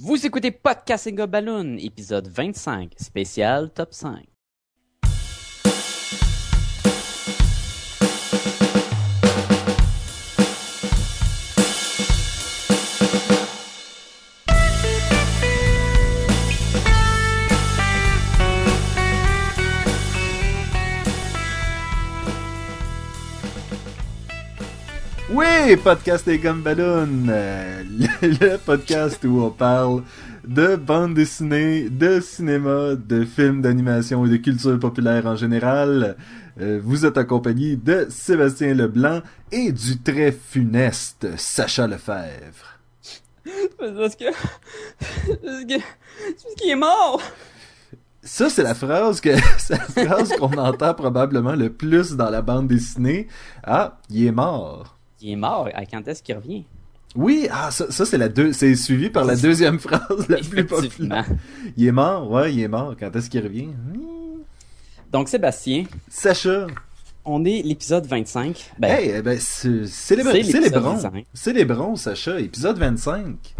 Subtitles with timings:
[0.00, 4.37] Vous écoutez Podcasting Balloon, épisode 25, spécial top 5.
[25.38, 30.02] Oui, podcast et Gumballoon, euh, le, le podcast où on parle
[30.44, 36.16] de bande dessinée, de cinéma, de films d'animation et de culture populaire en général.
[36.60, 42.80] Euh, vous êtes accompagné de Sébastien Leblanc et du très funeste Sacha Lefebvre.
[43.78, 44.24] Parce que...
[44.32, 45.78] Parce que...
[45.78, 47.22] Parce qu'il est mort!
[48.24, 52.42] Ça, c'est la phrase que, c'est la phrase qu'on entend probablement le plus dans la
[52.42, 53.28] bande dessinée.
[53.62, 54.97] Ah, il est mort.
[55.20, 56.64] Il est mort, à quand est-ce qu'il revient?
[57.16, 60.66] Oui, ah, ça, ça c'est la deux, c'est suivi par la deuxième phrase la plus
[60.66, 61.26] populaire.
[61.76, 62.94] Il est mort, ouais, il est mort.
[62.98, 63.66] Quand est-ce qu'il revient?
[63.66, 64.42] Hmm.
[65.10, 66.66] Donc, Sébastien, Sacha.
[67.24, 68.72] on est l'épisode 25.
[68.78, 70.94] Ben, hey, eh ben, célébrons.
[70.94, 71.26] 25.
[71.32, 72.38] Célébrons, Sacha.
[72.40, 73.54] Épisode 25.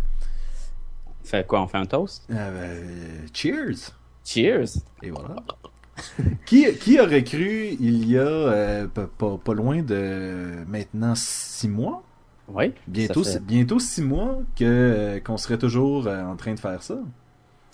[1.24, 2.24] fait quoi, on fait un toast?
[2.30, 3.92] Euh, ben, cheers.
[4.24, 4.82] Cheers!
[5.02, 5.36] Et voilà.
[6.46, 11.68] qui, qui aurait cru il y a euh, pas, pas, pas loin de maintenant six
[11.68, 12.02] mois?
[12.48, 12.72] Oui.
[12.86, 16.82] Bientôt, fait- bientôt six mois que euh, qu'on serait toujours euh, en train de faire
[16.82, 16.98] ça.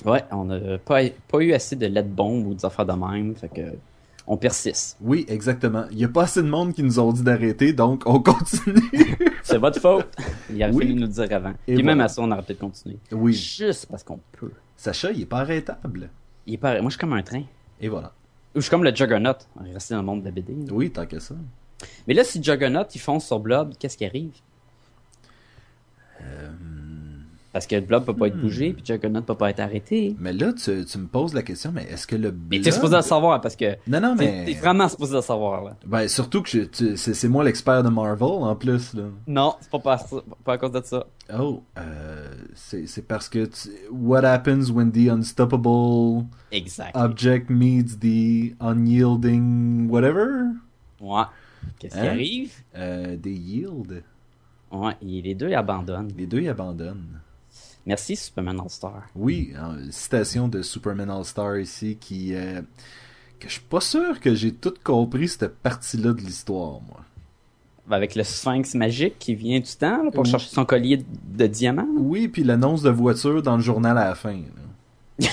[0.05, 1.01] Ouais, on n'a pas,
[1.31, 3.63] pas eu assez de lettres bombes ou des affaires de même, fait que
[4.27, 4.97] on persiste.
[5.03, 5.85] Oui, exactement.
[5.93, 8.81] Il y a pas assez de monde qui nous ont dit d'arrêter, donc on continue.
[9.43, 10.09] C'est votre faute.
[10.51, 10.79] Il Oui.
[10.83, 11.53] fallu nous le dire avant.
[11.69, 12.05] Et Et même voilà.
[12.05, 12.97] à ça, on aurait peut-être continué.
[13.13, 13.35] oui.
[13.35, 14.51] Juste parce qu'on peut.
[14.77, 16.09] Sacha, il est pas arrêtable.
[16.47, 16.73] Il est pas...
[16.81, 17.43] Moi, je suis comme un train.
[17.81, 18.13] Et voilà.
[18.55, 19.35] Ou je suis comme le Juggernaut.
[19.61, 20.55] On est resté dans le monde de la BD.
[20.71, 21.35] Oui, tant que ça.
[22.07, 24.33] Mais là, si Juggernaut, il fonce sur Blob, qu'est-ce qui arrive?
[26.23, 26.53] Euh,
[27.55, 28.41] Parce que Blob peut pas être Hmm.
[28.41, 30.17] bougé, puis Juggernaut peut pas être arrêté.
[30.19, 32.63] Mais là, tu, tu me poses la question, mais est-ce que le Mais blob...
[32.65, 34.45] t'es supposé le savoir, parce que Non, non, mais...
[34.45, 35.77] t'es vraiment supposé le savoir, là.
[35.87, 39.05] Ben, surtout que je- tu- c'est c'est moi l'expert de Marvel, en plus, là.
[39.29, 40.05] Non, c'est pas, par-
[40.43, 41.07] pas à cause de ça.
[41.39, 43.45] Oh, euh, c'est c'est parce que...
[43.47, 46.91] tu- What happens when the unstoppable Exact.
[46.97, 50.47] object meets the unyielding whatever?
[51.01, 51.23] Ouais.
[51.79, 52.07] Qu'est-ce qui Hein?
[52.11, 52.53] arrive?
[52.77, 54.03] Euh, they yield.
[54.73, 56.11] Ouais, et les deux, ils abandonnent.
[56.19, 57.21] Les deux, ils abandonnent.
[57.87, 59.03] Merci, Superman All-Star.
[59.15, 62.35] Oui, hein, citation de Superman All-Star ici qui...
[62.35, 62.61] euh,
[63.39, 67.01] que je suis pas sûr que j'ai tout compris cette partie-là de l'histoire, moi.
[67.91, 70.31] Avec le sphinx magique qui vient du temps là, pour Oui.
[70.31, 71.87] chercher son collier de diamants.
[71.99, 74.41] Oui, puis l'annonce de voiture dans le journal à la fin.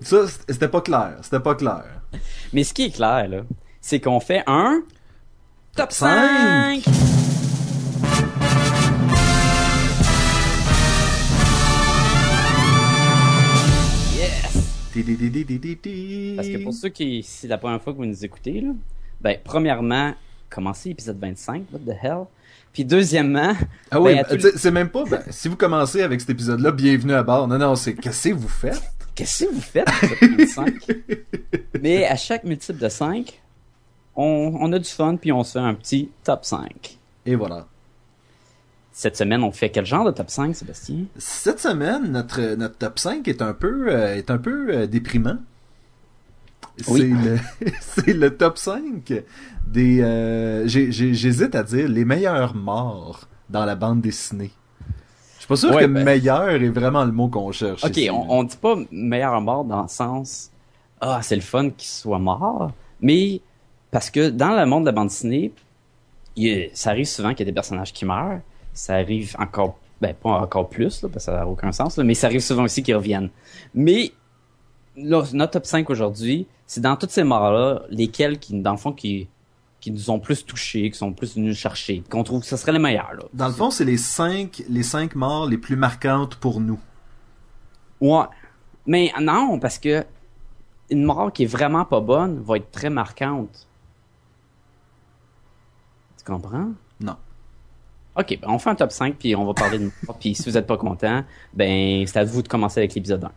[0.00, 1.18] Ça, c'était pas clair.
[1.20, 1.84] C'était pas clair.
[2.54, 3.42] Mais ce qui est clair, là,
[3.82, 4.80] c'est qu'on fait un
[5.76, 6.82] top cinq.
[6.84, 7.05] 5!
[16.36, 18.70] Parce que pour ceux qui, c'est la première fois que vous nous écoutez, là,
[19.20, 20.14] ben, premièrement,
[20.50, 22.24] commencez l'épisode 25, what the hell?
[22.72, 23.54] Puis deuxièmement,
[23.90, 25.04] Ah oui, ben, ben, c'est même pas...
[25.04, 27.48] ben, si vous commencez avec cet épisode-là, bienvenue à bord.
[27.48, 27.94] Non, non, c'est...
[27.94, 28.82] Qu'est-ce que vous faites?
[29.14, 30.74] qu'est-ce que vous faites, l'épisode 25?
[31.82, 33.40] Mais à chaque multiple de 5,
[34.14, 36.98] on, on a du fun, puis on se fait un petit top 5.
[37.24, 37.66] Et voilà.
[38.98, 41.04] Cette semaine, on fait quel genre de top 5, Sébastien?
[41.18, 45.36] Cette semaine, notre, notre top 5 est un peu, euh, est un peu euh, déprimant.
[46.88, 47.12] Oui.
[47.82, 49.12] C'est le, top 5
[49.66, 50.00] des...
[50.00, 54.50] euh, J'hésite à dire les meilleurs morts dans la bande dessinée.
[55.34, 57.84] Je suis pas sûr Ouais, que ben- meilleur est vraiment le mot qu'on cherche.
[57.84, 60.50] Ok, ici, on, on dit pas meilleur mort dans le sens
[61.02, 63.42] ah c'est le fun qu'il soit mort, mais
[63.90, 65.52] parce que dans le monde de la bande dessinée,
[66.34, 68.40] il ça arrive souvent qu'il y a des personnages qui meurent,
[68.76, 72.04] ça arrive encore ben pas encore plus là, parce que ça n'a aucun sens là,
[72.04, 73.30] mais ça arrive souvent aussi qu'ils reviennent.
[73.74, 74.12] Mais
[74.96, 78.76] là, notre top 5 aujourd'hui, c'est dans toutes ces morts là, lesquelles qui dans le
[78.76, 79.28] fond qui
[79.80, 82.72] qui nous ont plus touchés, qui sont plus venus chercher, qu'on trouve que ce serait
[82.72, 83.24] les meilleurs là.
[83.32, 86.80] Dans le fond, c'est les cinq, les cinq morts les plus marquantes pour nous.
[88.00, 88.24] Ouais.
[88.86, 90.04] Mais non, parce que
[90.90, 93.66] une mort qui est vraiment pas bonne va être très marquante.
[96.18, 96.70] Tu comprends?
[97.00, 97.16] Non.
[98.18, 100.16] Ok, ben on fait un top 5 puis on va parler de mort.
[100.18, 101.22] puis si vous êtes pas content,
[101.54, 103.30] ben c'est à vous de commencer avec l'épisode 1.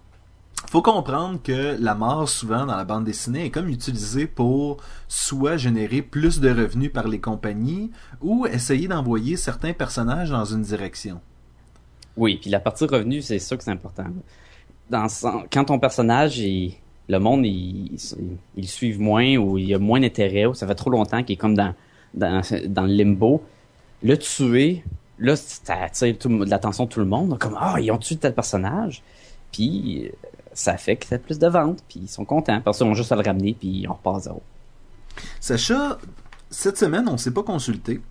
[0.69, 4.77] Faut comprendre que la mort, souvent, dans la bande dessinée, est comme utilisée pour
[5.07, 7.91] soit générer plus de revenus par les compagnies
[8.21, 11.21] ou essayer d'envoyer certains personnages dans une direction.
[12.17, 14.03] Oui, puis la partie revenu, c'est sûr que c'est important.
[14.89, 15.07] Dans
[15.51, 16.75] quand ton personnage il-
[17.07, 17.97] le monde il,
[18.55, 21.33] il, suive moins ou il y a moins d'intérêt ou ça fait trop longtemps qu'il
[21.33, 21.73] est comme dans,
[22.13, 23.43] dans, dans le limbo,
[24.01, 24.83] le tuer,
[25.17, 26.15] là, ça attire
[26.45, 27.37] l'attention de tout le monde.
[27.39, 29.03] Comme, ah, ils ont tué tel personnage.
[29.51, 30.09] Puis, euh,
[30.53, 31.83] ça fait que c'est plus de ventes.
[31.87, 32.61] Puis, ils sont contents.
[32.61, 34.41] Parce qu'ils ont juste à le ramener, puis on repart à zéro.
[35.39, 35.97] Sacha,
[36.49, 38.01] cette semaine, on s'est pas consulté.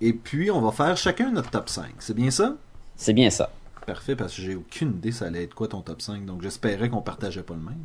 [0.00, 1.86] Et puis, on va faire chacun notre top 5.
[1.98, 2.56] C'est bien ça?
[2.96, 3.50] C'est bien ça.
[3.86, 6.24] Parfait, parce que j'ai aucune idée ça allait être quoi ton top 5.
[6.26, 7.78] Donc, j'espérais qu'on partageait pas le même.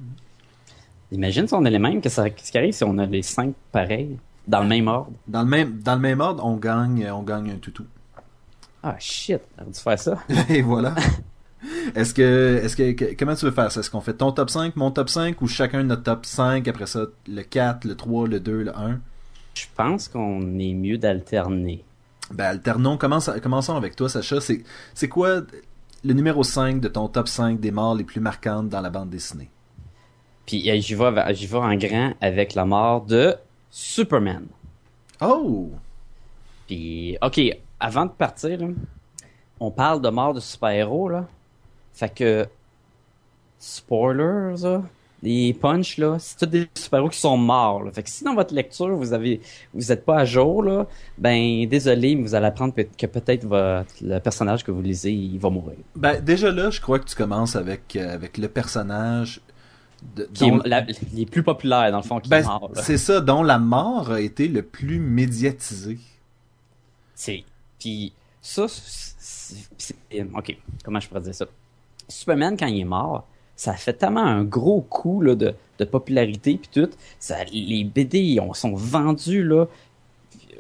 [1.12, 3.22] Imagine si on a les mêmes, que ça- qu'est-ce qui arrive si on a les
[3.22, 4.18] cinq pareils,
[4.48, 5.12] dans le même ordre?
[5.28, 7.86] Dans le même, dans le même ordre, on gagne, on gagne un toutou.
[8.82, 10.18] Ah, shit, on dû faire ça.
[10.50, 10.94] Et voilà.
[11.96, 13.80] Est-ce que, est-ce que, comment tu veux faire ça?
[13.80, 16.88] Est-ce qu'on fait ton top 5, mon top 5 ou chacun notre top 5, après
[16.88, 19.00] ça, le 4, le 3, le 2, le 1?
[19.54, 21.86] Je pense qu'on est mieux d'alterner.
[22.32, 22.98] Ben, alternons.
[22.98, 24.42] Commence- commençons avec toi, Sacha.
[24.42, 24.64] C'est,
[24.94, 25.42] c'est quoi
[26.04, 29.10] le numéro 5 de ton top 5 des morts les plus marquantes dans la bande
[29.10, 29.50] dessinée?
[30.46, 33.36] Puis euh, j'y vais, vais en grand avec la mort de
[33.76, 34.46] Superman.
[35.20, 35.72] Oh!
[36.68, 37.42] Puis, ok,
[37.80, 38.60] avant de partir,
[39.60, 41.26] on parle de mort de super-héros, là.
[41.92, 42.46] Fait que,
[43.58, 44.84] spoilers, là,
[45.24, 47.92] les punch, là, c'est tous des super-héros qui sont morts, là.
[47.92, 49.42] Fait que si dans votre lecture, vous avez,
[49.74, 50.86] vous êtes pas à jour, là,
[51.18, 55.40] ben, désolé, mais vous allez apprendre que peut-être votre, le personnage que vous lisez, il
[55.40, 55.78] va mourir.
[55.96, 59.42] Ben, déjà là, je crois que tu commences avec, euh, avec le personnage
[60.34, 62.44] Qui dont- est la- les plus populaires, dans le fond, qui Ben,
[62.76, 66.00] c'est ça, dont la mort a été le plus médiatisée.
[67.16, 67.44] C'est.
[67.80, 69.56] Puis ça, c'est.
[69.78, 69.96] c'est-
[70.36, 71.46] Ok, comment je pourrais dire ça?
[72.08, 75.86] Superman, quand il est mort, ça a fait tellement un gros coup là, de, de
[75.86, 76.90] popularité puis tout.
[77.20, 79.66] Ça, les BD ont- sont vendus là.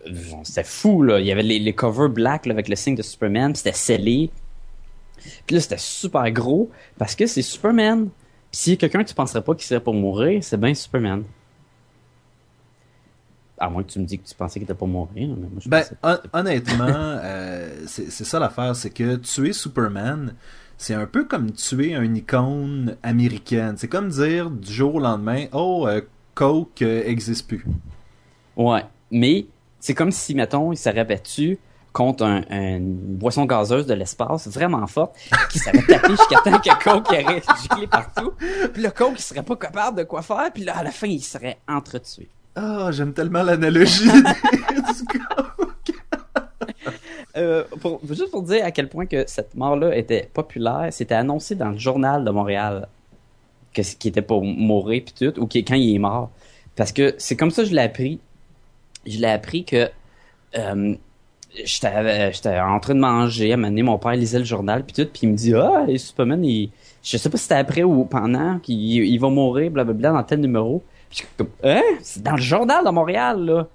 [0.07, 0.11] Euh,
[0.43, 1.19] C'était fou là.
[1.19, 4.29] Il y avait les, les covers black là, avec le signe de Superman, c'était scellé.
[5.47, 8.09] Puis là, c'était super gros parce que c'est Superman.
[8.53, 11.23] Puis a quelqu'un que tu penserais pas qu'il serait pour mourir, c'est bien Superman.
[13.57, 15.29] À moins que tu me dis que tu pensais qu'il était pour mourir.
[15.29, 20.35] Mais moi, je Ben, hon- honnêtement, euh, c'est ça l'affaire, c'est que tuer Superman,
[20.77, 23.75] c'est un peu comme tuer une icône américaine.
[23.77, 26.01] C'est comme dire du jour au lendemain, oh, euh,
[26.35, 27.65] Coke euh, existe plus.
[28.55, 29.47] Ouais, mais
[29.79, 31.57] c'est comme si, mettons, il s'aurait battu
[31.93, 35.15] contre un, une boisson gazeuse de l'espace vraiment forte
[35.51, 38.33] qui s'aurait tapé jusqu'à temps que Coke aurait giclé partout.
[38.73, 40.49] Puis le Coke, il serait pas capable de quoi faire.
[40.53, 42.27] Puis là, à la fin, il serait entretué.
[42.55, 45.95] Ah, j'aime tellement l'analogie du Coke.
[47.35, 51.55] Euh, pour, juste pour dire à quel point que cette mort-là était populaire, c'était annoncé
[51.55, 52.87] dans le journal de Montréal
[53.73, 56.29] que qu'il était pour mourir puis tout, ou quand il est mort.
[56.75, 58.19] Parce que c'est comme ça que je l'ai appris.
[59.07, 59.89] Je l'ai appris que
[60.59, 60.95] euh,
[61.63, 65.09] j'étais euh, j'étais en train de manger, à mon père lisait le journal puis tout,
[65.11, 66.71] puis il me dit ah et Superman, il,
[67.03, 70.39] je sais pas si c'était après ou pendant qu'il il va mourir, blablabla, dans tel
[70.39, 70.83] numéro.
[71.09, 73.67] Puis comme hein, c'est dans le journal de Montréal là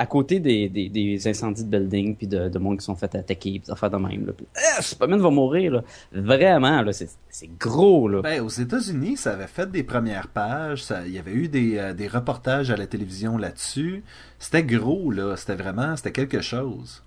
[0.00, 3.12] à côté des, des, des incendies de building puis de, de monde qui sont fait
[3.16, 4.32] attaquer puis affaires de même là.
[4.32, 5.82] Puis, ah, Superman va mourir là.
[6.12, 8.22] Vraiment là, c'est c'est gros là.
[8.22, 11.78] Ben, aux États-Unis, ça avait fait des premières pages, ça- il y avait eu des,
[11.78, 14.04] euh, des reportages à la télévision là-dessus.
[14.38, 15.36] C'était gros, là.
[15.36, 17.02] C'était vraiment, c'était quelque chose.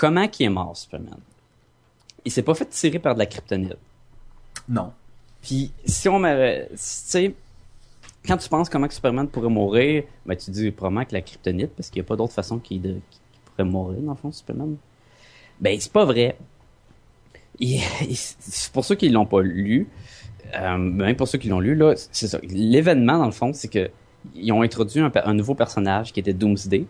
[0.00, 1.18] Comment qui est mort Superman?
[2.24, 3.76] Il s'est pas fait tirer par de la kryptonite.
[4.66, 4.94] Non.
[5.42, 7.34] Puis si on m'aurait, tu sais,
[8.26, 11.72] quand tu penses comment que Superman pourrait mourir, ben tu dis probablement que la kryptonite
[11.76, 13.02] parce qu'il y a pas d'autre façon qu'il qu'il
[13.44, 14.76] pourrait mourir dans le fond Superman.
[15.60, 16.38] Ben c'est pas vrai.
[17.60, 19.86] C'est pour ceux qui l'ont pas lu,
[20.54, 22.38] euh, même pour ceux qui l'ont lu là, c'est ça.
[22.42, 23.90] L'événement dans le fond, c'est que
[24.34, 26.86] ils ont introduit un, un nouveau personnage qui était Doomsday.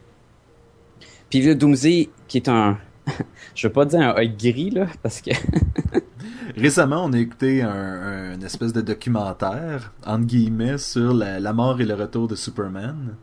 [1.29, 2.79] Puis le Doomsday qui est un
[3.55, 5.31] je veux pas dire un œil gris là parce que
[6.57, 11.85] Récemment, on a écouté un, espèce de documentaire, entre guillemets, sur la, la mort et
[11.85, 13.15] le retour de Superman.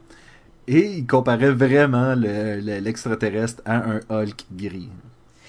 [0.68, 4.90] Et il comparait vraiment le- le- l'extraterrestre à un Hulk gris.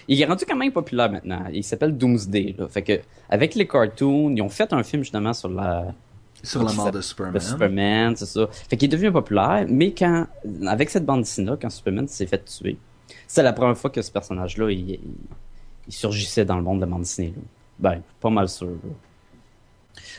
[0.08, 1.44] Il est rendu quand même populaire maintenant.
[1.52, 2.56] Il s'appelle Doomsday.
[2.58, 2.66] Là.
[2.68, 5.94] Fait que avec les cartoons, ils ont fait un film justement sur la
[6.42, 7.40] Sur la mort de de Superman.
[7.40, 8.48] Superman, c'est ça.
[8.50, 10.26] Fait qu'il est devenu populaire, mais quand
[10.66, 12.78] avec cette bande dessinée quand Superman s'est fait tuer,
[13.26, 15.00] c'est la première fois que ce personnage-là il, il-
[15.88, 17.32] il surgissait dans le monde de la bande dessinée.
[17.34, 17.42] là.
[17.78, 18.66] Ben, pas mal sûr.
[18.66, 18.90] là.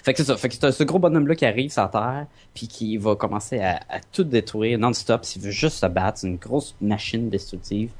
[0.03, 0.35] Fait que c'est ça.
[0.37, 3.59] Fait que c'est ce gros bonhomme-là qui arrive sur la Terre, puis qui va commencer
[3.59, 5.23] à, à tout détruire non-stop.
[5.25, 7.91] S'il veut juste se battre, c'est une grosse machine destructive.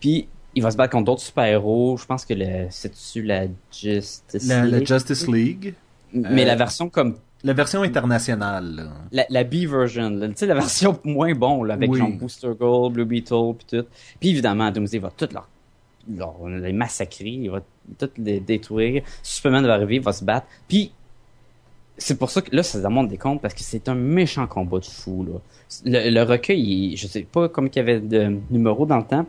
[0.00, 1.96] Puis il va se battre contre d'autres super-héros.
[1.96, 2.34] Je pense que
[2.70, 4.86] c'est-tu la Justice La, la League?
[4.86, 5.74] Justice League.
[6.12, 8.74] Mais euh, la version comme La version internationale.
[8.76, 8.82] là.
[9.12, 10.28] la, la B-version, là.
[10.28, 11.98] tu sais, la version moins bon, là, avec Oui.
[11.98, 13.86] genre Booster Gold, Blue Beetle, puis tout.
[14.18, 15.48] Puis évidemment, Doomsday va tout leur,
[16.12, 17.60] leur- les massacrer, il va
[17.98, 19.02] tout les détruire.
[19.22, 20.46] Superman va arriver, il va se battre.
[20.66, 20.92] Puis
[21.96, 24.78] c'est pour ça que là, ça demande des comptes parce que c'est un méchant combat
[24.80, 25.38] de fou, là.
[25.84, 29.04] Le, le recueil, il- je sais pas comme qu'il y avait de numéros dans le
[29.04, 29.26] temps,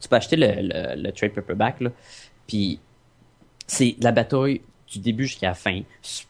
[0.00, 1.90] tu peux acheter le, le, le trade paperback, là,
[2.46, 2.80] puis
[3.66, 5.80] c'est la bataille du début jusqu'à la fin.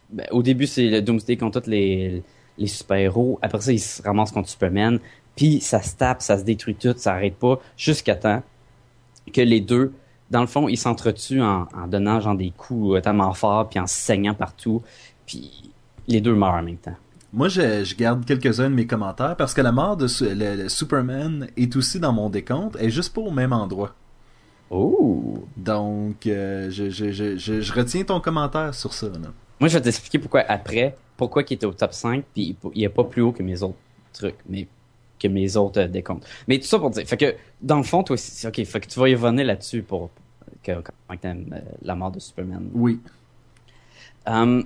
[0.09, 2.23] Ben, Au début, c'est le Doomsday contre tous les,
[2.57, 3.39] les super-héros.
[3.41, 4.99] Après ça, ils se ramassent contre Superman.
[5.35, 8.43] Puis ça se tape, ça se détruit tout, ça arrête pas, jusqu'à temps
[9.33, 9.93] que les deux,
[10.29, 13.87] dans le fond, ils s'entretuent en, donnant genre des coups euh, tellement forts, puis en
[13.87, 14.81] saignant partout.
[15.25, 15.71] Puis
[16.07, 16.95] les deux meurent en même temps.
[17.33, 21.75] Moi, je, garde quelques-uns de mes commentaires parce que la mort de le, Superman est
[21.77, 23.95] aussi dans mon décompte, est juste pas au même endroit.
[24.73, 25.45] Oh!
[25.57, 29.07] Donc, euh, je, je, je, je, retiens ton commentaire sur ça.
[29.07, 29.33] Là.
[29.59, 32.83] Moi, je vais t'expliquer pourquoi après, pourquoi il était au top 5, puis il- il
[32.85, 33.75] est pas plus haut que mes autres
[34.13, 34.67] trucs, mais
[35.19, 36.25] que mes autres euh, décomptes.
[36.47, 38.79] Mais tout ça pour dire, fait que, dans le fond, toi aussi, c'est- ok, fait
[38.79, 40.09] que tu vas y revenir là-dessus pour,
[40.63, 40.71] que,
[41.19, 42.69] t'aimes, euh, la mort de Superman.
[42.73, 42.99] Oui.
[44.25, 44.63] Um,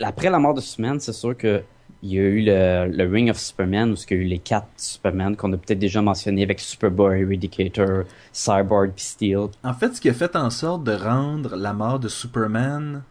[0.00, 1.62] après la mort de Superman, c'est sûr que
[2.04, 4.38] il y a eu le, le Ring of Superman, où il y a eu les
[4.38, 9.46] quatre Superman qu'on a peut-être déjà mentionné avec Superboy, Eradicator, Cyborg puis Steel.
[9.64, 13.02] En fait, ce qui a fait en sorte de rendre la mort de Superman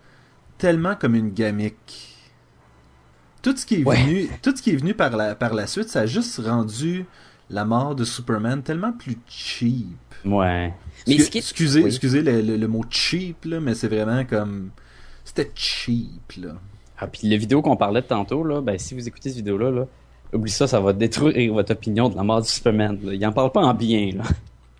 [0.59, 2.09] tellement comme une gimmick.
[3.41, 4.01] Tout ce qui est Ouais.
[4.03, 7.05] venu, tout ce qui est venu par la, par la suite, ça a juste rendu
[7.49, 9.87] la mort de Superman tellement plus cheap.
[10.23, 10.73] Ouais.
[11.07, 11.87] Mais ce qui excusez, oui.
[11.87, 14.69] excusez le, le- le mot cheap, là, mais c'est vraiment comme.
[15.25, 16.55] C'était cheap, là.
[16.97, 19.71] Ah, puis la vidéo qu'on parlait de tantôt, là, ben, si vous écoutez cette vidéo-là,
[19.71, 19.87] là,
[20.33, 22.97] oublie ça, ça va détruire votre opinion de la mort du Superman.
[23.03, 23.13] Là.
[23.13, 24.23] Il en parle pas en bien, là.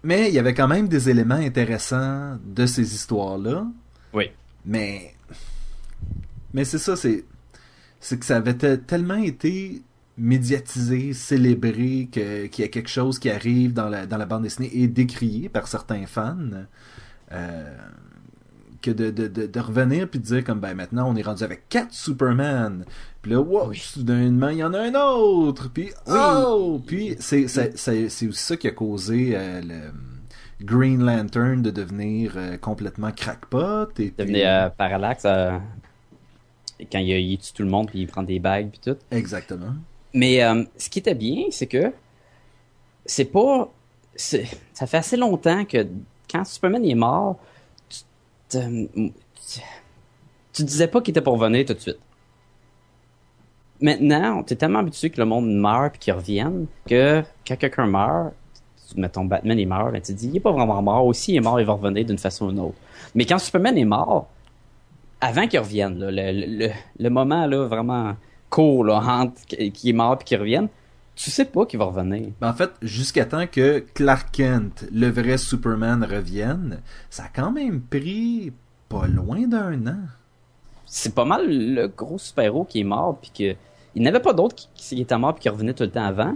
[0.04, 3.66] Mais il y avait quand même des éléments intéressants de ces histoires-là.
[4.14, 4.26] Oui.
[4.66, 5.14] Mais.
[6.54, 7.24] Mais c'est ça, c'est.
[8.00, 9.82] C'est que ça avait te- tellement été
[10.18, 14.70] médiatisé, célébré, qu'il y a quelque chose qui arrive dans la, dans la bande dessinée
[14.74, 16.38] et décrié par certains fans.
[17.32, 17.78] euh,
[18.84, 21.44] que de, de, de, de revenir puis de dire comme ben maintenant on est rendu
[21.44, 22.86] avec quatre Superman
[23.24, 23.78] puis là wow Oui.
[23.78, 28.68] soudainement il y en a un autre puis oh puis c'est c'est aussi ça qui
[28.68, 29.80] a causé euh, le
[30.66, 35.58] Green Lantern de devenir euh, complètement crackpot et puis- Devenir euh, Parallax, euh,
[36.92, 38.98] quand il, il tue tout le monde, puis il prend des bagues, puis tout.
[39.12, 39.74] exactement
[40.14, 41.92] Mais euh, ce qui était bien, c'est que
[43.06, 43.72] c'est pas.
[44.16, 45.86] Ça fait assez longtemps que
[46.32, 47.40] quand Superman est mort,
[48.60, 49.62] tu, te-
[50.54, 52.00] tu, disais pas qu'il était pour revenir tout de suite.
[53.82, 58.34] Maintenant, t'es tellement habitué que le monde meurt puis qu'il revienne que quand quelqu'un meurt,
[58.96, 61.06] mettons Batman est mort, ben tu te dis il est pas vraiment mort.
[61.06, 62.78] Aussi, il est mort, il va revenir d'une façon ou d'une autre.
[63.16, 64.28] Mais quand Superman est mort,
[65.20, 68.16] avant qu'il revienne, le, moment là vraiment
[68.50, 70.68] court entre qui est mort puis qu'il revienne,
[71.16, 72.30] tu sais pas qu'il va revenir.
[72.42, 76.80] Ben, en fait jusqu'à temps que Clark Kent le vrai Superman revienne
[77.10, 78.52] ça a quand même pris
[78.90, 80.00] pas loin d'un an
[80.86, 83.58] C'est pas mal le gros super-héros qui est mort puis que
[83.96, 86.06] il n'y avait pas d'autres qui, qui étaient morts puis qui revenaient tout le temps
[86.06, 86.36] avant.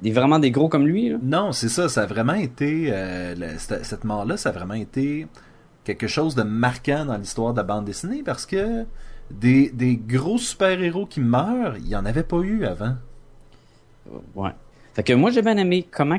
[0.00, 1.18] Des vraiment des gros comme lui là.
[1.22, 4.72] Non, c'est ça, ça a vraiment été euh, le- cette, cette mort-là, ça a vraiment
[4.74, 5.26] été
[5.84, 8.86] quelque chose de marquant dans l'histoire de la bande dessinée parce que
[9.30, 12.94] des, des gros super-héros qui meurent, il n'y en avait pas eu avant.
[14.34, 14.50] Ouais.
[14.94, 16.16] Fait que moi j'ai bien aimé comment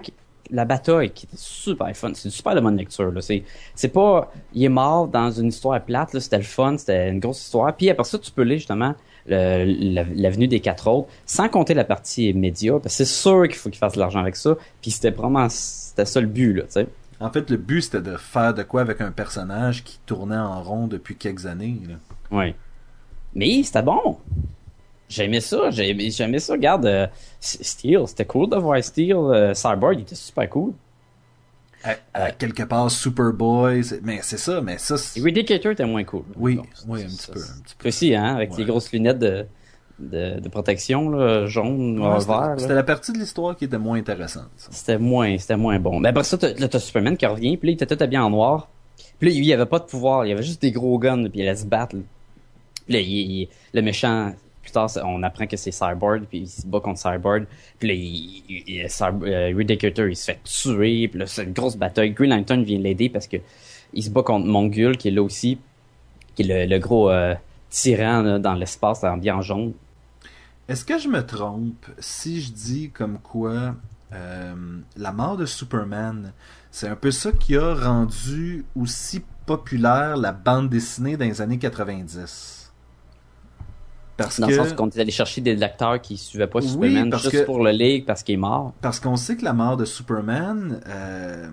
[0.49, 3.43] la bataille qui était super fun, c'est une super de bonne lecture là, c'est
[3.75, 7.19] c'est pas il est mort dans une histoire plate là, c'était le fun, c'était une
[7.19, 7.75] grosse histoire.
[7.75, 8.95] Puis après ça tu peux lire justement
[9.27, 13.69] l'avenue des quatre autres sans compter la partie média parce que c'est sûr qu'il faut
[13.69, 16.71] qu'il fasse de l'argent avec ça, puis c'était vraiment c'était ça le but là, tu
[16.71, 16.87] sais.
[17.21, 20.63] En fait, le but, c'était de faire de quoi avec un personnage qui tournait en
[20.63, 21.79] rond depuis quelques années.
[21.87, 21.95] là.
[22.35, 22.55] Ouais.
[23.35, 24.17] Mais c'était bon.
[25.11, 26.53] J'aimais ça, j'aimais j'aimais ça.
[26.53, 27.05] Regarde, euh,
[27.41, 29.13] Steel, c'était cool de voir Steel.
[29.15, 30.71] euh, Cyborg, il était super cool.
[31.83, 34.97] À- à quelque part, Superboy, c'est- mais c'est ça, mais ça...
[34.97, 36.23] c'est- Eradicator était moins cool.
[36.37, 37.39] Oui, oui, un petit ça- peu.
[37.39, 37.81] un petit peu.
[37.83, 38.57] Toi aussi, hein, avec Ouais.
[38.59, 39.45] les grosses lunettes de,
[39.99, 42.41] de, de protection, là, jaune, Ouais, c'était- vert.
[42.41, 42.55] là.
[42.59, 44.47] C'était la partie de l'histoire qui était moins intéressante.
[44.57, 44.69] ça.
[44.71, 45.99] C'était moins, c'était moins bon.
[45.99, 48.19] Mais après ça, t'as, là, t'as Superman qui revient, puis là, il était tout habillé
[48.19, 48.69] en noir.
[49.19, 51.23] Puis là, lui, il avait pas de pouvoir, il y avait juste des gros guns,
[51.29, 51.95] puis il allait se battre.
[51.95, 52.01] là.
[52.85, 54.33] Puis là, il, il- le méchant,
[55.03, 57.45] on apprend que c'est Cyborg, puis il se bat contre Cyborg.
[57.79, 62.11] Puis là, il, il, euh, il se fait tuer, puis là, c'est une grosse bataille.
[62.11, 63.37] Green Lantern vient l'aider parce que
[63.93, 65.59] il se bat contre Mongul, qui est là aussi,
[66.35, 67.35] qui est le, gros euh,
[67.69, 69.73] tyran dans l'espace, en bien jaune.
[70.67, 73.75] Est-ce que je me trompe si je dis comme quoi
[74.13, 74.53] euh,
[74.97, 76.31] la mort de Superman,
[76.69, 81.57] c'est un peu ça qui a rendu aussi populaire la bande dessinée dans les années
[81.57, 82.60] 90?
[84.23, 86.67] Parce Dans que le sens qu'on est allé chercher des lecteurs qui suivaient pas Oui,
[86.67, 88.73] Superman parce juste que- pour le league parce qu'il est mort.
[88.81, 91.49] parce qu'on sait que la mort de Superman, euh,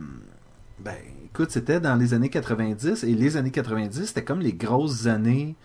[0.80, 0.94] ben,
[1.26, 5.56] écoute, c'était dans les années 90 et les années 90, c'était comme les grosses années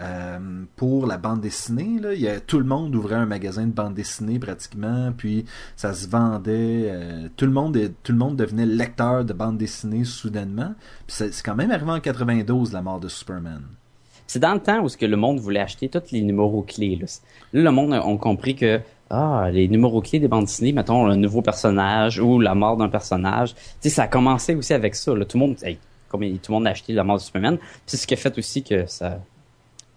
[0.00, 0.38] euh,
[0.76, 1.98] pour la bande dessinée.
[2.00, 2.14] Là.
[2.14, 5.44] Il y a, tout le monde ouvrait un magasin de bande dessinée pratiquement, puis
[5.76, 6.88] ça se vendait.
[6.90, 10.74] euh, tout, le monde, tout le monde devenait lecteur de bande dessinée soudainement.
[11.06, 13.60] Puis c'est c'est quand même arrivé en 92, la mort de Superman.
[14.32, 16.94] C'est dans le temps où ce que le monde voulait acheter tous les numéros clés.
[16.94, 17.06] Là,
[17.52, 21.04] Là, le monde a ont compris que ah, les numéros clés des bandes dessinées, mettons
[21.06, 23.56] un nouveau personnage ou la mort d'un personnage.
[23.56, 25.16] Tu sais, ça a commencé aussi avec ça.
[25.16, 25.24] Là.
[25.24, 27.58] Tout le monde, hey, comme tout le monde a acheté la mort de Superman.
[27.86, 29.20] C'est ce qui a fait aussi que ça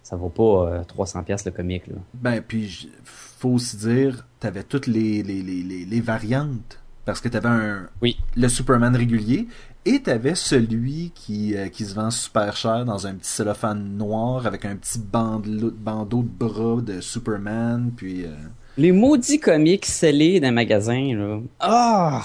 [0.02, 1.86] ça vaut pas euh, 300 pièces le comic.
[1.86, 1.98] Là.
[2.16, 6.80] Ben, puis faut aussi dire, t'avais toutes les, les, les, les, les variantes.
[7.06, 8.18] Parce que t'avais un, Oui.
[8.36, 9.48] le Superman régulier
[9.86, 14.46] et t'avais celui qui, euh, qui se vend super cher dans un petit cellophane noir
[14.48, 17.92] avec un petit bandeau, bandeau de bras de Superman.
[17.96, 18.24] Puis.
[18.26, 18.34] euh,
[18.78, 21.40] Les maudits comics scellés d'un magasin, là.
[21.60, 22.24] Ah!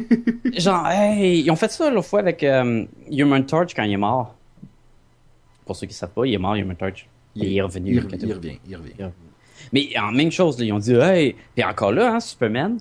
[0.56, 3.96] Genre, hey, ils ont fait ça l'autre fois avec euh, Human Torch quand il est
[3.96, 4.34] mort.
[5.64, 7.08] Pour ceux qui savent pas, il est mort, Human Torch.
[7.34, 7.92] Il est revenu.
[7.94, 8.00] Il,
[8.34, 9.10] revient, il revient.
[9.72, 12.78] Mais en même chose, là, ils ont dit, hey, puis encore là, hein, Superman,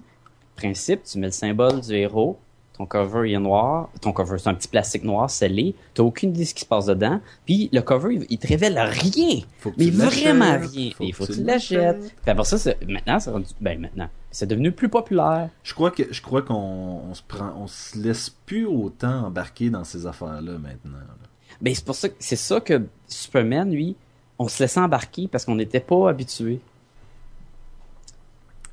[0.55, 2.37] principe, tu mets le symbole du héros,
[2.81, 6.29] ton cover il est noir, ton cover c'est un petit plastique noir scellé, t'as aucune
[6.31, 9.41] idée de ce qui se passe dedans, puis le cover il, il te révèle rien,
[9.59, 10.91] Faut que mais tu vraiment rien.
[10.95, 12.15] faut il faut que tu tu l'achètes.
[12.25, 15.49] après ça, maintenant c'est rendu, ben maintenant, c'est devenu plus populaire.
[15.63, 19.69] Je crois que je crois qu'on on se prend, on se laisse plus autant embarquer
[19.69, 20.97] dans ces affaires-là maintenant.
[20.97, 21.27] là.
[21.61, 23.95] Ben c'est pour ça que c'est ça que Superman lui,
[24.39, 26.59] on se laissait embarquer parce qu'on n'était pas habitué.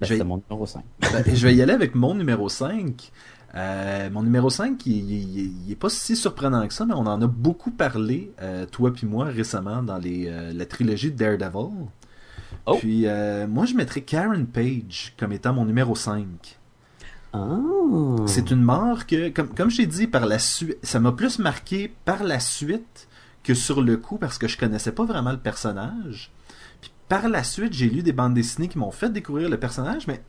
[0.00, 0.83] Ben, Je vais- c'était mon numéro 5.
[1.00, 3.11] Ben, je vais y aller avec mon numéro 5.
[3.55, 7.07] Euh, mon numéro 5, il, il- il est pas si surprenant que ça, mais on
[7.07, 11.17] en a beaucoup parlé, euh, toi puis moi, récemment, dans les, euh, la trilogie de
[11.17, 11.71] Daredevil.
[12.67, 12.76] Oh.
[12.78, 16.26] Puis, euh, moi, je mettrais Karen Page comme étant mon numéro 5.
[17.33, 17.59] Ah.
[18.26, 21.38] C'est une mort que, comme, comme je t'ai dit, par la suite, ça m'a plus
[21.38, 23.09] marqué par la suite
[23.43, 26.31] que sur le coup parce que je connaissais pas vraiment le personnage.
[26.81, 30.07] Puis par la suite, j'ai lu des bandes dessinées qui m'ont fait découvrir le personnage,
[30.07, 30.23] mais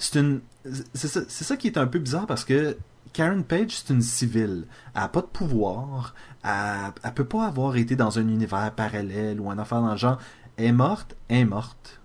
[0.00, 0.40] c'est une,
[0.94, 1.08] c'est
[1.44, 2.76] ça, qui est un peu bizarre parce que
[3.12, 4.64] Karen Page, c'est une civile.
[4.94, 6.14] Elle a pas de pouvoir.
[6.44, 6.50] Elle,
[7.04, 10.18] elle peut pas avoir été dans un univers parallèle ou un affaire dans le genre.
[10.56, 12.00] Elle est morte, elle est morte.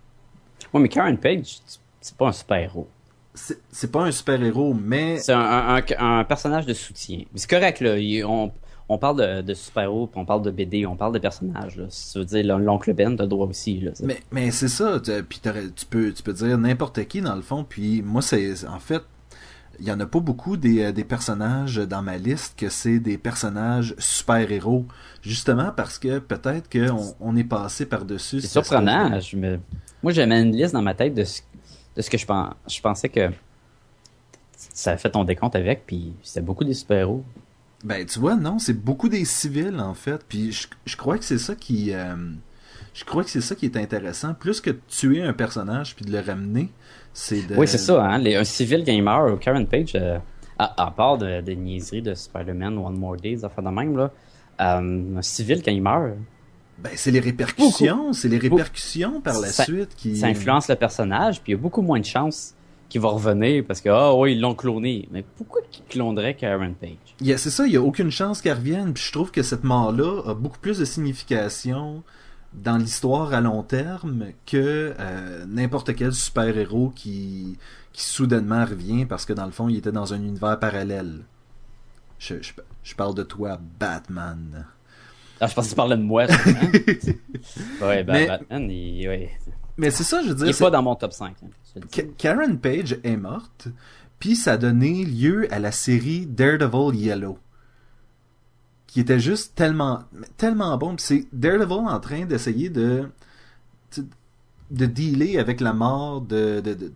[0.74, 1.60] Ouais, mais Karen Page,
[2.02, 2.90] c'est pas un super-héros.
[3.34, 7.24] C'est c'est pas un super-héros, mais C'est un, un- un- un personnage de soutien.
[7.36, 7.98] C'est correct, là.
[7.98, 8.52] il- on,
[8.88, 11.76] on parle de, de super-héros, on parle de BD, on parle de personnages.
[11.78, 11.86] Là.
[11.90, 13.80] Si tu veux dire l'on- l'oncle Ben, t'as droit aussi.
[13.80, 15.40] Là, Mais, mais c'est ça, tu- puis
[15.76, 19.02] tu peux, tu peux dire n'importe qui dans le fond, puis moi c'est en fait,
[19.80, 23.00] il y en a pas beaucoup des, euh, des personnages dans ma liste que c'est
[23.00, 24.86] des personnages super-héros,
[25.22, 28.40] justement parce que peut-être qu'on on est passé par-dessus.
[28.40, 29.08] c'est surprenant.
[29.08, 29.60] espèce Je me...
[30.04, 31.42] Moi, j'avais une liste dans ma tête de ce,
[31.98, 32.26] de ce que je,
[32.70, 33.32] je pensais que
[34.56, 37.24] ça a fait ton décompte avec, puis c'était beaucoup des super-héros.
[37.84, 41.26] Ben tu vois, non, c'est beaucoup des civils en fait, puis je, je crois que
[41.26, 42.16] c'est ça qui, euh,
[42.94, 46.06] je crois que c'est ça qui est intéressant, plus que de tuer un personnage puis
[46.06, 46.72] de le ramener,
[47.14, 47.56] c'est de.
[47.56, 48.04] Oui, c'est ça.
[48.04, 48.18] Hein?
[48.18, 50.18] Les- un civil il meurt, Karen Page, euh,
[50.58, 53.96] à, à part de, de niaiseries de Spider-Man, One More Day, des affaires de même,
[53.98, 54.12] là,
[54.62, 56.14] euh, un civil quand il meurt,
[56.80, 60.16] Ben c'est les répercussions, c'est les répercussions par la Ça- suite qui.
[60.18, 62.55] ça influence le personnage, puis il y a beaucoup moins de chances
[62.90, 65.08] qu'il va revenir parce que, ah oui, ils l'ont cloné.
[65.12, 66.92] Mais pourquoi qu'ils cloneraient Karen Page?
[67.22, 68.94] Y a- C'est ça, il n'y a aucune chance qu'elle revienne.
[68.94, 72.04] Puis je trouve que cette mort-là a beaucoup plus de signification
[72.54, 77.58] dans l'histoire à long terme que euh, n'importe quel super-héros qui,
[77.92, 81.22] qui soudainement revient parce que dans le fond, il était dans un univers parallèle.
[82.18, 84.66] Je, je, je parle de toi, Batman.
[85.42, 86.26] Ah, je pense que tu parlais de moi,
[87.82, 89.32] ouais, ben, Mais- Batman, il, ouais.
[89.78, 90.48] Mais c'est ça, je veux il dire.
[90.48, 91.36] est c'est- pas dans mon top 5.
[91.44, 93.68] hein, Karen Page est morte,
[94.20, 97.38] puis ça a donné lieu à la série Daredevil Yellow.
[98.88, 100.04] Qui était juste tellement,
[100.38, 100.96] tellement bon.
[100.96, 103.10] Puis c'est Daredevil en train d'essayer de,
[104.72, 106.94] de dealer avec la mort de, de, de-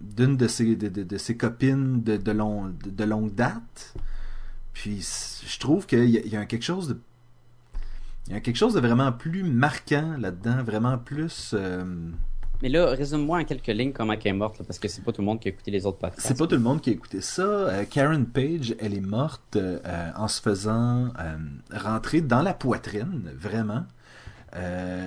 [0.00, 3.94] d'une de ses, de, ses copines de, de, long, de, longue date.
[4.72, 5.06] Puis
[5.46, 6.98] je trouve qu'il y, il y a quelque chose de
[8.30, 11.82] il y a quelque chose de vraiment plus marquant là-dedans, vraiment plus euh,
[12.62, 15.10] Mais là, résume-moi en quelques lignes comment elle est morte, là, parce que c'est pas
[15.10, 16.28] tout le monde qui a écouté les autres podcasts.
[16.28, 17.42] C'est pas tout le monde qui a écouté ça.
[17.42, 19.80] Euh, Karen Page, elle est morte euh,
[20.14, 21.08] en se faisant
[21.74, 23.84] rentrer dans la poitrine, vraiment.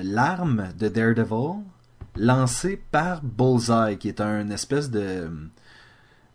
[0.03, 1.63] L'arme de Daredevil
[2.17, 5.29] lancée par Bullseye, qui est un espèce de...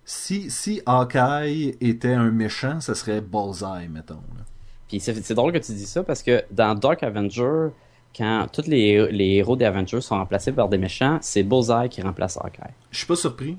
[0.07, 4.23] Si, si Hawkeye était un méchant, ce serait Bullseye, mettons.
[4.37, 4.45] là.
[4.89, 7.69] Puis c'est drôle que tu dis ça parce que dans Dark Avenger,
[8.17, 12.01] quand tous les, les héros des Avengers sont remplacés par des méchants, c'est Bullseye qui
[12.03, 12.73] remplace Hawkeye.
[12.91, 13.57] Je suis pas surpris.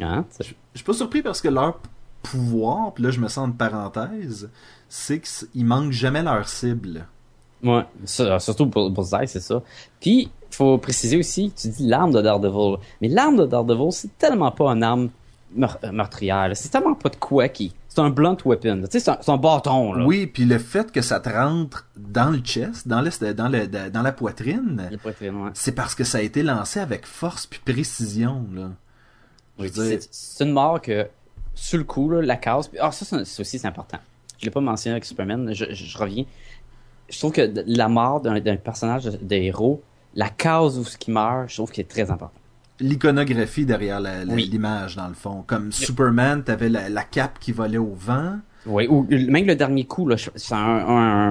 [0.00, 0.24] Hein?
[0.38, 1.80] Je suis pas surpris parce que leur
[2.22, 4.50] pouvoir, puis là je me sens en parenthèse,
[4.88, 7.06] c'est qu'ils manquent jamais leur cible.
[7.64, 9.62] Ouais, ça, surtout pour Bullseye, c'est ça.
[10.00, 12.76] Puis, faut préciser aussi, tu dis l'arme de Daredevil.
[13.00, 15.08] Mais l'arme de Daredevil, c'est tellement pas une arme
[15.54, 16.50] meur- meurtrière.
[16.54, 17.74] C'est tellement pas de quoi qui...
[17.98, 18.82] C'est un blunt weapon.
[18.82, 20.06] Tu sais, c'est un, c'est un bâton, là.
[20.06, 23.66] Oui, puis le fait que ça te rentre dans le chest, dans, le, dans, le,
[23.90, 25.50] dans la poitrine, Le poitrine, ouais.
[25.54, 28.70] c'est parce que ça a été lancé avec force puis précision, là.
[29.58, 31.08] Oui, c'est c'est une mort que,
[31.54, 32.68] sur le coup, là, la case...
[32.68, 33.98] puis- Ah, ça, c'est ça aussi, c'est important.
[34.38, 36.24] Je l'ai pas mentionné avec Superman, je, je- je reviens.
[37.08, 39.82] Je trouve que la mort d'un d'un personnage de, de héros,
[40.14, 42.37] la case où ce qui meurt, je trouve qu'il est très important.
[42.80, 44.48] L'iconographie derrière Oui.
[44.50, 45.44] l'image, dans le fond.
[45.46, 48.36] Comme Superman, t'avais la, la cape qui volait au vent.
[48.66, 50.58] Oui, ou même le dernier coup, là, c'est un,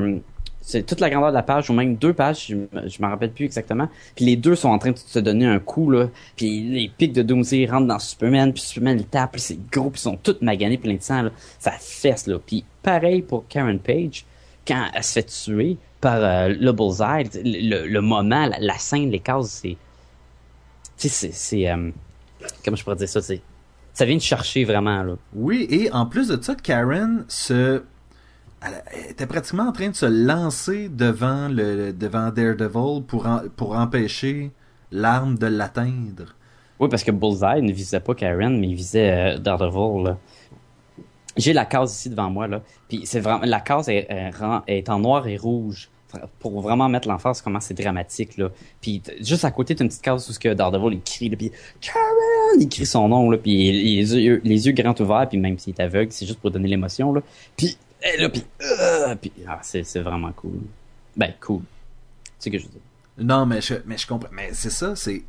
[0.07, 0.19] un-
[0.61, 3.09] c'est toute la grandeur de la page, ou même deux pages, je, me- je m'en
[3.09, 3.87] rappelle plus exactement.
[4.15, 6.09] Puis les deux sont en train de se donner un coup, là.
[6.35, 9.89] Puis les pics de Doomsday rentrent dans Superman, puis Superman le tape, puis c'est gros,
[9.89, 11.29] puis ils sont tous maganés, plein de sang, là.
[11.59, 12.37] Ça fesse, là.
[12.45, 14.25] Puis pareil pour Karen Page,
[14.67, 18.77] quand elle se fait tuer par euh, le Bullseye, le, le- le moment, la, la
[18.77, 19.77] scène, les cases, c'est...
[20.97, 21.31] Tu sais, c'est...
[21.33, 21.91] c'est euh,
[22.63, 23.41] comment je pourrais dire ça, c'est...
[23.93, 25.15] Ça vient de chercher vraiment, là.
[25.33, 27.81] Oui, et en plus de ça, Karen se...
[28.61, 33.75] Elle était pratiquement en train de se lancer devant le devant Daredevil pour, en- pour
[33.75, 34.51] empêcher
[34.91, 36.33] l'arme de l'atteindre.
[36.79, 40.05] Oui, parce que Bullseye ne visait pas Karen, mais il visait euh, Daredevil.
[40.05, 40.17] là.
[41.37, 42.61] J'ai la case ici devant moi, là.
[42.89, 45.89] Puis c'est vraiment la case est, est ren- est en noir et rouge
[46.39, 48.49] pour vraiment mettre l'emphase comment c'est dramatique là.
[48.81, 51.51] Puis juste à côté t'as une petite case où ce que Daredevil il crie puis
[51.81, 55.59] Karen, il crie son nom là, puis les yeux les yeux grands ouverts, puis même
[55.59, 57.21] s'il est aveugle, c'est juste pour donner l'émotion là.
[57.55, 57.77] Puis
[58.19, 60.61] là, puis euh, puis ah, c'est c'est vraiment cool.
[61.15, 61.61] Ben cool.
[62.39, 62.81] Sais ce que je veux dire?
[63.17, 64.29] Non, mais je, mais je comprends.
[64.31, 65.23] Mais c'est ça, c'est,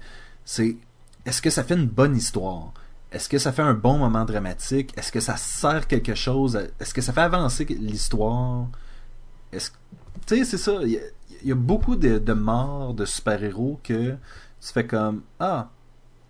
[0.44, 0.76] c'est,
[1.24, 2.72] est-ce que ça fait une bonne histoire?
[3.10, 4.92] Est-ce que ça fait un bon moment dramatique?
[4.98, 6.56] Est-ce que ça sert quelque chose?
[6.78, 8.66] Est-ce que ça fait avancer l'histoire?
[9.52, 9.70] Est-ce,
[10.26, 10.78] tu sais, c'est ça.
[10.82, 11.00] Il y, a-
[11.42, 14.10] il y a beaucoup de, de morts de super-héros que
[14.60, 15.68] tu fais comme, ah,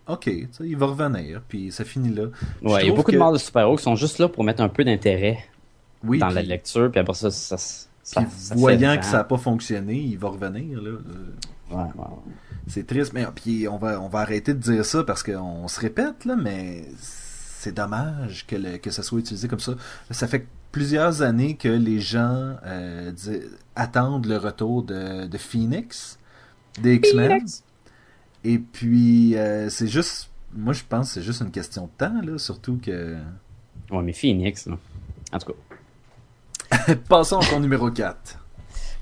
[0.07, 2.25] ok, il va revenir, puis ça finit là.
[2.63, 4.63] Ouais, il y a beaucoup de morts de super-héros qui sont juste là pour mettre
[4.63, 5.39] un peu d'intérêt
[6.05, 9.25] Oui, dans la lecture, puis après ça, ça, ça, puis ça voyant que ça n'a
[9.25, 10.91] pas fonctionné, il va revenir, là.
[10.91, 11.01] Euh,
[11.71, 12.33] Ouais, ouais, ouais.
[12.67, 15.79] C'est triste, mais puis on va on va arrêter de dire ça parce qu'on se
[15.79, 19.75] répète là, mais c'est dommage que le, que ça soit utilisé comme ça.
[20.11, 23.13] Ça fait plusieurs années que les gens euh,
[23.75, 26.19] attendent le retour de, de Phoenix,
[26.81, 27.45] des X-Men,
[28.45, 32.21] et puis euh, c'est juste, moi je pense que c'est juste une question de temps
[32.23, 33.17] là, surtout que.
[33.91, 34.77] Ouais, mais Phoenix, là.
[35.33, 36.95] En tout cas.
[37.09, 38.39] Passons au ton numéro 4.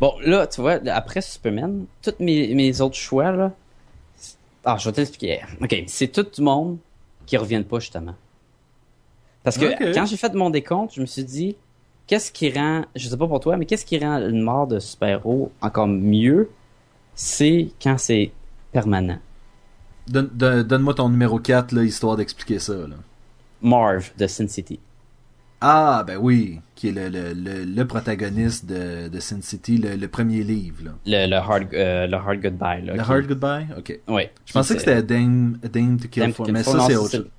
[0.00, 3.52] Bon, là, tu vois, après Superman, tous mes, mes autres choix, là.
[4.64, 5.40] Ah, je vais t'expliquer.
[5.61, 6.79] Ok, c'est tout du monde
[7.24, 8.14] qui reviennent pas, justement.
[9.46, 11.56] Parce que quand j'ai fait mon décompte, je me suis dit,
[12.09, 14.78] qu'est-ce qui rend, je sais pas pour toi, mais qu'est-ce qui rend une mort de
[14.80, 16.50] super-héros encore mieux?
[17.14, 18.32] C'est quand c'est
[18.72, 19.18] permanent.
[20.09, 22.74] Donne- donne- Donne-moi ton numéro 4 là, histoire d'expliquer ça.
[22.74, 22.96] Là.
[23.62, 24.78] Marv de Sin City.
[25.61, 30.06] Ah, ben oui, qui est le, le, le, le protagoniste de, de Sin City, le,
[30.06, 30.82] premier livre.
[30.85, 31.26] Là.
[31.26, 32.92] Le, hard, euh, le hard goodbye, là.
[32.94, 33.66] Le qui- Hard Goodbye?
[33.78, 33.98] Ok.
[34.09, 34.30] Ouais.
[34.44, 36.78] Je pensais que c'était Dame, Dame to Kill Dame For, to Kill mais For, ça
[36.78, 37.30] non, c'est autre chose.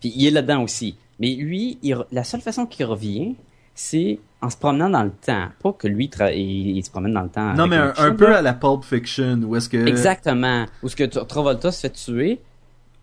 [0.00, 0.96] Puis il est là-dedans aussi.
[1.18, 3.34] Mais lui, il la seule façon qu'il revient,
[3.74, 5.48] c'est en se promenant dans le temps.
[5.62, 7.52] Pas que lui, il, il se promène dans le temps.
[7.54, 9.86] Non, mais un, peu à la Pulp Fiction, où est-ce que...
[9.86, 10.64] Exactement.
[10.82, 12.40] Où ce que Tra- Travolta se fait tuer,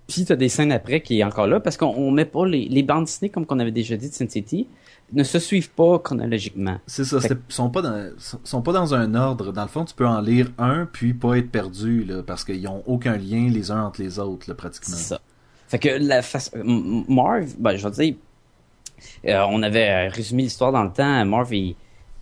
[0.08, 2.68] puis t'as des scènes après qui est encore là, parce qu'on on met pas les,
[2.68, 4.68] les bandes dessinées, comme qu'on avait déjà dit de Sin City,
[5.14, 6.80] ne se suivent pas chronologiquement.
[6.88, 9.52] C'est ça, Fait sont pas dans sont- sont pas dans un ordre.
[9.54, 12.68] Dans le fond, tu peux en lire un puis pas être perdu là, parce qu'ils
[12.68, 14.96] ont aucun lien les uns entre les autres là, pratiquement.
[14.96, 15.22] C'est ça.
[15.68, 16.52] Fait que la face...
[16.54, 18.16] M- Marv, ben, je veux dire,
[19.28, 21.26] euh, on avait résumé l'histoire dans le temps.
[21.26, 21.76] Marv, il,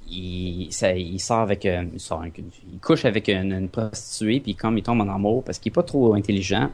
[0.09, 3.69] il, ça- il sort avec, euh, il, sort avec une- il couche avec une, une
[3.69, 6.69] prostituée, puis comme il tombe en amour, parce qu'il est pas trop intelligent,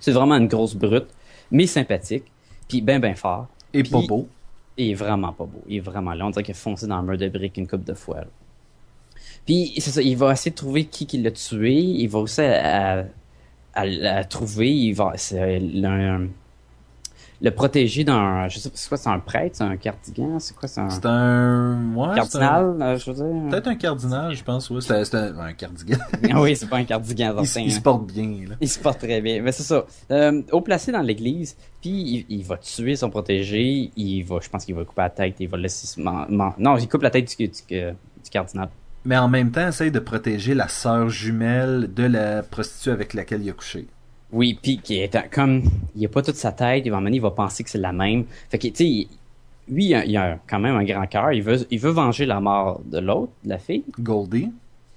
[0.00, 1.06] c'est vraiment une grosse brute,
[1.50, 2.24] mais sympathique,
[2.68, 3.46] puis ben ben fort.
[3.72, 4.28] Et Puis- pas beau.
[4.76, 5.62] Il est vraiment pas beau.
[5.68, 6.26] Il est vraiment là.
[6.26, 8.22] On dirait qu'il a foncé dans le mur de briques une coupe de fois.
[8.22, 8.26] là.
[9.46, 10.02] Puis, c'est ça.
[10.02, 11.74] Il va essayer de trouver qui, qui l'a tué.
[11.74, 13.04] Il va aussi à, à,
[13.74, 14.70] à- à trouver.
[14.72, 16.28] Il va c'est le,
[17.42, 18.48] le protéger d'un.
[18.48, 20.88] Je sais pas, c'est quoi, c'est un prêtre, c'est un cardigan, c'est quoi, c'est un
[20.88, 23.50] C'est un ouais, c'est un- cardinal, euh, je veux dire.
[23.50, 24.70] Peut-être un cardinal, je pense.
[24.70, 25.98] Ouais, c'est c'est un, un cardigan.
[26.36, 27.34] oui, c'est pas un cardigan.
[27.38, 27.80] il, il se hein.
[27.82, 28.54] porte bien là.
[28.60, 29.42] Il se porte très bien.
[29.42, 29.84] Mais c'est ça.
[30.10, 33.90] Euh, au placé dans l'église, puis il, il va tuer son protégé.
[33.96, 35.34] Il va, je pense qu'il va couper la tête.
[35.40, 38.68] Il va laisser se man- man- Non, il coupe la tête du, du, du cardinal.
[39.04, 43.42] Mais en même temps, essaye de protéger la sœur jumelle de la prostituée avec laquelle
[43.42, 43.86] il a couché.
[44.32, 45.62] Oui, puis qui est un- comme
[45.94, 48.24] il a pas toute sa tête, il va il va penser que c'est la même.
[48.50, 49.08] Fait que tu sais,
[49.68, 52.26] lui il a, il a quand même un grand cœur, il veut il veut venger
[52.26, 53.84] la mort de l'autre, de la fille.
[54.00, 54.50] Goldie.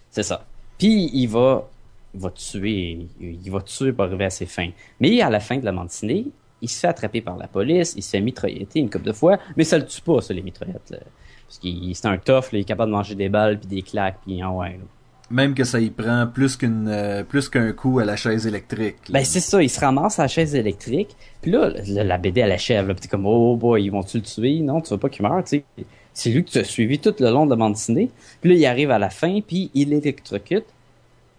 [0.10, 0.46] C'est ça.
[0.80, 1.70] Puis il va,
[2.14, 4.70] va tuer, il va tuer pour arriver à ses fins.
[5.00, 6.26] Mais à la fin de la dessinée,
[6.62, 9.38] il se fait attraper par la police, il se fait mitrailleter une couple de fois,
[9.56, 10.96] mais ça le tue pas, ça, les mitraillettes.
[11.48, 13.82] Parce qu'il c'est un tough, là, il est capable de manger des balles, puis des
[13.82, 14.72] claques, puis en ouais.
[14.72, 14.86] là.
[15.30, 19.10] Même que ça y prend plus qu'une euh, plus qu'un coup à la chaise électrique.
[19.10, 19.20] là.
[19.20, 22.42] Ben c'est ça, il se ramasse à la chaise électrique, puis là, la, la BD
[22.42, 24.60] elle achève, là, puis t'es comme oh boy, ils vont-tu le tuer?
[24.60, 25.86] Non, tu veux pas qu'il meure, tu sais.
[26.14, 28.10] C'est lui que tu as suivi tout le long de la bande dessinée.
[28.42, 30.66] Puis là, il arrive à la fin, puis il l'électrocute.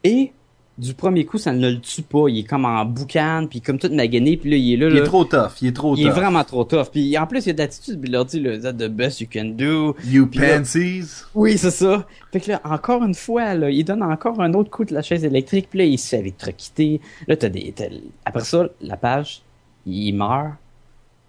[0.04, 0.32] Et
[0.78, 2.28] du premier coup, ça ne le tue pas.
[2.28, 4.88] Il est comme en boucan, puis comme tout magané, puis là, il est là.
[4.88, 5.06] il est là.
[5.06, 6.14] trop tough, il est trop Il est tough.
[6.18, 6.86] vraiment trop tough.
[6.92, 8.88] Puis en plus, il y a de l'attitude, puis il leur dit, le that the
[8.88, 9.96] best you can do.
[10.06, 11.24] You Puis là- pansies.
[11.34, 12.06] Oui, c'est ça.
[12.32, 15.02] Fait que là, encore une fois, là, il donne encore un autre coup de la
[15.02, 17.00] chaise électrique, puis là, il se fait électrocuter.
[17.26, 17.72] Là, t'as des...
[17.72, 17.86] t'as-
[18.24, 19.42] Après ça, la page,
[19.84, 20.52] il meurt.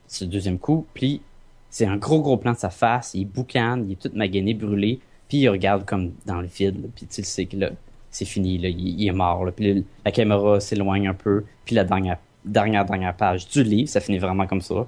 [0.08, 1.22] C'est le deuxième coup, puis
[1.70, 3.12] c'est un gros, gros plan de sa face.
[3.14, 7.06] Il boucane, il est tout magané, brûlé, puis il regarde comme dans le vide, puis
[7.06, 7.70] tu sais que là,
[8.12, 9.46] c'est fini, là, il, est mort.
[9.46, 13.90] Là, puis la caméra s'éloigne un peu, puis la dernière, dernière, dernière page du livre,
[13.90, 14.86] ça finit vraiment comme ça.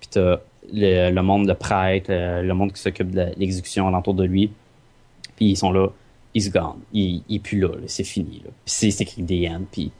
[0.00, 0.38] Puis t'as
[0.72, 4.50] le, monde de prêtre, le monde qui s'occupe de l'exécution alentour de lui.
[5.36, 5.88] Puis ils sont là,
[6.34, 6.80] he's gone.
[6.92, 8.42] Il, il est plus là, c'est fini.
[8.44, 8.50] Là.
[8.64, 9.62] Puis c'est écrit End.
[9.70, 9.92] Puis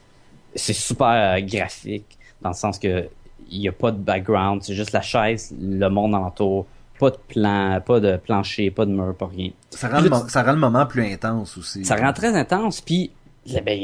[0.54, 3.08] c'est super graphique, dans le sens que
[3.50, 6.66] il y a pas de background, c'est juste la chaise, le monde alentour,
[7.04, 9.50] pas de plan, pas de plancher, pas de mur, pas rien.
[9.70, 11.84] Ça rend, le Là, mo- ça rend le moment plus intense aussi.
[11.84, 13.10] Ça rend très intense, puis
[13.46, 13.78] là, ben,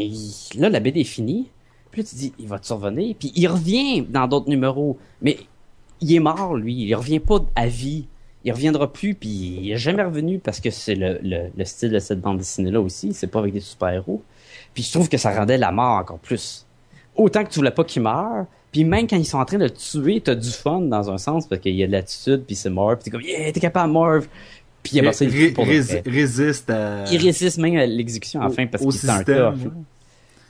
[0.57, 1.49] là, la BD est finie.
[1.91, 3.17] Puis là, tu dis, il va te survenir.
[3.19, 4.97] Puis il revient dans d'autres numéros.
[5.23, 5.39] Mais
[6.01, 6.75] il est mort, lui.
[6.75, 8.07] Il revient pas à vie.
[8.45, 11.91] Il reviendra plus, puis il est jamais revenu parce que c'est le, le, le style
[11.91, 13.13] de cette bande dessinée-là aussi.
[13.13, 14.23] C'est pas avec des super-héros.
[14.73, 16.65] Puis je trouve que ça rendait la mort encore plus.
[17.17, 18.47] Autant que tu voulais pas qu'il meure.
[18.73, 21.19] Puis même quand ils sont en train de le tuer, t'as du fun dans un
[21.19, 22.95] sens parce qu'il y a de l'attitude, puis c'est mort.
[22.97, 24.27] Puis t'es comme, yeah, t'es capable, Marv.
[24.83, 27.05] Puis il Ré- tue pour résiste à...
[27.11, 29.71] Il résiste même à l'exécution à la Au- fin parce qu'il est un ouais.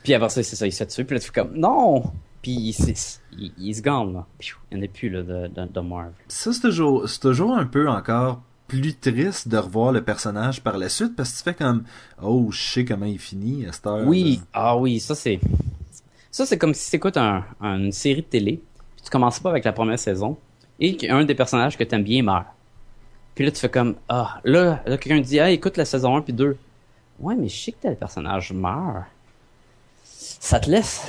[0.02, 1.04] Puis après ça, c'est ça, il se tuer.
[1.04, 2.02] Puis là, tu fais comme, non!
[2.42, 2.94] Puis il,
[3.38, 4.26] il, il se gagne, là.
[4.70, 6.12] Il n'y en a plus, là, de, de, de Marv.
[6.28, 10.78] Ça, c'est toujours, c'est toujours un peu encore plus triste de revoir le personnage par
[10.78, 11.83] la suite parce que tu fais comme
[12.22, 15.40] oh je sais comment il finit à cette heure Oui, ah oui, ça c'est.
[16.40, 18.62] Ça, c'est comme si tu écoutes un, une série de télé,
[18.96, 20.38] puis tu commences pas avec la première saison,
[20.79, 22.46] et qu'un des personnages que t'aimes bien meurt.
[23.35, 26.22] Puis là, tu fais comme, ah, là, là quelqu'un dit, ah, écoute la saison 1
[26.22, 26.57] puis 2.
[27.18, 29.05] Ouais, mais je sais que tel personnage meurt.
[30.03, 31.07] Ça te laisse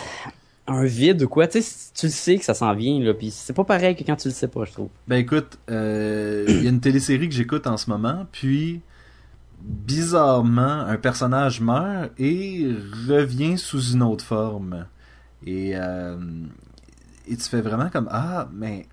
[0.67, 3.31] un vide ou quoi, tu sais, tu le sais que ça s'en vient, là, puis
[3.31, 4.89] c'est pas pareil que quand tu le sais pas, je trouve.
[5.07, 8.81] Ben écoute, euh, il y a une télésérie que j'écoute en ce moment, puis
[9.61, 12.67] bizarrement, un personnage meurt et
[13.07, 14.87] revient sous une autre forme.
[15.45, 16.17] Et, euh,
[17.27, 18.85] et tu fais vraiment comme ah, mais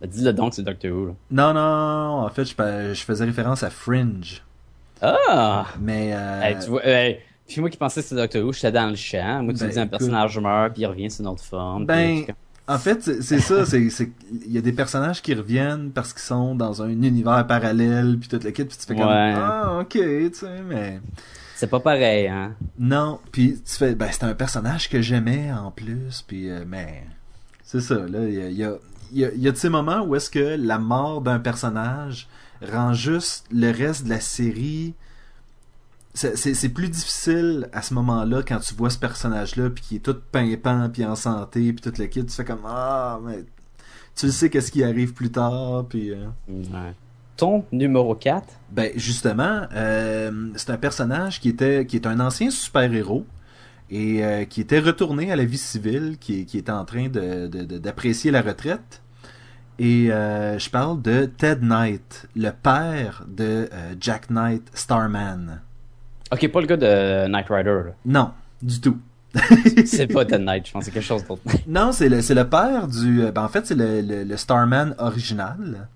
[0.00, 1.12] Ben, Dis-le donc, c'est Doctor Who, là.
[1.30, 4.42] non non, en fait je, faisais référence à Fringe,
[5.00, 5.66] Ah!
[5.80, 8.72] mais euh, Hey, tu vois, hey, puis moi qui pensais que c'était Doctor Who, j'étais
[8.72, 9.42] dans le champ.
[9.42, 11.86] Moi, tu Ben, me dis un personnage meurt, puis il revient sous une autre forme.
[11.86, 12.34] Ben, puis,
[12.68, 14.10] En fait, c'est ça, c'est c'est
[14.44, 18.28] il y a des personnages qui reviennent parce qu'ils sont dans un univers parallèle puis
[18.28, 19.34] toute l'équipe puis tu fais comme Ouais.
[19.36, 21.00] ah OK, tu sais mais
[21.56, 22.54] c'est pas pareil, hein.
[22.78, 27.02] non, puis tu fais ben c'est un personnage que j'aimais en plus puis euh, mais
[27.64, 28.72] c'est ça là, il y a y a
[29.12, 32.28] y a, il y a de ces moments où est-ce que la mort d'un personnage
[32.62, 34.94] rend juste le reste de la série
[36.14, 40.16] c'est- plus difficile à ce moment-là quand tu vois ce personnage-là puis qui est tout
[40.32, 43.44] pimpant puis en santé puis toute l'équipe tu fais comme ah mais
[44.14, 46.94] tu le sais qu'est-ce qui arrive plus tard puis euh, Ouais.
[47.36, 52.50] Ton numéro 4, ben justement euh, c'est un personnage qui était qui est un ancien
[52.50, 53.26] super-héros
[53.90, 57.46] et euh, qui était retourné à la vie civile qui, qui était en train de
[57.46, 59.02] de- de- d'apprécier la retraite
[59.78, 63.68] et euh, je parle de Ted Knight le père de
[64.00, 65.60] Jack Knight Starman
[66.32, 67.92] ok, pas le gars de Knight Rider, là.
[68.06, 68.30] non
[68.62, 68.98] du tout
[69.84, 71.42] C'est pas Dead Knight, je pense que c'est quelque chose d'autre.
[71.66, 73.20] Non, c'est le, le père du.
[73.34, 75.88] Ben, en fait, c'est le, le, le Starman original.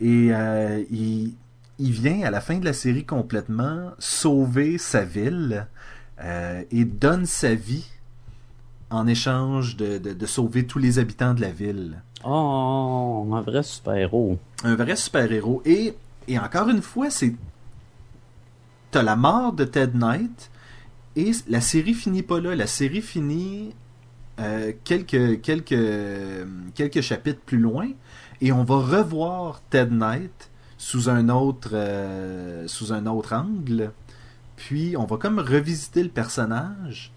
[0.00, 1.34] Et euh, il,
[1.78, 5.66] il vient à la fin de la série complètement sauver sa ville
[6.20, 7.88] euh, et donne sa vie
[8.90, 12.02] en échange de, de, de sauver tous les habitants de la ville.
[12.24, 14.38] Oh, un vrai super-héros.
[14.62, 15.62] Un vrai super-héros.
[15.64, 15.94] Et,
[16.28, 17.34] et encore une fois, c'est.
[18.90, 20.50] T'as la mort de Ted Knight
[21.16, 22.54] et la série finit pas là.
[22.54, 23.74] La série finit
[24.38, 25.84] euh, quelques, quelques,
[26.74, 27.88] quelques chapitres plus loin
[28.40, 33.92] et on va revoir Ted Knight sous un autre, euh, sous un autre angle.
[34.56, 37.12] Puis on va comme revisiter le personnage.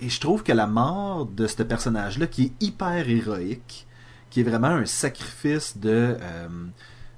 [0.00, 3.86] Et je trouve que la mort de ce personnage-là, qui est hyper héroïque,
[4.30, 6.48] qui est vraiment un sacrifice de, euh,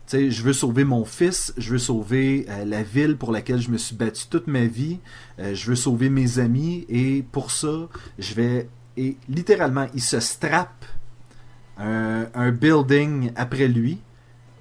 [0.07, 3.61] Tu sais, je veux sauver mon fils, je veux sauver euh, la ville pour laquelle
[3.61, 4.99] je me suis battu toute ma vie,
[5.39, 8.69] je veux sauver mes amis, et pour ça, je vais...
[8.97, 10.85] Et littéralement, il se strappe
[11.79, 13.99] un, un building après lui,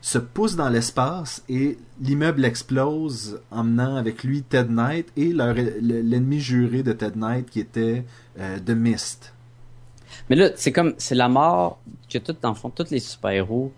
[0.01, 6.83] se pousse dans l'espace, et l'immeuble explose, emmenant avec lui Ted Knight et l'ennemi juré
[6.83, 8.05] de Ted Knight qui était
[8.39, 9.33] euh, The Mist.
[10.29, 13.71] Mais là, c'est comme, c'est la mort que tout, dans le fond, tous les super-héros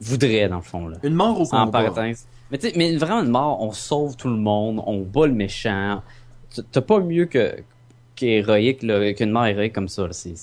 [0.00, 0.98] voudraient, dans le fond, là.
[1.04, 1.92] Une mort au combat.
[2.50, 5.32] Mais tu sais, mais vraiment une mort, on sauve tout le monde, on bat le
[5.32, 6.02] méchant.
[6.72, 7.54] T'as pas mieux que,
[8.16, 8.80] qu'héroïque,
[9.16, 10.08] qu'une mort héroïque comme ça.
[10.10, 10.34] C'est,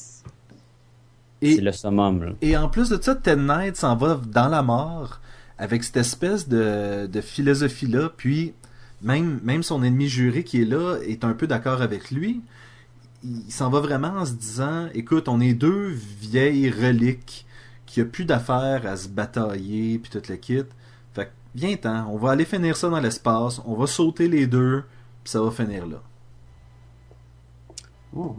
[1.42, 2.32] c'est le summum, là.
[2.42, 5.22] Et en plus de ça, Ted Knight s'en va dans la mort
[5.58, 8.54] avec cette espèce de, de philosophie-là, puis
[9.02, 12.42] même, même son ennemi juré qui est là est un peu d'accord avec lui.
[13.24, 17.46] Il s'en va vraiment en se disant, écoute, on est deux vieilles reliques
[17.86, 20.64] qui a plus d'affaires à se batailler, puis tout le kit.
[21.14, 24.84] Fait que, viens-t'en, on va aller finir ça dans l'espace, on va sauter les deux,
[25.24, 26.02] puis ça va finir là.
[28.16, 28.36] Oh.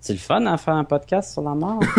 [0.00, 1.80] C'est le fun à faire un podcast sur la mort.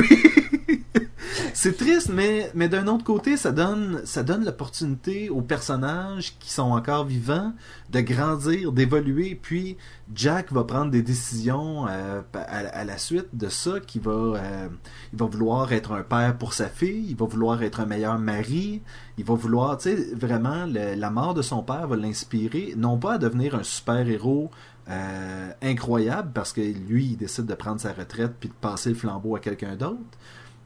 [1.53, 6.71] C'est triste, mais, d'un autre côté, ça donne, ça donne l'opportunité aux personnages qui sont
[6.71, 7.53] encore vivants
[7.89, 9.37] de grandir, d'évoluer.
[9.39, 9.77] Puis
[10.13, 14.67] Jack va prendre des décisions euh, à, la suite de ça, qui va, euh,
[15.13, 18.17] il va vouloir être un père pour sa fille, il va vouloir être un meilleur
[18.17, 18.81] mari,
[19.17, 23.13] il va vouloir, tu sais, vraiment, la mort de son père va l'inspirer, non pas
[23.13, 24.49] à devenir un super héros.
[24.89, 28.95] Euh, incroyable parce que lui il décide de prendre sa retraite puis de passer le
[28.95, 29.99] flambeau à quelqu'un d'autre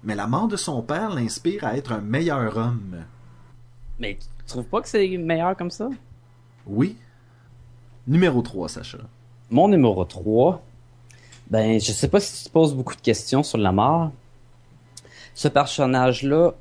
[0.06, 3.04] mais la mort de son père l'inspire à être un meilleur homme.
[4.00, 5.90] Mais tu trouves pas que c'est meilleur comme ça?
[6.68, 6.96] Oui.
[8.08, 9.00] Numéro 3, Sacha.
[9.50, 10.64] Mon numéro 3,
[11.50, 14.12] ben, je sais pas si tu te poses beaucoup de questions sur la mort.
[15.34, 16.54] Ce personnage-là,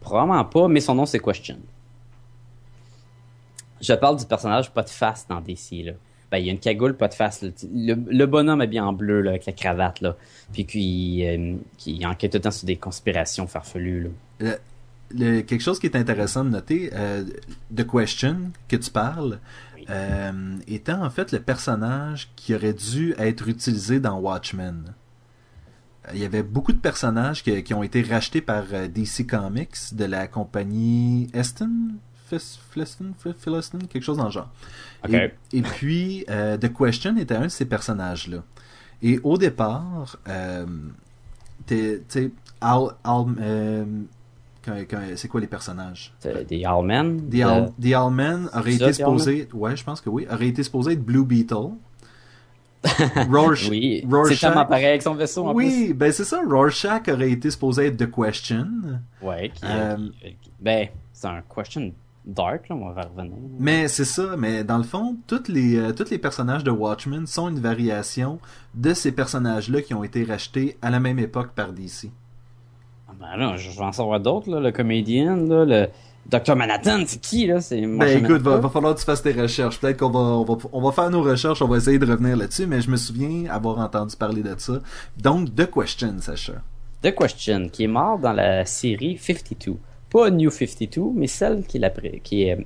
[0.00, 1.58] probablement pas, mais son nom c'est Question.
[3.80, 5.92] Je parle du personnage pas de face dans DC, là.
[6.34, 7.42] Ben, il y a une cagoule, pas de face.
[7.42, 7.50] là.
[7.72, 10.16] Le, le bonhomme est bien en bleu, là, avec la cravate, là.
[10.52, 14.56] Puis qui, euh, qui enquête tout le temps sur des conspirations farfelues, là.
[15.16, 17.22] Le- quelque chose qui est intéressant de noter, euh,
[17.76, 19.38] The Question que tu parles,
[19.76, 19.84] Oui.
[19.90, 24.92] euh, étant en fait le personnage qui aurait dû être utilisé dans Watchmen.
[26.12, 30.04] Il y avait beaucoup de personnages qui, qui ont été rachetés par DC Comics de
[30.04, 31.70] la compagnie Eston,
[32.38, 33.12] Fliston,
[33.88, 34.50] quelque chose dans le genre.
[35.04, 35.12] Ok.
[35.14, 38.38] Et, et puis, euh, The Question était un de ces personnages-là.
[39.02, 40.64] Et au départ, euh,
[41.66, 42.30] tu sais,
[42.62, 43.84] euh,
[45.16, 46.12] c'est quoi les personnages?
[46.20, 47.28] C'est Des Allmen.
[47.28, 50.48] The, Al, The Allman aurait C'est ça, été supposé, ouais, je pense que oui, aurait
[50.48, 51.72] été supposé être Blue Beetle.
[53.30, 56.40] Rorsch- Oui, c'est Rorschach- tellement pareil avec son vaisseau en Oui, ben c'est ça.
[56.46, 58.66] Rorschach aurait été supposé être The Question.
[58.82, 59.26] plus.
[59.26, 61.92] Ouais, qui, Euh, qui- ben, c'est un question
[62.26, 63.36] dark, là, on va revenir.
[63.58, 67.26] Mais c'est ça, mais dans le fond, toutes les, euh, tous les personnages de Watchmen
[67.26, 68.38] sont une variation
[68.74, 72.10] de ces personnages-là qui ont été rachetés à la même époque par DC.
[73.08, 75.88] Ah Ben là, je vais en savoir d'autres, là, le comédien, là, le
[76.26, 76.56] Dr.
[76.56, 77.60] Manhattan, c'est qui, là?
[77.60, 79.78] C'est Ben écoute, va, va falloir que tu fasses tes recherches.
[79.78, 82.36] Peut-être qu'on va, on va, on va faire nos recherches, on va essayer de revenir
[82.36, 84.80] là-dessus, mais je me souviens avoir entendu parler de ça.
[85.18, 86.54] Donc, The Question, Sacha.
[87.02, 89.76] The Question, qui est mort dans la série 52.
[90.14, 92.64] Pas New 52, mais celle qui, la qui est,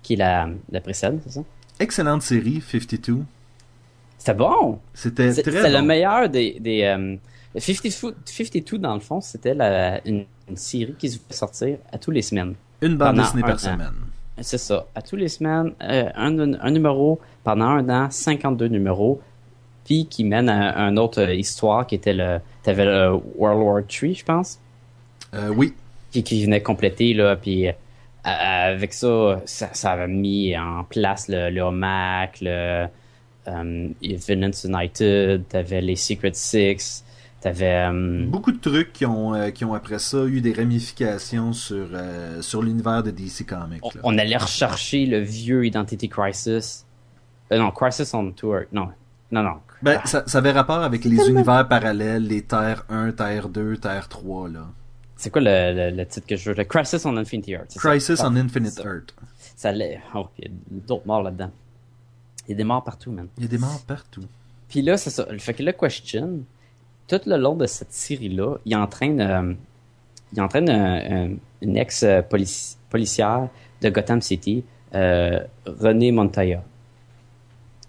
[0.00, 1.40] qui la, la précède, c'est ça?
[1.80, 3.18] Excellente série, 52.
[4.16, 4.78] C'était bon!
[4.94, 5.78] C'était très bon.
[5.80, 6.58] le meilleur des...
[6.60, 7.16] des euh,
[7.58, 9.56] 52, 52, dans le fond, c'était
[10.04, 12.54] une, une série qui se fait sortir à tous les semaines.
[12.80, 13.58] Une bande dessinée par an.
[13.58, 13.94] semaine.
[14.40, 14.86] C'est ça.
[14.94, 19.20] À tous les semaines, euh, un, un numéro pendant un an, 52 numéros,
[19.84, 22.38] puis qui mène à, une autre histoire qui était le...
[22.62, 24.60] T'avais le World War III, je pense,
[25.34, 25.74] Euh, oui,
[26.22, 27.72] qui, qui venait compléter, là, puis euh,
[28.24, 32.88] avec ça, ça, ça avait mis en place le, le OMAC, le
[33.46, 37.04] Villains United, t'avais les Secret Six,
[37.40, 37.86] t'avais...
[37.88, 41.86] euh, beaucoup de trucs qui ont, euh, qui ont après ça eu des ramifications sur,
[41.92, 43.80] euh, sur l'univers de DC Comics.
[43.82, 44.00] on, là.
[44.02, 46.84] on allait rechercher le vieux Identity Crisis.
[47.52, 48.60] Euh, non, Crisis on Tour.
[48.72, 48.88] Non,
[49.30, 49.56] non, non.
[49.82, 54.08] Ben, ça, ça avait rapport avec les univers parallèles, les Terre 1, Terre 2, Terre
[54.08, 54.66] 3, là.
[55.16, 56.56] C'est quoi le, le, le titre que je veux?
[56.56, 57.70] Le Crisis on Infinity Earth.
[57.72, 57.80] ça?
[57.90, 58.84] Crisis Ah, on Infinite ça.
[58.84, 59.14] Earth.
[59.56, 60.00] Ça l'est.
[60.14, 60.50] Oh, il y a
[60.86, 61.50] d'autres morts là-dedans.
[62.46, 63.26] Il y a des morts partout, man.
[63.38, 64.24] Il y a des morts partout.
[64.68, 65.26] Puis là, c'est ça.
[65.38, 66.40] Fait que le question,
[67.08, 69.54] tout le long de cette série-là, il entraîne, euh,
[70.34, 73.48] il entraîne euh, euh, une ex-policière
[73.80, 74.64] de Gotham City,
[74.94, 76.62] euh, René Montoya.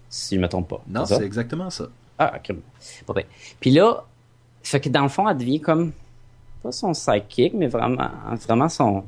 [0.08, 0.82] Si je me trompe pas.
[0.88, 1.20] Non, C'est ça?
[1.20, 1.88] c'est exactement ça.
[2.18, 2.56] Ah, ok.
[3.06, 3.24] Bon, ben.
[3.60, 4.04] Puis là,
[4.62, 5.92] fait que dans le fond, elle devient comme
[6.62, 8.10] pas son sidekick, mais vraiment,
[8.46, 9.04] vraiment son.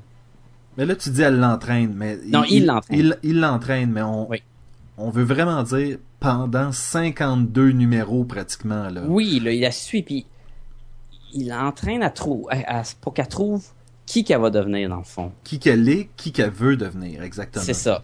[0.77, 3.17] Mais là, tu dis elle l'entraîne, mais Non, il l'entraîne.
[3.23, 4.43] Il l'entraîne, mais on, Oui.
[4.99, 9.03] on veut vraiment dire pendant 52 numéros pratiquement là.
[9.07, 10.27] Oui, là, il la suit, puis
[11.33, 13.65] il l'entraîne à trou, à- à- pour qu'elle trouve
[14.07, 15.33] qui qu'elle va devenir dans le fond.
[15.45, 17.65] Qui qu'elle est, qui qu'elle veut devenir, exactement.
[17.65, 18.03] C'est ça.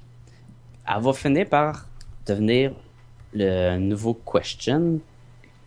[0.89, 1.87] Elle va finir par
[2.27, 2.73] devenir
[3.33, 5.01] le nouveau Question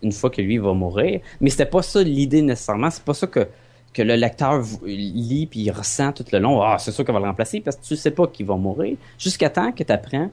[0.01, 1.19] une fois que lui va mourir.
[1.41, 2.89] Mais c'était pas ça l'idée nécessairement.
[2.89, 3.47] C'est pas ça que,
[3.93, 6.61] que le lecteur lit puis il ressent tout le long.
[6.61, 8.97] Ah, c'est sûr qu'elle va le remplacer parce que tu sais pas qu'il va mourir.
[9.17, 10.29] Jusqu'à temps que tu apprends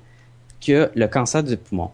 [0.64, 1.90] que le cancer du poumon.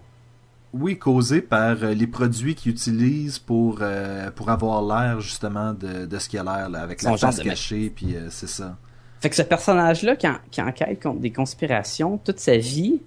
[0.75, 6.07] Oui, causé par euh, les produits qu'ils utilisent pour euh, pour avoir l'air justement de,
[6.07, 8.77] de ce qu'il a l'air là, avec la face cachée, puis euh, c'est ça.
[9.21, 13.03] Fait que ce personnage-là qui, en- qui enquête contre des conspirations toute sa vie,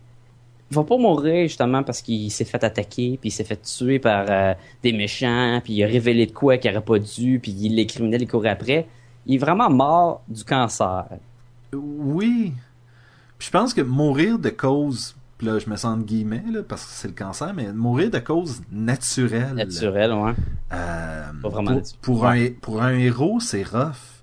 [0.71, 4.25] va pas mourir justement parce qu'il s'est fait attaquer, puis il s'est fait tuer par
[4.29, 4.53] euh,
[4.83, 7.85] des méchants, puis il a révélé de quoi qu'il aurait pas dû, puis il- les
[7.85, 8.87] criminels ils couraient après.
[9.27, 11.05] Il est vraiment mort du cancer.
[11.73, 12.53] Oui.
[13.37, 16.61] Puis je pense que mourir de cause, puis là je me sens de guillemets là,
[16.67, 19.53] parce que c'est le cancer, mais mourir de cause naturelle.
[19.55, 20.31] Naturel, ouais.
[20.73, 21.99] Euh, Pas vraiment pour, naturel.
[22.01, 24.14] pour un pour un héros, c'est rough.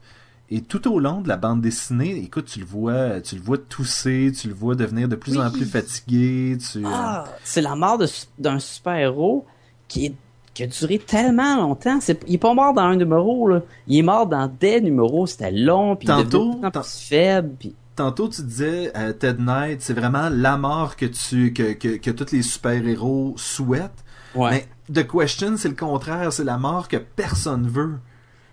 [0.55, 3.57] Et tout au long de la bande dessinée, écoute, tu le vois, tu le vois
[3.57, 5.43] tousser, tu le vois devenir de plus Oui.
[5.43, 6.59] en plus fatigué.
[6.59, 7.99] Tu, euh, Ah, c'est la mort
[8.39, 9.47] d'un super-héros
[9.89, 10.15] qui, est-
[10.53, 11.99] qui a duré tellement longtemps.
[12.29, 13.63] Il est pas mort dans un numéro, là.
[13.87, 15.27] Il est mort dans des numéros.
[15.27, 17.75] C'était long, puis Tantôt, plus faible, puis...
[17.97, 22.11] Tantôt, tu disais, euh, Ted Knight, c'est vraiment la mort que tu que, que, que
[22.11, 24.05] tous les super-héros souhaitent.
[24.35, 24.67] Ouais.
[24.89, 27.95] Mais The Question, c'est le contraire, c'est la mort que personne veut.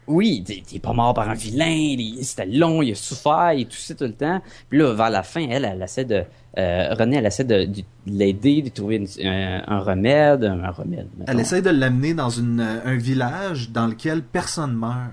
[0.10, 3.68] Oui, t'es t'es pas mort par un vilain, il- c'était long, il a souffert, il
[3.68, 4.42] toussait tout le temps.
[4.70, 6.24] Puis là, vers la fin, elle, elle essaie de...
[6.58, 11.08] Euh, René, elle essaie de, de l'aider, de trouver une- un, un remède, un, remède.
[11.18, 11.32] mettons.
[11.32, 15.12] Elle essaie de l'amener dans une, un village dans lequel personne meurt.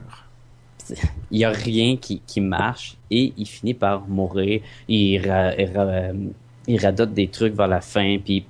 [1.30, 4.60] Il y a rien qui, qui marche et il finit par mourir.
[4.88, 6.12] Il, ra- il ra-
[6.68, 8.46] il radote des trucs vers la fin, puis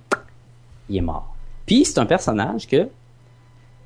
[0.89, 1.35] il est mort.
[1.67, 2.89] Puis c'est un personnage que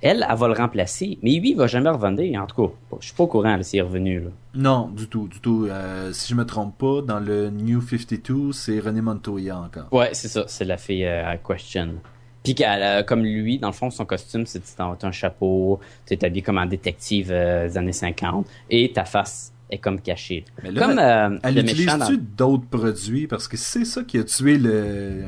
[0.03, 2.43] elle, elle va le remplacer, mais lui, il va jamais revenir.
[2.43, 4.21] En tout cas, je suis pas au courant s'il est revenu.
[4.21, 4.31] Là.
[4.55, 5.67] Non, du tout, du tout.
[5.69, 9.93] Euh, si je me trompe pas, dans le New 52, c'est René Montoya encore.
[9.93, 11.95] Ouais, c'est ça, c'est la fille euh, à question.
[12.43, 16.41] Puis qu'elle, euh, comme lui, dans le fond, son costume, c'est un chapeau, t'es habillé
[16.41, 20.47] comme un détective des années 50, et ta face est comme cachée.
[20.63, 22.07] Mais là, comme Elle le méchant dans...
[22.07, 23.27] utilise-tu d'autres produits?
[23.27, 25.27] Parce que c'est ça qui a tué le...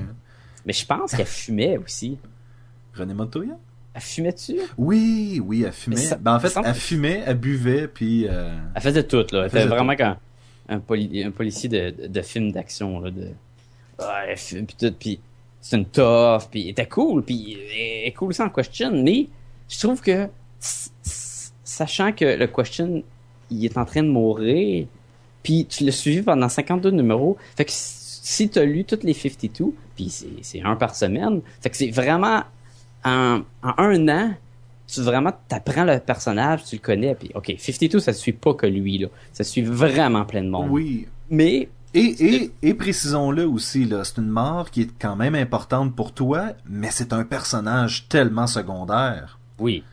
[0.64, 2.16] Mais je pense qu'elle fumait aussi.
[2.94, 3.58] René Montoya?
[3.94, 4.56] Elle fumait-tu?
[4.78, 5.96] Oui, oui, elle fumait.
[5.96, 8.26] Ça- ben, en fait, elle fumait, elle buvait, puis...
[8.28, 9.44] euh, Elle faisait tout, là.
[9.44, 10.16] Elle faisait était vraiment comme
[10.68, 13.10] un, poli- un policier de, de, film d'action, là.
[13.10, 13.20] De...
[13.98, 15.20] Ouais, elle fume, puis tout, puis
[15.60, 19.28] c'est une toffe, puis elle était cool, puis elle est cool sans question, mais
[19.68, 20.26] je trouve que,
[21.64, 23.02] sachant que le question,
[23.50, 24.86] il est en train de mourir,
[25.42, 29.12] puis tu l'as suivi pendant 52 numéros, fait que si tu as lu toutes les
[29.14, 30.08] 52, puis
[30.42, 32.42] c'est un par semaine, fait que c'est vraiment
[33.04, 34.34] en, en un an,
[34.86, 38.66] tu vraiment t'apprends le personnage, tu le connais, puis ok, 52 ça suit pas que
[38.66, 40.68] lui là, ça suit vraiment plein de monde.
[40.70, 41.06] Oui.
[41.30, 42.00] Mais Et,
[42.34, 46.52] et, et précisons-le aussi, là, c'est une mort qui est quand même importante pour toi,
[46.68, 49.38] mais c'est un personnage tellement secondaire.
[49.58, 49.84] oui,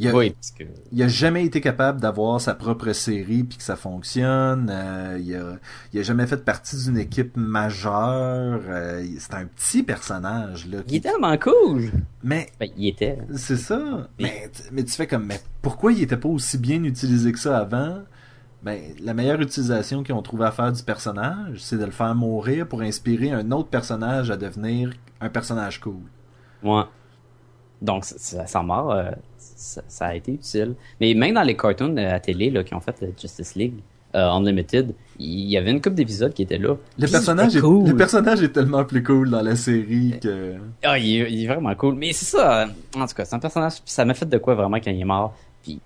[0.00, 3.58] Il a, oui, parce que il a jamais été capable d'avoir sa propre série puis
[3.58, 4.68] que ça fonctionne.
[4.70, 5.56] euh, il, a,
[5.92, 8.60] il a jamais fait partie d'une équipe majeure.
[8.68, 10.78] euh, c'est un petit personnage là.
[10.86, 11.90] il est tellement cool.
[12.22, 13.18] Mais Ben, il était.
[13.34, 14.08] c'est ça.
[14.20, 17.58] Mais, mais tu fais comme, mais pourquoi il était pas aussi bien utilisé que ça
[17.58, 17.98] avant?
[18.62, 22.14] Ben, la meilleure utilisation qu'ils ont trouvé à faire du personnage, c'est de le faire
[22.14, 26.02] mourir pour inspirer un autre personnage à devenir un personnage cool.
[26.62, 26.82] Ouais.
[27.80, 29.10] Donc, sa mort, euh,
[29.58, 30.74] ça, ça a été utile.
[31.00, 33.74] Mais même dans les cartoons euh, à télé là, qui ont fait le Justice League
[34.14, 36.76] euh, Unlimited, il y avait une couple d'épisodes qui étaient là.
[36.98, 37.88] Le Puis personnage, est, cool.
[37.88, 40.54] le personnage est tellement plus cool dans la série que...
[40.82, 41.94] Ah, il est, il est vraiment cool.
[41.96, 44.54] Mais c'est ça, euh, en tout cas, c'est un personnage, ça m'a fait de quoi
[44.54, 45.36] vraiment quand il est mort.
[45.62, 45.80] Puis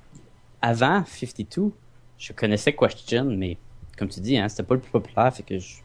[0.61, 1.73] avant 52,
[2.19, 3.57] je connaissais Question, mais
[3.99, 5.77] comme tu dis, hein, c'était pas le plus populaire, fait que je,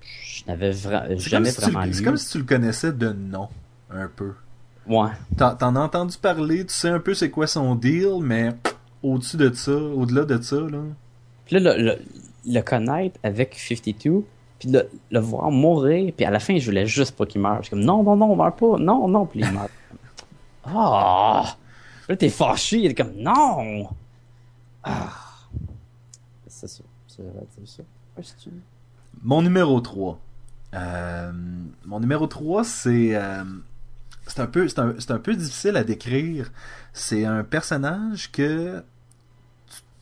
[0.00, 1.92] je n'avais vra- jamais si vraiment lu.
[1.94, 3.48] c'est comme si tu le connaissais de nom,
[3.90, 4.32] un peu.
[4.88, 5.10] Ouais.
[5.36, 8.50] T'en t'en as entendu parler, tu sais un peu c'est quoi son deal, mais
[9.02, 10.78] au-dessus de ça, au-delà de ça, là...
[11.44, 11.98] Puis là, le, le,
[12.46, 14.24] le connaître avec 52,
[14.58, 17.58] puis le, le voir mourir, puis à la fin, je voulais juste pas qu'il meure.
[17.58, 19.70] Je suis comme, non, non, non, meurt pas, non, non, puis il meurt.
[20.70, 21.56] Ah!
[22.08, 23.88] Là, t'es fâché, il est comme, non!
[24.84, 25.12] Ah!
[26.46, 27.22] C'est ça, c'est
[27.66, 27.82] c'est
[28.26, 28.50] ça.
[29.22, 30.18] Mon numéro 3.
[30.74, 31.32] Euh,
[31.86, 33.14] mon numéro 3, c'est...
[33.14, 33.44] euh,
[34.28, 34.46] c'est un,
[35.18, 36.50] peu, difficile à décrire.
[36.92, 38.82] C'est un personnage que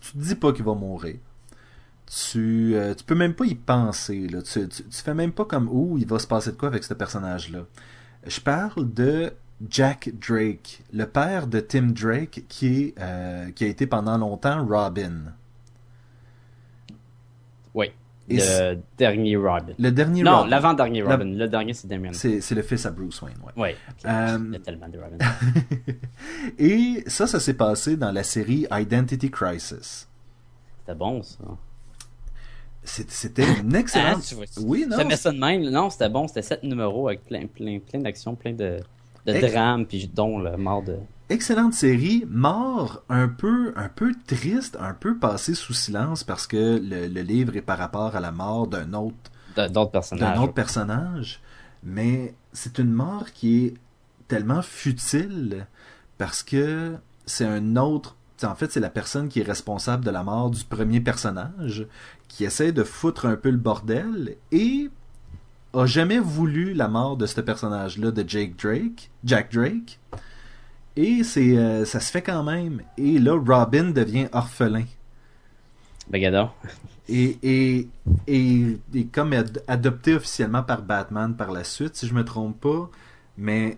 [0.00, 1.16] tu dis pas qu'il va mourir.
[2.06, 4.28] Tu, euh, tu peux même pas y penser.
[4.28, 4.42] Là.
[4.42, 6.94] Tu, tu, fais même pas comme où il va se passer de quoi avec ce
[6.94, 7.66] personnage-là?
[8.26, 9.32] Je parle de
[9.68, 15.32] Jack Drake, le père de Tim Drake, qui, euh, qui a été pendant longtemps Robin.
[17.74, 17.90] Oui.
[18.28, 19.72] Et Le dernier Robin.
[19.78, 20.48] Le dernier Non, Robin.
[20.48, 21.24] l'avant-dernier La- Robin.
[21.26, 22.12] Le dernier, c'est Damien.
[22.12, 23.52] C'est c'est le fils à Bruce Wayne, ouais.
[23.56, 23.68] Oui.
[24.04, 25.16] Euh, Il y a tellement de Robin.
[26.58, 30.08] Et ça, ça s'est passé dans la série Identity Crisis.
[30.80, 31.38] C'était bon, ça.
[32.82, 34.18] C'était une excellente...
[34.20, 35.62] Ah, tu vois, oui, non, Ça met ça de même.
[35.70, 36.28] Non, c'était bon.
[36.28, 38.78] C'était sept numéros avec plein, plein, plein d'actions, plein de,
[39.26, 40.96] de Ex- drames, puis dont le mort de...
[41.28, 46.78] excellente série, mort un peu, un peu triste, un peu passé sous silence parce que
[46.82, 49.16] le, le livre est par rapport à la mort d'un autre,
[49.56, 50.34] de- d'autres personnages.
[50.36, 51.40] d'un autre personnage,
[51.82, 53.74] mais c'est une mort qui est
[54.28, 55.66] tellement futile
[56.18, 56.94] parce que
[57.26, 58.16] c'est un autre.
[58.44, 61.86] En fait, c'est la personne qui est responsable de la mort du premier personnage
[62.28, 64.90] qui essaie de foutre un peu le bordel et
[65.72, 69.98] a jamais voulu la mort de ce personnage-là de Jake Drake, Jack Drake.
[70.96, 72.80] Et c'est euh, ça se fait quand même.
[72.96, 74.84] Et là, Robin devient orphelin.
[76.08, 76.50] Ben, gadon.
[77.08, 77.88] Et, et,
[78.26, 82.60] et, et comme ad- adopté officiellement par Batman par la suite, si je me trompe
[82.60, 82.90] pas.
[83.36, 83.76] Mais,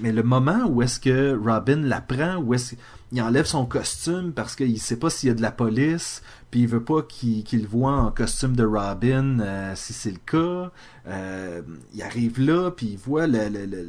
[0.00, 2.76] mais le moment où est-ce que Robin l'apprend, où est-ce
[3.14, 6.62] qu'il enlève son costume parce qu'il sait pas s'il y a de la police, puis
[6.62, 10.72] il veut pas qu'il le voit en costume de Robin, euh, si c'est le cas.
[11.06, 11.62] Euh,
[11.94, 13.26] il arrive là, puis il voit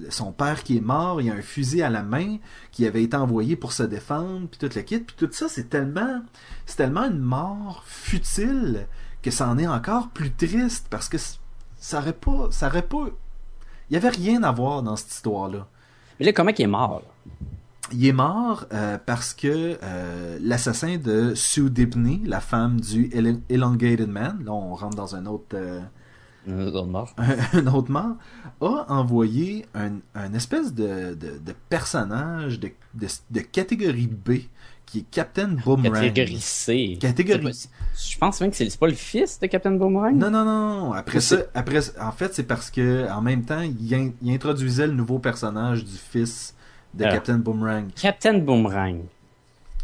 [0.10, 2.38] son père qui est mort, il a un fusil à la main
[2.72, 5.70] qui avait été envoyé pour se défendre, puis tout le kit, puis tout ça, c'est
[5.70, 6.22] tellement,
[6.68, 8.88] c'est tellement une mort futile
[9.24, 11.18] que ça en est encore plus triste parce que
[11.80, 13.08] ça aurait pas, ça aurait pas,
[13.90, 15.68] il y avait rien à voir dans cette histoire-là.
[16.20, 17.02] Mais là, comment il est mort?
[17.04, 17.15] là?
[17.92, 23.40] Il est mort euh, parce que euh, l'assassin de Sue Dibney, la femme du Elo-
[23.50, 25.82] Elongated Man, là on rentre dans un autre, euh,
[26.48, 27.16] Un autre mort.
[27.54, 28.16] un autre mort,
[28.62, 32.72] a envoyé un, un espèce de, de, de personnage de,
[33.30, 34.32] de, catégorie B
[34.88, 35.94] qui est Captain Boomerang.
[35.94, 36.98] Catégorie C.
[37.00, 37.68] Catégorie-
[37.98, 40.16] Je pense même que c'est pas le fils de Captain Boomerang?
[40.16, 40.94] Non, non, non.
[40.94, 44.88] Après ça, après, en fait, c'est parce que en même temps, il, in- il introduisait
[44.88, 46.55] le nouveau personnage du fils
[46.96, 47.12] de Ah.
[47.12, 47.88] Captain Boomerang.
[47.96, 49.02] Captain Boomerang.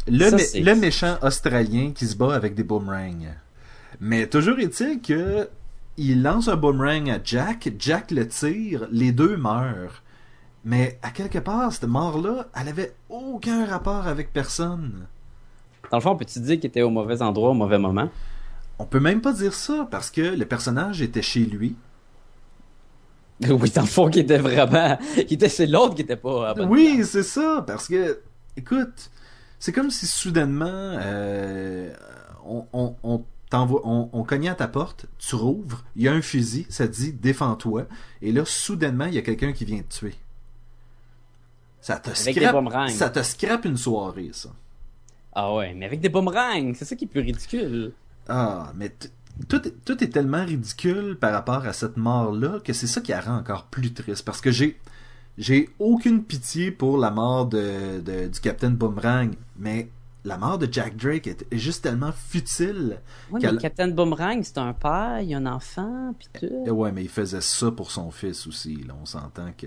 [0.08, 3.34] Le, Ça, mé- c'est- le méchant australien qui se bat avec des boomerangs.
[4.00, 5.48] Mais toujours est-il que
[5.96, 10.02] il lance un boomerang à Jack, Jack le tire, les deux meurent.
[10.64, 15.06] Mais à quelque part, cette mort-là, elle avait aucun rapport avec personne.
[15.90, 18.08] Dans le fond, peux-tu dire qu'il était au mauvais endroit au mauvais moment?
[18.78, 21.76] On peut même pas dire ça parce que le personnage était chez lui.
[23.50, 24.98] Oui, dans le fond, qu'il était vraiment.
[25.16, 28.20] Était, c'est l'autre qui était pas Oui, c'est ça, parce que,
[28.56, 29.10] écoute,
[29.58, 31.92] c'est comme si soudainement, euh,
[32.44, 36.12] on, on, on, t'envoie- on, on cognait à ta porte, tu rouvres, il y a
[36.12, 37.86] un fusil, ça te dit défends-toi,
[38.22, 40.14] et là, soudainement, il y a quelqu'un qui vient te tuer.
[41.80, 42.54] Ça te, Avec scrape,
[42.90, 44.50] ça te scrape une soirée, ça.
[45.34, 47.92] Ah ouais, mais avec des boomerangs, c'est ça qui est plus ridicule.
[48.28, 48.92] Ah, mais
[49.48, 53.12] tout, est- tout est tellement ridicule par rapport à cette mort-là que c'est ça qui
[53.12, 54.24] la rend encore plus triste.
[54.24, 54.78] Parce que j'ai
[55.38, 59.88] j'ai aucune pitié pour la mort de, de- du Captain Boomerang, mais
[60.24, 63.00] la mort de Jack Drake est, juste tellement futile.
[63.40, 66.64] Quel- mais Captain Boomerang, c'est un père, il y a un enfant, pis tout.
[66.66, 68.76] Et ouais, mais il faisait ça pour son fils aussi.
[68.86, 68.94] Là.
[69.00, 69.66] On s'entend que...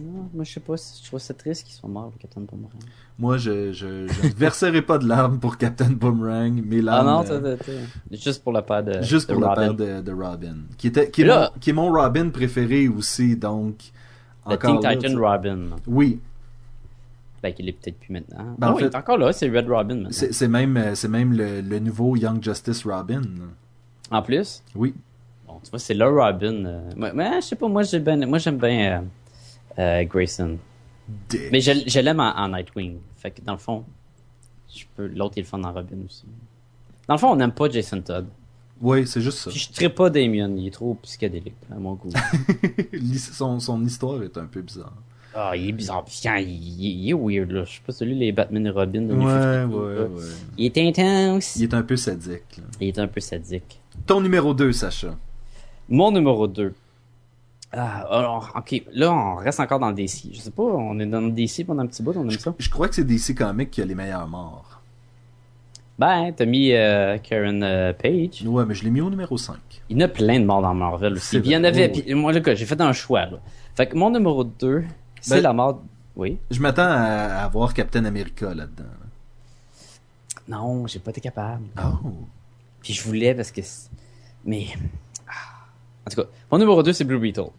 [0.00, 2.72] Non, moi, je sais pas, je trouve ça triste qu'il soit mort, le Captain Boomerang.
[3.18, 7.26] Moi, je, je, je ne verserai pas de larmes pour Captain Boomerang, mais Ah larmes...
[7.26, 7.56] non, euh,
[8.12, 9.00] juste pour le père de.
[9.02, 9.54] Juste de pour Robin.
[9.54, 10.56] père de, de Robin.
[10.78, 13.76] Qui, était, qui, est là- mon, qui est mon Robin préféré aussi, donc...
[14.48, 15.58] Le Teen là, Titan Robin.
[15.88, 16.20] Oui,
[17.42, 18.54] Ben, qu'il est peut-être plus maintenant.
[18.58, 20.08] Ben, Ah en fait- il est encore là, c'est Red Robin maintenant.
[20.12, 23.22] c'est c'est même, euh, c'est même le, le nouveau Young Justice Robin.
[24.10, 24.94] En plus, Oui.
[25.48, 26.64] bon, tu vois, c'est le Robin.
[26.64, 29.02] euh, Mais, mais je sais pas, moi, j'ai ben, moi j'aime bien
[29.78, 30.58] euh, Grayson.
[31.28, 31.52] Dick.
[31.52, 32.98] Mais je, je l'aime en, en Nightwing.
[33.16, 33.84] Fait que dans le fond,
[34.74, 36.24] je peux, l'autre il est le fun en Robin aussi.
[37.08, 38.26] Dans le fond, on n'aime pas Jason Todd.
[38.80, 39.50] Oui, c'est juste ça.
[39.50, 42.10] Puis je ne pas Damien, il est trop psychédélique à mon goût.
[43.16, 44.92] Son, son histoire est un peu bizarre.
[45.34, 46.04] Ah, il est bizarre.
[46.22, 47.64] Quand il, il est weird, là.
[47.64, 50.22] Je sais pas, celui les Batman et Robin de Ouais, 52, ouais, ouais.
[50.58, 51.56] Il est intense.
[51.56, 52.56] Il est un peu sadique.
[52.58, 52.64] là.
[52.80, 53.80] Il est un peu sadique.
[54.06, 55.16] Ton numéro 2, Sacha.
[55.88, 56.74] Mon numéro 2.
[57.72, 58.82] Ah, alors, ok.
[58.92, 60.30] Là, on reste encore dans le DC.
[60.32, 62.54] Je sais pas, on est dans le DC pendant un petit bout, on aime ça.
[62.58, 64.80] Je crois que c'est DC Comics qui a les meilleurs morts.
[65.98, 68.42] Ben, t'as mis euh, Karen euh, Page.
[68.44, 69.56] Ouais, mais je l'ai mis au numéro 5.
[69.88, 71.36] Il y en a plein de morts dans Marvel aussi.
[71.38, 71.90] Il y en avait.
[71.94, 73.38] oui, puis moi, j'ai fait un choix, là.
[73.74, 74.84] Fait que mon numéro 2,
[75.20, 75.82] c'est Ben- la mort.
[76.14, 76.38] Oui.
[76.50, 78.84] Je m'attends à, à voir Captain America là-dedans.
[80.48, 81.64] Non, j'ai pas été capable.
[81.78, 82.08] Oh.
[82.82, 83.60] Puis je voulais parce que.
[84.44, 84.66] Mais.
[86.06, 87.50] En tout cas, mon numéro 2, c'est Blue Beetle.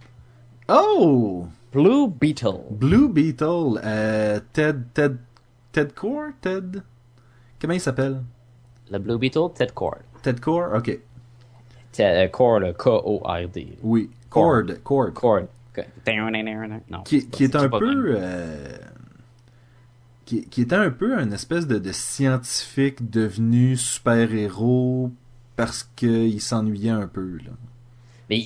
[0.69, 1.47] Oh!
[1.73, 2.63] Blue Beetle.
[2.71, 5.17] Blue Beetle, euh, Ted, Ted,
[5.73, 6.29] Ted Core?
[6.41, 6.81] Ted?
[7.59, 8.23] Comment il s'appelle?
[8.89, 9.99] Le Blue Beetle, Ted Cord.
[10.23, 10.73] Ted Core?
[10.75, 10.97] Ok.
[11.91, 13.79] Ted, euh, Cord, K-O-R-D.
[13.83, 14.09] Oui.
[14.29, 14.81] Cord.
[14.83, 15.13] Cord.
[15.13, 15.13] Cord.
[15.13, 15.47] Cord.
[16.89, 17.01] Non.
[17.03, 18.77] Qui, qui est un peu, euh,
[20.25, 25.11] qui, qui était un peu une espèce de, de scientifique devenu super-héros
[25.55, 27.51] parce qu'il s'ennuyait un peu, là.
[28.29, 28.39] Mais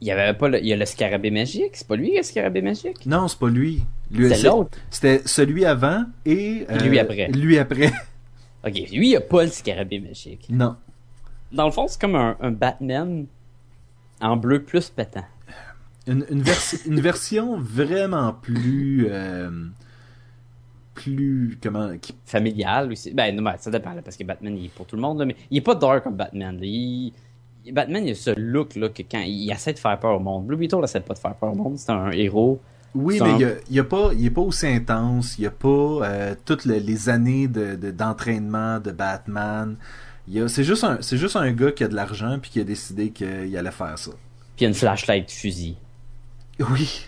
[0.00, 1.70] il y avait pas le, il y a le scarabée magique.
[1.74, 3.04] C'est pas lui le scarabée magique?
[3.06, 3.82] Non, c'est pas lui.
[4.10, 4.76] Lui, C'est l'autre.
[4.90, 6.66] C'était celui avant et...
[6.70, 7.28] euh, lui après.
[7.28, 7.92] Lui après.
[8.62, 10.46] Ok, lui, il a pas le scarabée magique.
[10.50, 10.76] non.
[11.50, 13.26] Dans le fond, c'est comme un, un Batman
[14.20, 15.24] en bleu plus pétant.
[16.06, 16.44] Une, une,
[16.86, 19.06] une version vraiment plus...
[19.08, 19.50] euh,
[20.94, 21.58] plus...
[21.62, 21.96] Comment...
[21.98, 23.12] qui- Familial aussi.
[23.12, 25.18] Ben, non, ben, ça dépend, là, parce que Batman, il est pour tout le monde,
[25.20, 26.54] là, mais il est pas dark comme Batman.
[26.58, 26.66] là.
[26.66, 27.12] Il-
[27.72, 30.46] Batman, il a ce look, là, que quand il essaie de faire peur au monde.
[30.46, 31.78] Blue Beetle essaie pas de faire peur au monde.
[31.78, 32.60] C'est un héros.
[32.94, 35.38] Oui, mais un- il a, il a pas, il est pas aussi intense.
[35.38, 39.76] Il y a pas euh, toutes le- les années de, de- d'entraînement de Batman.
[40.26, 42.50] Il y a- C'est juste un, c'est juste un gars qui a de l'argent puis
[42.50, 44.10] qui a décidé qu'il allait faire ça.
[44.10, 45.76] Puis il y a une flashlight fusil.
[46.70, 47.04] Oui.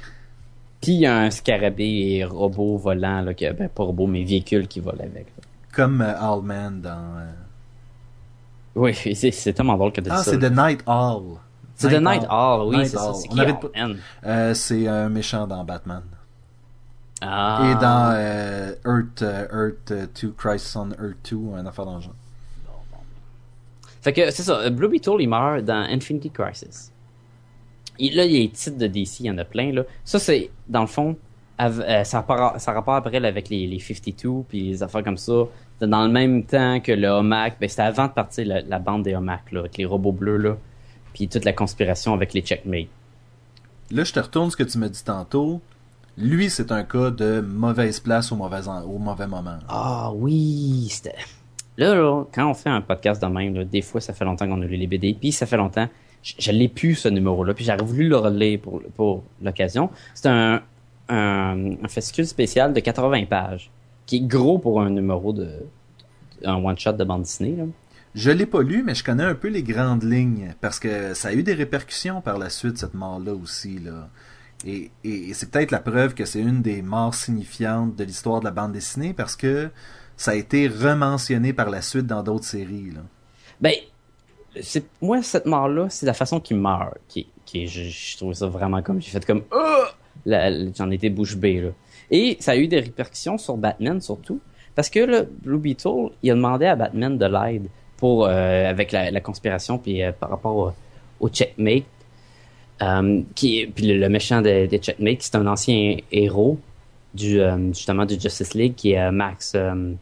[0.81, 4.25] Puis il y a un scarabée et robot volant, là, qui, ben, pas robot, mais
[4.25, 5.27] véhicule qui vole avec.
[5.37, 5.45] là.
[5.73, 6.91] Comme euh, Owlman dans.
[7.19, 7.31] euh,
[8.75, 10.31] Oui, c'est, c'est tellement drôle que de Ah, ça.
[10.31, 10.51] c'est là.
[10.51, 11.39] The Night Owl.
[11.75, 13.13] C'est The Night Owl, oui, c'est ça.
[13.15, 13.29] C'est?
[14.27, 16.03] Euh, c'est un méchant dans Batman.
[17.25, 17.71] Ah.
[17.71, 21.97] Et dans euh, Earth, euh, Earth euh, 2, Crisis on Earth 2, un affaire dans
[21.97, 22.15] le genre.
[24.01, 26.93] Fait que c'est ça, Blue Beetle, il meurt dans Infinity Crisis.
[28.01, 29.85] Et là, il y a les titres de DC, il y en a plein, là.
[30.05, 31.17] Ça, c'est, dans le fond,
[31.57, 35.45] ça, rapport, ça rapport après avec les, les 52, puis les affaires comme ça.
[35.87, 39.03] Dans le même temps que le Homac, ben, c'était avant de partir la, la bande
[39.03, 40.57] des Homac, là, avec les robots bleus, là.
[41.15, 42.87] Puis toute la conspiration avec les Checkmate.
[43.91, 45.61] Là, je te retourne ce que tu m'as dit tantôt.
[46.17, 49.59] Lui, c'est un cas de mauvaise place au mauvais, en- au mauvais moment.
[49.69, 51.15] Ah oui, c'était...
[51.79, 54.47] Là, là, quand on fait un podcast de même, là, des fois, ça fait longtemps
[54.47, 55.89] qu'on a lu les BD, puis ça fait longtemps,
[56.23, 59.91] je, je l'ai plus, ce numéro-là, puis j'aurais voulu le relire pour, pour l'occasion.
[60.15, 60.61] C'est un,
[61.09, 63.71] un, un fascicule spécial de 80 pages,
[64.13, 65.49] qui est gros pour un numéro de...
[66.45, 67.65] un one-shot de bande dessinée, là.
[68.15, 71.29] Je l'ai pas lu, mais je connais un peu les grandes lignes, parce que ça
[71.29, 73.79] a eu des répercussions par la suite, cette mort-là aussi.
[73.79, 74.11] Là.
[74.67, 78.41] Et, et- et c'est peut-être la preuve que c'est une des morts signifiantes de l'histoire
[78.41, 79.71] de la bande dessinée, parce que
[80.19, 82.91] ça a été rementionné par la suite dans d'autres séries.
[82.91, 83.01] Là.
[83.63, 83.73] Ben,
[84.61, 88.47] c'est moi cette mort-là, c'est la façon qu'il meurt, qui, qui je, je trouve ça
[88.47, 89.45] vraiment comme j'ai fait comme
[90.27, 91.71] la- j'en étais bouche bée là.
[92.13, 94.39] Et ça a eu des répercussions sur Batman surtout,
[94.77, 98.93] parce que le Blue Beetle, il a demandé à Batman de l'aide pour euh, avec
[98.93, 100.73] la, la conspiration puis euh, par rapport au,
[101.21, 101.85] au checkmate,
[102.83, 106.59] euh, qui est- puis le, le méchant des des checkmate, c'est un ancien héros
[107.15, 109.93] du euh, justement du Justice League qui est Max euh,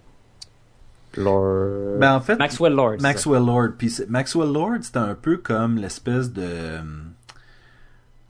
[1.16, 1.98] Lord.
[1.98, 2.96] Ben, en fait, Maxwell Lord.
[3.00, 3.68] Maxwell Lord.
[3.78, 6.48] Puis Maxwell Lord, c'était un peu comme l'espèce de.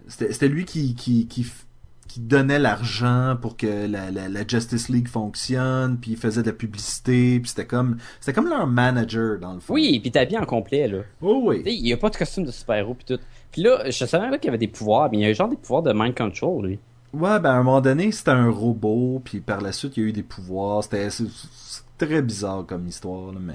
[0.08, 1.64] C'était c'était lui qui, qui, qui, f-
[2.10, 6.48] qui donnait l'argent pour que la, la, la Justice League fonctionne, puis il faisait de
[6.48, 9.74] la publicité, puis c'était comme c'était comme leur manager dans le fond.
[9.74, 11.02] Oui, puis t'es habillé en complet, là.
[11.22, 11.62] Oh oui.
[11.66, 13.20] il y a pas de costume de super-héros pis tout.
[13.52, 15.48] Puis là, je savais pas qu'il y avait des pouvoirs, mais il y a genre
[15.48, 16.78] des pouvoirs de mind control, lui.
[17.12, 20.06] Ouais, ben à un moment donné, c'était un robot, puis par la suite, il y
[20.06, 20.82] a eu des pouvoirs.
[20.82, 21.08] C'était
[21.96, 23.54] très bizarre comme histoire, là, mais.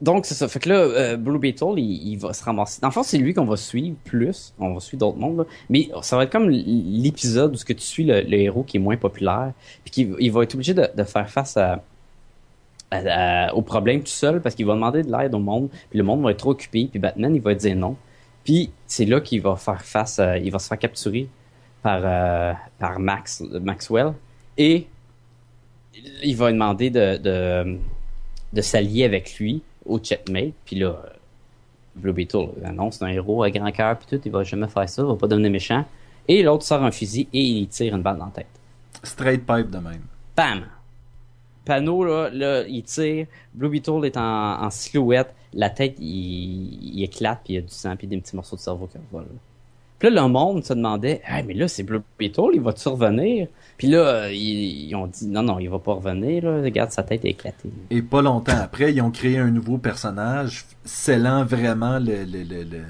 [0.00, 0.46] Donc, c'est ça.
[0.48, 2.80] Fait que là, euh, Blue Beetle, il, il va se ramasser.
[2.82, 4.52] Dans le fond, c'est lui qu'on va suivre plus.
[4.58, 5.44] On va suivre d'autres mondes, là.
[5.70, 8.76] Mais ça va être comme l'épisode où ce que tu suis le, le héros qui
[8.76, 9.52] est moins populaire,
[9.84, 11.82] puis qu'il il va être obligé de, de faire face à,
[12.90, 16.04] à- au problème tout seul parce qu'il va demander de l'aide au monde, puis le
[16.04, 17.96] monde va être trop occupé, puis Batman, il va dire non.
[18.44, 21.28] Puis c'est là qu'il va faire face, à- il va se faire capturer
[21.82, 24.12] par, euh, par Max, Maxwell,
[24.58, 24.86] et
[26.22, 27.78] il va demander de, de,
[28.52, 31.08] de s'allier avec lui au checkmate, puis là, euh,
[31.94, 34.88] Blue Beetle, non, c'est un héros à grand cœur, puis tout, il va jamais faire
[34.88, 35.84] ça, il va pas devenir méchant.
[36.28, 38.46] Et l'autre sort un fusil et il tire une balle dans la tête.
[39.02, 40.02] Straight pipe de même.
[40.36, 40.66] Bam!
[41.64, 43.26] Panneau, là, là il tire.
[43.54, 45.34] Blue Beetle est en, en silhouette.
[45.52, 48.56] La tête, il, il éclate, puis il y a du sang, puis des petits morceaux
[48.56, 49.26] de cerveau qui revolent.
[49.98, 53.48] Puis là, le monde se demandait, hey, mais là, c'est Blue Beetle, il va-tu revenir?
[53.78, 56.60] Puis là, euh, ils, ils ont dit, non, non, il va pas revenir, là.
[56.62, 57.70] Regarde, sa tête est éclatée.
[57.90, 62.62] Et pas longtemps après, ils ont créé un nouveau personnage, scellant vraiment le, le- le-
[62.64, 62.84] le-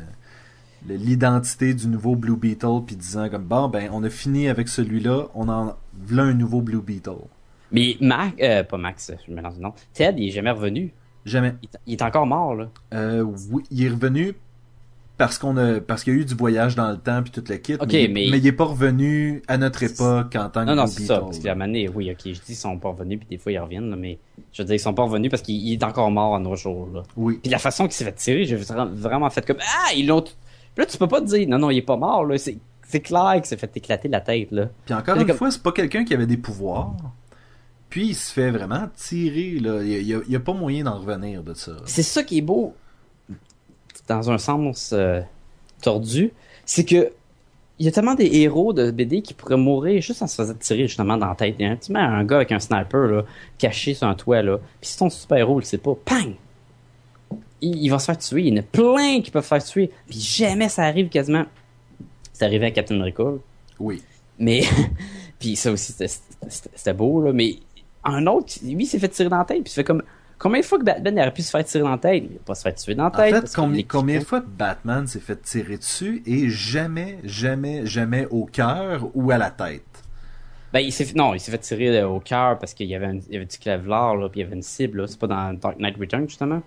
[0.88, 4.68] le- l'identité du nouveau Blue Beetle, puis disant comme bon ben on a fini avec
[4.68, 7.24] celui-là, on en v'là un nouveau Blue Beetle.
[7.72, 9.72] Mais Max, euh, pas Max, je me lance le nom.
[9.92, 10.92] Ted, il est jamais revenu.
[11.24, 11.54] Jamais.
[11.62, 12.68] Il, est- il est encore mort, là.
[12.94, 14.34] Euh, oui, il est revenu
[15.18, 17.48] parce qu'on a parce qu'il y a eu du voyage dans le temps puis toute
[17.48, 17.76] la kit.
[17.88, 21.04] Mais, mais- il est pas revenu à notre époque en tant que Non, non, c'est
[21.04, 21.20] ça.
[21.20, 23.88] Parce qu'à oui, ok, je dis ils sont pas revenus, puis des fois ils reviennent,
[23.90, 24.18] là, mais
[24.52, 26.54] je veux dire, ils sont pas revenus parce qu'il il est encore mort à nos
[26.56, 27.02] jours, là.
[27.16, 27.38] Oui.
[27.42, 30.24] Puis la façon qu'il s'est fait tirer, j'ai vra- vraiment fait comme Ah, ils l'ont.
[30.76, 32.36] Là, tu peux pas te dire, non, non, il est pas mort, là.
[32.36, 34.68] C'est, c'est clair qu'il s'est fait éclater la tête, là.
[34.84, 36.94] Puis encore une comme- fois, c'est pas quelqu'un qui avait des pouvoirs.
[37.88, 39.80] Puis il se fait vraiment tirer là.
[39.82, 41.72] Il y a, il y a- il y a pas moyen d'en revenir de ça.
[41.86, 42.74] C'est ça qui est beau,
[44.08, 45.20] dans un sens euh,
[45.82, 46.32] tordu,
[46.64, 47.10] c'est que
[47.78, 50.54] il y a tellement des héros de BD qui pourraient mourir juste en se faisant
[50.54, 51.56] tirer justement dans la tête.
[51.58, 53.24] Il y a un, tu mets un gars avec un sniper là,
[53.58, 56.32] caché sur un toit là, puis si ton super héros le sait pas, pang,
[57.60, 58.42] il, il va se faire tuer.
[58.44, 61.44] Il y en a plein qui peuvent se faire tuer, puis jamais ça arrive quasiment.
[62.32, 63.10] C'est arrivé à Captain là.
[63.78, 64.02] Oui.
[64.38, 64.62] mais
[65.38, 67.56] puis ça aussi c'était- beau là, mais
[68.04, 70.02] un autre, lui il s'est fait tirer dans la tête, puis il fait comme
[70.38, 72.44] combien de fois que Batman aurait pu se faire tirer dans la tête, il va
[72.44, 73.34] pas se faire tuer dans la En tête.
[73.34, 78.26] fait, parce qu'il combien, de fois Batman s'est fait tirer dessus et jamais, jamais, jamais
[78.30, 79.82] au cœur ou à la tête?
[80.72, 82.94] Ben, il s'est fait, non, il s'est fait tirer euh, au cœur parce qu'il y
[82.94, 85.06] avait, un- il y avait du Kevlar, là, puis il y avait une cible, là.
[85.06, 86.62] C'est pas dans Dark Knight Return, justement?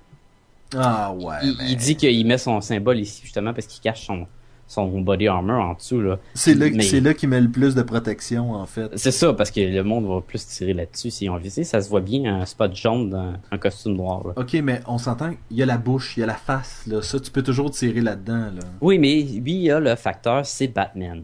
[0.76, 1.36] Ah ouais.
[1.42, 4.28] il, mais il dit qu'il met son symbole ici, justement, parce qu'il cache son,
[4.70, 6.20] son body armor en dessous, là.
[6.36, 8.92] C'est là, mais- c'est là qu'il met le plus de protection en fait.
[8.98, 11.64] C'est ça, parce que le monde va plus tirer là-dessus s'ils ont visé.
[11.64, 14.34] Ça se voit bien, un spot jaune dans un costume noir, là.
[14.38, 17.02] Ok, mais on s'entend, il y a la bouche, il y a la face, là.
[17.02, 18.62] Ça, tu peux toujours tirer là-dedans, là.
[18.80, 21.24] Oui, mais lui, il a le facteur, c'est Batman.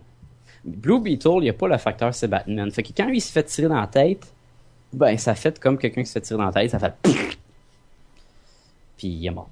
[0.66, 2.72] Blue Beetle, il n'y a pas le facteur, c'est Batman.
[2.72, 4.26] Fait que quand lui, il se fait tirer dans la tête,
[4.92, 6.94] ben, ça fait comme quelqu'un qui se fait tirer dans la tête, ça fait
[8.98, 9.50] Puis il est mort.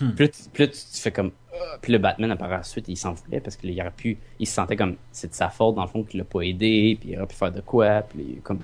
[0.00, 0.10] Hmm.
[0.12, 2.86] Puis là, tu, puis là, tu, tu fais comme Ah Puis le Batman, après ensuite,
[2.88, 4.18] il s'en voulait parce qu'il aurait pu.
[4.38, 6.96] Il se sentait comme c'est de sa faute, dans le fond, qu'il l'a pas aidé,
[7.00, 8.58] puis il aurait pu faire de quoi, puis comme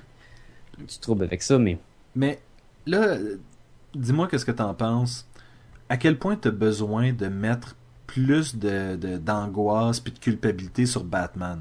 [0.79, 1.79] du trouble avec ça, mais.
[2.17, 2.41] Mais
[2.87, 3.37] là, euh,
[3.95, 5.27] dis-moi qu'est-ce que t'en penses.
[5.89, 7.77] À quel point t'as besoin de mettre
[8.07, 11.61] plus de de- d'angoisse puis de culpabilité sur Batman?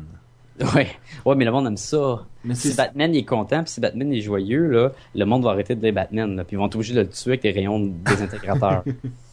[0.76, 0.90] Ouais,
[1.26, 2.26] ouais, mais le monde aime ça.
[2.44, 5.44] Mais Si c'est Batman il est content, puis si Batman est joyeux, là, le monde
[5.44, 7.44] va arrêter de dire Batman, là, puis ils vont être obligés de le tuer avec
[7.44, 8.84] des rayons désintégrateurs.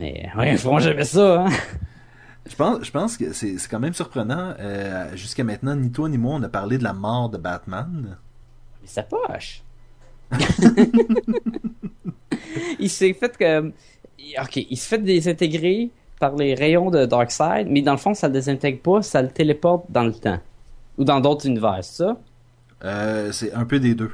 [0.00, 1.50] mais ouais, ils feront jamais ça, hein.
[2.46, 4.54] Je pense, je pense que c'est quand même surprenant.
[4.58, 8.16] Euh, Jusqu'à maintenant, ni toi ni moi, on a parlé de la mort de Batman.
[8.80, 9.62] Mais ça poche.
[12.80, 17.82] il s'est fait que, ok, il se fait désintégrer par les rayons de Darkseid, mais
[17.82, 20.40] dans le fond, ça le désintègre pas, ça le téléporte dans le temps.
[20.98, 22.16] Ou dans d'autres univers, c'est ça?
[22.84, 24.12] Euh, c'est un peu des deux.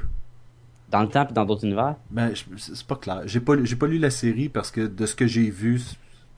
[0.89, 1.95] Dans le temps puis dans d'autres univers?
[2.09, 3.21] Ben, c'est pas clair.
[3.25, 5.81] J'ai pas, lu- j'ai pas lu la série parce que de ce que j'ai vu,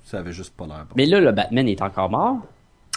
[0.06, 0.94] ça avait juste pas l'air bon.
[0.96, 2.38] Mais là, le Batman est encore mort?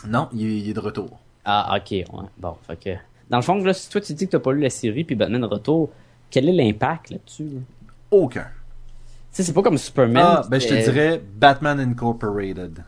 [0.07, 1.19] Non, il est, il est de retour.
[1.45, 2.07] Ah, ok, ouais.
[2.39, 2.91] Bon, fait que.
[3.29, 5.15] Dans le fond, là, si toi tu dis que t'as pas lu la série puis
[5.15, 5.91] Batman Retour,
[6.31, 7.45] quel est l'impact là-dessus?
[7.45, 7.61] là?
[8.11, 8.43] Aucun.
[8.45, 8.49] Tu
[9.31, 10.23] sais, c'est pas comme Superman.
[10.23, 12.85] Ah, ben je te dirais Batman Incorporated.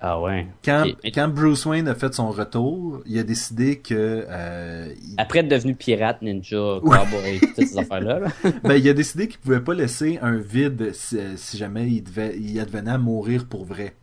[0.00, 0.46] Ah ouais.
[0.64, 5.40] Quand, quand Bruce Wayne a fait son retour, il a décidé que euh, il, Après
[5.40, 8.20] être devenu pirate, ninja, cowboy, toutes ces affaires-là.
[8.20, 8.28] là.
[8.62, 12.38] ben, il a décidé qu'il pouvait pas laisser un vide si, si jamais il devait
[12.38, 13.94] il advenait à mourir pour vrai.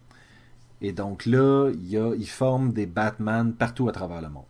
[0.82, 4.44] Et donc là, il, a, il forme des Batman partout à travers le monde.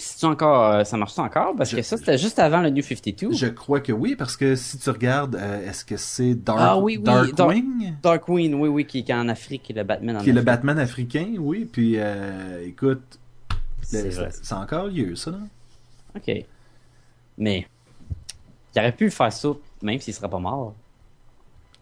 [0.00, 1.56] C'est encore, euh, ça marche encore?
[1.56, 3.32] Parce Je- que ça, c'était juste avant le New 52.
[3.32, 6.78] Je crois que oui, parce que si tu regardes, euh, est-ce que c'est Dark, Ah
[6.78, 7.94] oui, oui, Darkwing?
[8.00, 10.38] Darkwing, oui, oui, qui, qui est en Afrique, et le Batman en Qui est le
[10.38, 10.46] Afrique.
[10.46, 11.64] Batman africain, oui.
[11.70, 13.18] Puis, euh, écoute,
[13.82, 15.32] C'est encore lieu, ça.
[15.32, 15.38] Là.
[16.14, 16.44] Ok.
[17.36, 17.66] Mais,
[18.76, 19.48] il aurait pu faire ça,
[19.82, 20.74] même s'il serait pas mort.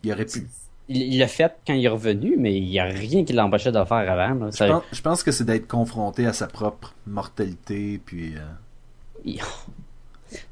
[0.03, 0.47] Il aurait pu.
[0.89, 3.79] Il l'a fait quand il est revenu, mais il y a rien qui l'empêchait de
[3.79, 4.35] le faire avant.
[4.35, 4.51] là.
[4.53, 8.35] Je pense, je pense que c'est d'être confronté à sa propre mortalité, puis...
[8.37, 9.33] euh,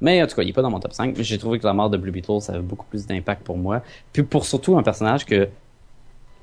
[0.00, 1.16] Mais en tout cas, il est pas dans mon top 5.
[1.16, 3.56] mais J'ai trouvé que la mort de Blue Beetle, ça avait beaucoup plus d'impact pour
[3.56, 3.82] moi.
[4.12, 5.48] Puis pour surtout un personnage que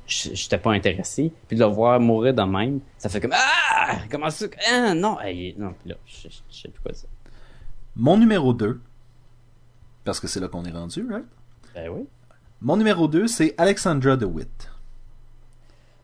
[0.07, 1.31] j'étais pas intéressé.
[1.47, 3.97] Puis de le voir mourir de même, ça fait comme Ah!
[4.09, 4.45] Comment ça?
[4.69, 5.19] Ah, non!
[5.19, 7.07] Hey, non, puis là, je je- je sais plus quoi ça.
[7.95, 8.79] Mon numéro 2,
[10.05, 11.25] parce que c'est là qu'on est rendu, right?
[11.75, 12.05] Ben oui.
[12.63, 14.69] Mon numéro 2, c'est Alexandra DeWitt.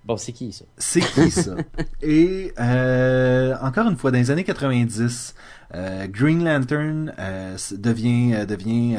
[0.03, 0.65] Bon, c'est qui ça?
[0.75, 1.55] C'est qui ça?
[2.01, 5.35] Et euh, encore une fois, dans les années 90,
[5.75, 8.97] euh, Green Lantern euh, devient, devient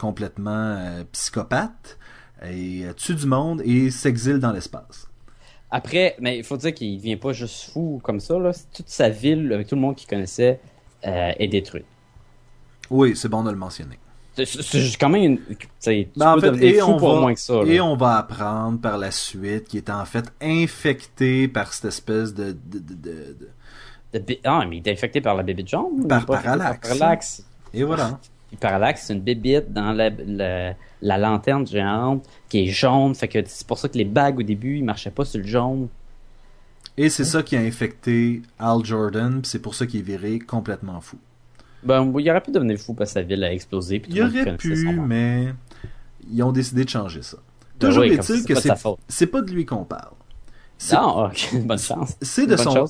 [0.00, 1.96] complètement psychopathe
[2.44, 5.06] et tue du monde et s'exile dans l'espace.
[5.70, 8.36] Après, mais il faut dire qu'il devient pas juste fou comme ça.
[8.36, 8.50] Là.
[8.74, 10.58] Toute sa ville, avec tout le monde qu'il connaissait,
[11.02, 11.86] est détruite.
[12.90, 13.98] Oui, c'est bon de le mentionner.
[14.44, 15.38] C'est- quand même une.
[15.80, 17.54] tu Ben, peux fait, devenir et fou on pour va- moins que ça.
[17.54, 17.64] là.
[17.66, 22.34] Et on va apprendre par la suite qu'il est en fait infecté par cette espèce
[22.34, 22.78] de, de,
[24.14, 26.06] de, Ah, mais il était infecté par la bébite jaune?
[26.08, 26.80] Par parallaxe.
[26.88, 27.44] Par parallaxe.
[27.74, 28.18] Et voilà.
[28.48, 33.14] Puis parallaxe, c'est une bébite dans la, la, la lanterne géante qui est jaune.
[33.14, 35.46] Fait que c'est pour ça que les bagues au début, ils marchaient pas sur le
[35.46, 35.88] jaune.
[36.96, 41.00] Et c'est ça qui a infecté Al Jordan, c'est pour ça qu'il est viré complètement
[41.00, 41.16] fou.
[41.82, 44.00] Ben, il aurait pu devenir fou parce que sa ville a explosé.
[44.00, 45.54] Puis Il aurait pu, mais
[46.30, 47.36] ils ont décidé de changer ça.
[47.80, 48.54] Ben Toujours oui, est-il que
[49.08, 50.12] c'est pas de lui qu'on parle.
[50.76, 51.30] C'est Non,
[51.64, 52.16] bonne chance.
[52.22, 52.84] c'est de son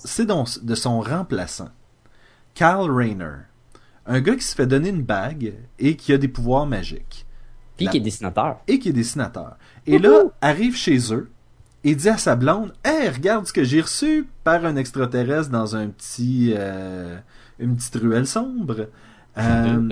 [0.62, 1.68] de son remplaçant,
[2.54, 3.32] Kyle Rayner,
[4.06, 7.26] un gars qui se fait donner une bague et qui a des pouvoirs magiques
[7.76, 8.58] Puis La- qui est dessinateur.
[8.66, 9.56] et qui est dessinateur.
[9.86, 11.30] Et là, arrive chez eux
[11.84, 15.76] et dit à sa blonde Hey, regarde ce que j'ai reçu par un extraterrestre dans
[15.76, 17.18] un petit euh,
[17.58, 18.88] une petite ruelle sombre.
[19.36, 19.88] Euh,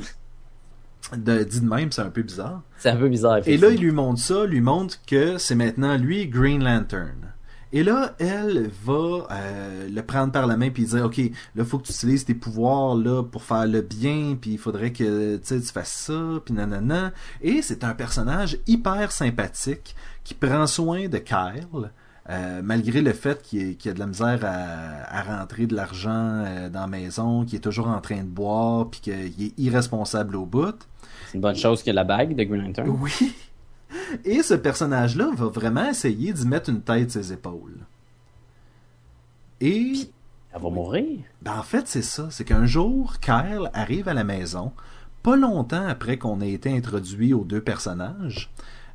[1.16, 2.62] de, dit de même, c'est un peu bizarre.
[2.78, 3.38] C'est un peu bizarre.
[3.46, 7.26] Et là, il lui montre ça, lui montre que c'est maintenant lui Green Lantern.
[7.72, 11.20] Et là, elle va euh, le prendre par la main puis dire OK,
[11.54, 14.92] là faut que tu utilises tes pouvoirs là pour faire le bien, puis il faudrait
[14.92, 17.12] que tu sais, tu fasses ça, puis nanana.
[17.42, 19.94] Et c'est un personnage hyper sympathique
[20.24, 21.90] qui prend soin de Kyle.
[22.29, 26.11] Euh, malgré le fait qu'il qu'il a de la misère à, à rentrer de l'argent
[26.45, 30.37] euh, dans la maison, qu'il est toujours en train de boire, puis qu'il est irresponsable
[30.37, 30.74] au bout.
[31.29, 32.89] C'est une bonne chose que la bague de Green Lantern.
[32.89, 33.33] Oui.
[34.24, 37.79] Et ce personnage-là va vraiment essayer d'y mettre une tête ses épaules.
[39.61, 39.93] Et
[40.53, 41.20] Elle va mourir.
[41.43, 42.29] ben, en fait, c'est ça.
[42.31, 44.72] C'est qu'un jour, Kyle arrive à la maison,
[45.22, 48.51] pas longtemps après qu'on ait été introduit aux deux personnages,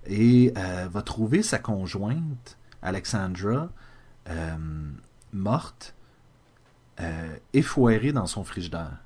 [0.08, 3.70] et euh, va trouver sa conjointe, Alexandra,
[4.30, 4.56] euh,
[5.34, 5.94] morte,
[7.00, 8.98] euh, effoirée dans son frigidaire.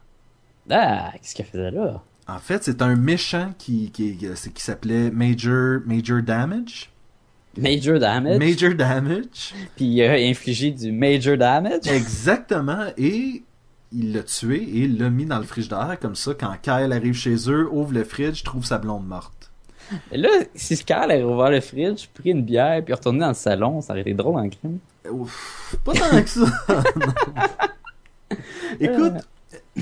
[0.70, 2.02] Ah, qu'est-ce qu'elle faisait là?
[2.28, 6.90] En fait, c'est un méchant qui, qui, qui, qui s'appelait Major, Major Damage.
[7.58, 8.40] Major damage.
[8.40, 9.54] Major Damage.
[9.76, 11.88] Puis il a infligé du major damage.
[11.88, 12.88] Exactement.
[12.98, 13.44] Et
[13.94, 15.98] il l'a tué et il l'a mis dans le frigidaire.
[16.02, 19.45] Comme ça, quand Kyle arrive chez eux, ouvre le fridge, trouve sa blonde morte.
[20.12, 23.34] Et là, si Scarl avait ouvert le fridge, pris une bière, puis retourné dans le
[23.34, 24.80] salon, ça aurait été drôle en crime.
[25.10, 26.84] Ouf, pas tant que ça.
[28.80, 29.14] Écoute,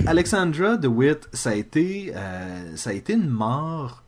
[0.05, 4.03] Alexandra DeWitt, ça a été, euh, ça a été une mort.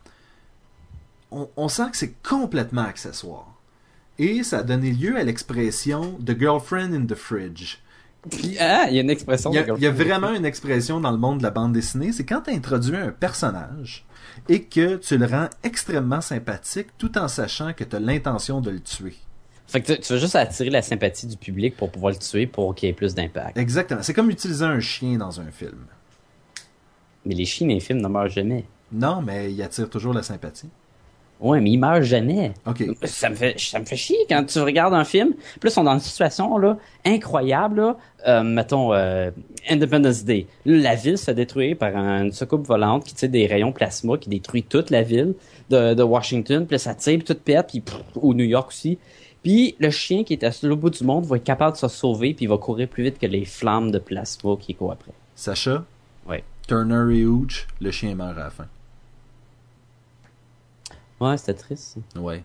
[1.31, 3.55] On, on sent que c'est complètement accessoire.
[4.17, 7.77] Et ça a donné lieu à l'expression The Girlfriend in the Fridge.
[8.29, 9.51] Puis, ah, il y a une expression.
[9.53, 12.25] Il y, y a vraiment une expression dans le monde de la bande dessinée, c'est
[12.25, 14.05] quand tu introduis un personnage
[14.49, 18.71] et que tu le rends extrêmement sympathique tout en sachant que tu as l'intention de
[18.71, 19.15] le tuer.
[19.67, 22.45] Fait que tu, tu veux juste attirer la sympathie du public pour pouvoir le tuer
[22.45, 23.57] pour qu'il y ait plus d'impact.
[23.57, 24.03] Exactement.
[24.03, 25.85] C'est comme utiliser un chien dans un film.
[27.25, 28.65] Mais les chiens dans les films ne meurent jamais.
[28.91, 30.69] Non, mais il attire toujours la sympathie.
[31.41, 32.53] Ouais, mais ils meurent jamais.
[32.65, 32.83] OK.
[33.03, 35.29] Ça me fait, ça me fait chier quand tu regardes un film.
[35.29, 37.81] Là, ils sont dans une situation là incroyable.
[37.81, 37.97] Là.
[38.27, 39.31] Euh, mettons euh,
[39.69, 40.47] Independence Day.
[40.65, 44.29] La ville se fait détruire par une soucoupe volante qui tire des rayons plasma qui
[44.29, 45.33] détruit toute la ville
[45.69, 46.65] de, de Washington.
[46.65, 47.67] Puis ça tire, puis tout pète.
[47.67, 48.97] Puis pff, au New York aussi.
[49.43, 51.87] Puis le chien qui est à l'autre bout du monde va être capable de se
[51.89, 52.33] sauver.
[52.33, 55.11] Puis il va courir plus vite que les flammes de plasma qui courent après.
[55.35, 55.83] Sacha,
[56.27, 56.43] Ouais.
[56.67, 58.65] Turner et Hooch, le chien meurt à la fin.
[61.19, 61.97] Ouais, c'était triste.
[62.13, 62.19] ça.
[62.21, 62.43] Ouais.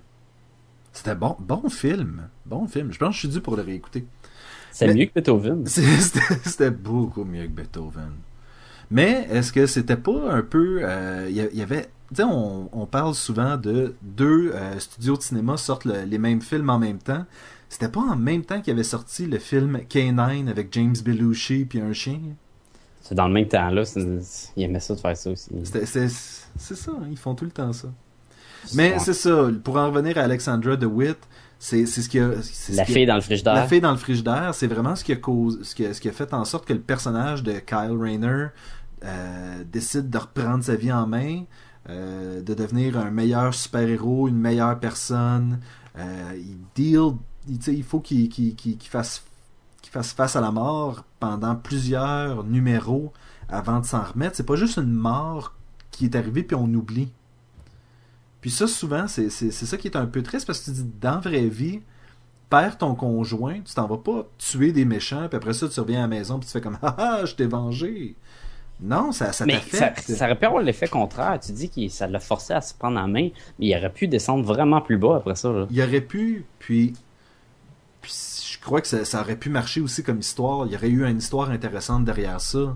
[0.92, 2.28] C'était bon, bon film.
[2.46, 2.92] Bon film.
[2.92, 4.06] Je pense que je suis dû pour le réécouter.
[4.72, 5.66] C'est mieux que Beethoven.
[5.66, 8.12] C'était beaucoup mieux que Beethoven.
[8.90, 10.80] Mais est-ce que c'était pas un peu...
[10.82, 11.90] euh, Il y, avait...
[12.08, 16.18] Tu sais, on, on parle souvent de deux euh, studios de cinéma sortent le- les
[16.18, 17.24] mêmes films en même temps.
[17.68, 21.66] C'était pas en même temps qu'il y avait sorti le film K9 avec James Belushi
[21.66, 22.18] puis un chien?
[23.00, 23.82] C'est dans le même temps là.
[24.56, 25.50] Il aimait ça de faire ça aussi.
[25.64, 27.88] C'est ça, hein, ils font tout le temps ça.
[28.74, 31.18] Mais c'est ça, pour en revenir à Alexandra DeWitt,
[31.58, 32.30] c'est ce qui a...
[32.74, 33.54] La fille dans le frigidaire.
[33.54, 36.00] La fille dans le frigidaire, c'est vraiment ce qui a cause, ce qui a, ce
[36.00, 38.46] qui a fait en sorte que le personnage de Kyle Rayner
[39.04, 41.42] euh, décide de reprendre sa vie en main,
[41.88, 45.60] euh, de devenir un meilleur super-héros, une meilleure personne.
[45.98, 47.12] Euh, il deal,
[47.48, 49.22] il, il faut qu'il qu'il- qu'il fasse
[49.82, 53.12] qu'il fasse face à la mort pendant plusieurs numéros
[53.48, 54.36] avant de s'en remettre.
[54.36, 55.54] C'est pas juste une mort
[55.90, 57.08] qui est arrivée puis on oublie.
[58.40, 60.70] Puis ça, souvent, c'est c'est- c'est ça qui est un peu triste parce que tu
[60.72, 61.80] dis, dans la vraie vie,
[62.48, 65.98] perds ton conjoint, tu t'en vas pas tuer des méchants, puis après ça, tu reviens
[65.98, 68.16] à la maison, puis tu fais comme Ah ah, je t'ai vengé.
[68.82, 69.92] Non, ça, ça Mais ça,
[70.24, 71.38] aurait pu avoir l'effet contraire.
[71.38, 73.28] Tu dis que ça l'a forcé à se prendre en main,
[73.58, 75.52] mais il aurait pu descendre vraiment plus bas après ça.
[75.52, 75.66] Là.
[75.70, 76.94] Il aurait pu, puis,
[78.00, 78.12] puis
[78.52, 80.66] je crois que ça, ça aurait pu marcher aussi comme histoire.
[80.66, 82.74] Il y aurait eu une histoire intéressante derrière ça.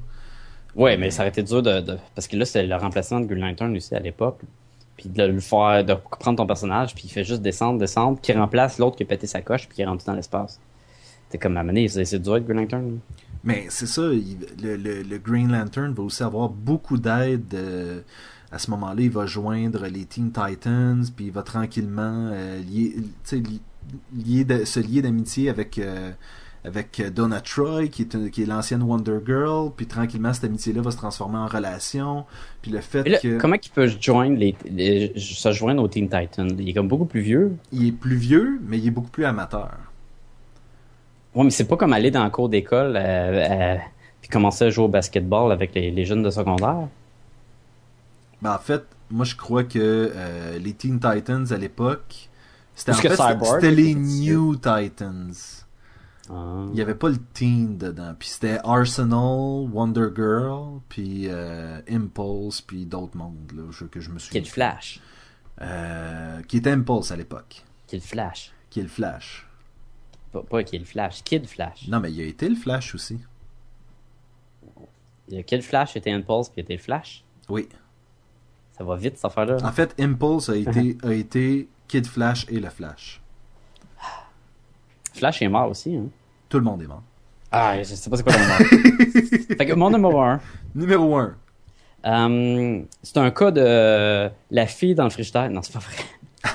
[0.76, 3.26] Ouais, mais ça aurait été dur de, de- parce que là c'était le remplaçant de
[3.26, 4.40] Green Lantern aussi à l'époque.
[4.96, 8.32] Puis de le faire, de prendre ton personnage, puis il fait juste descendre, descendre, qui
[8.32, 10.60] remplace l'autre qui a pété sa coche, puis qui est rendu dans l'espace.
[11.30, 12.98] T'es comme à mener, c'est c'est dur être Green Lantern.
[13.42, 17.52] Mais c'est ça, le, Green Lantern va aussi avoir beaucoup d'aide.
[17.54, 18.00] euh,
[18.54, 22.94] à ce moment-là, il va joindre les Teen Titans, puis il va tranquillement euh, lier,
[23.24, 26.12] se lier d'amitié avec, euh,
[26.64, 30.80] avec Donna Troy, qui est, une- qui est l'ancienne Wonder Girl, puis tranquillement, cette amitié-là
[30.80, 32.24] va se transformer en relation.
[32.62, 36.08] Puis le fait là, que comment il peut joindre les, les- se joindre aux Teen
[36.08, 36.50] Titans?
[36.58, 37.56] Il est comme beaucoup plus vieux.
[37.72, 39.70] il est plus vieux, mais il est beaucoup plus amateur.
[41.34, 43.76] Ouais, mais c'est pas comme aller dans la cour d'école euh, euh,
[44.22, 46.88] puis commencer à jouer au basketball avec les, les jeunes de secondaire.
[48.40, 49.78] Ben, en fait, moi je crois que
[50.14, 52.28] euh, les Teen Titans à l'époque,
[52.74, 55.32] c'était en fait, les New Titans.
[56.30, 56.66] Ah.
[56.72, 58.14] Il y avait pas le teen dedans.
[58.18, 64.10] Puis c'était Arsenal, Wonder Girl, puis euh, Impulse, puis d'autres mondes là, je- que je
[64.10, 64.40] me Qui est souviens.
[64.42, 65.00] le Flash.
[65.60, 67.62] Euh, qui était Impulse à l'époque.
[67.86, 68.52] Qui est le Flash.
[68.70, 69.46] Qui est le Flash.
[70.32, 71.22] Pas, pas qui est le Flash.
[71.22, 71.86] Kid Flash.
[71.88, 73.20] Non, mais il a été le Flash aussi.
[75.28, 77.24] Il y a Kid Flash était Impulse puis était le Flash.
[77.48, 77.68] Oui.
[78.76, 79.58] Ça va vite cette affaire-là.
[79.62, 83.22] En fait, Impulse a été, a été Kid Flash et le Flash.
[85.14, 85.96] Flash est mort aussi.
[85.96, 86.06] Hein.
[86.48, 87.02] Tout le monde est mort.
[87.50, 89.56] Ah, je sais pas c'est quoi le nom.
[89.56, 90.40] fait que mon numéro un.
[90.74, 91.34] Numéro 1.
[92.06, 95.48] Euh, c'est un cas de la fille dans le frigidaire.
[95.50, 96.52] Non, c'est pas vrai.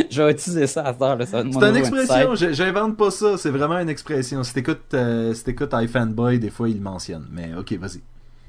[0.10, 3.90] je vais utiliser ça à mon C'est une expression, j'invente pas ça, c'est vraiment une
[3.90, 4.42] expression.
[4.42, 5.44] Si t'écoutes euh, si
[5.84, 7.28] iFanboy, des fois il mentionne.
[7.30, 8.00] Mais ok, vas-y.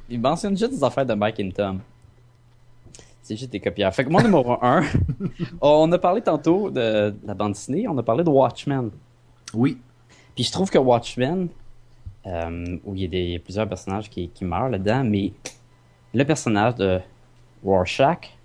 [0.10, 1.80] Il mentionne juste des affaires de Mike and Tom.
[3.22, 3.94] C'est juste des copieurs.
[3.94, 4.82] Fait que mon numéro 1,
[5.62, 8.90] on a parlé tantôt de, de la bande dessinée, on a parlé de Watchmen.
[9.54, 9.78] Oui.
[10.36, 11.50] Puis je trouve que Watchmen,
[12.26, 15.34] euh, où il y a des, plusieurs personnages qui, qui meurent là-dedans, mais
[16.14, 17.00] le personnage de
[17.64, 18.36] Rorschach,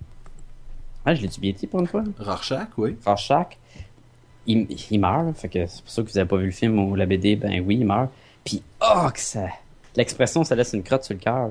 [1.07, 2.02] ah, je l'ai-tu bien dit pour une fois?
[2.18, 2.96] Rorschach, oui.
[3.05, 3.59] Rorschach,
[4.46, 5.32] il, il meurt, là.
[5.34, 7.36] fait que c'est pour ça que vous avez pas vu le film ou la BD,
[7.36, 8.11] ben oui, il meurt.
[8.44, 9.46] Puis, oh, que ça...
[9.96, 11.50] L'expression, ça laisse une crotte sur le cœur.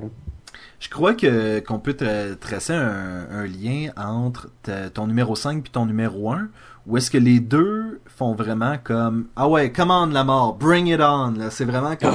[0.80, 5.64] Je crois que qu'on peut tra- tracer un, un lien entre ta- ton numéro 5
[5.64, 6.50] puis ton numéro 1,
[6.86, 11.00] où est-ce que les deux font vraiment comme Ah ouais, commande la mort, bring it
[11.00, 11.50] on, là.
[11.50, 12.14] C'est vraiment comme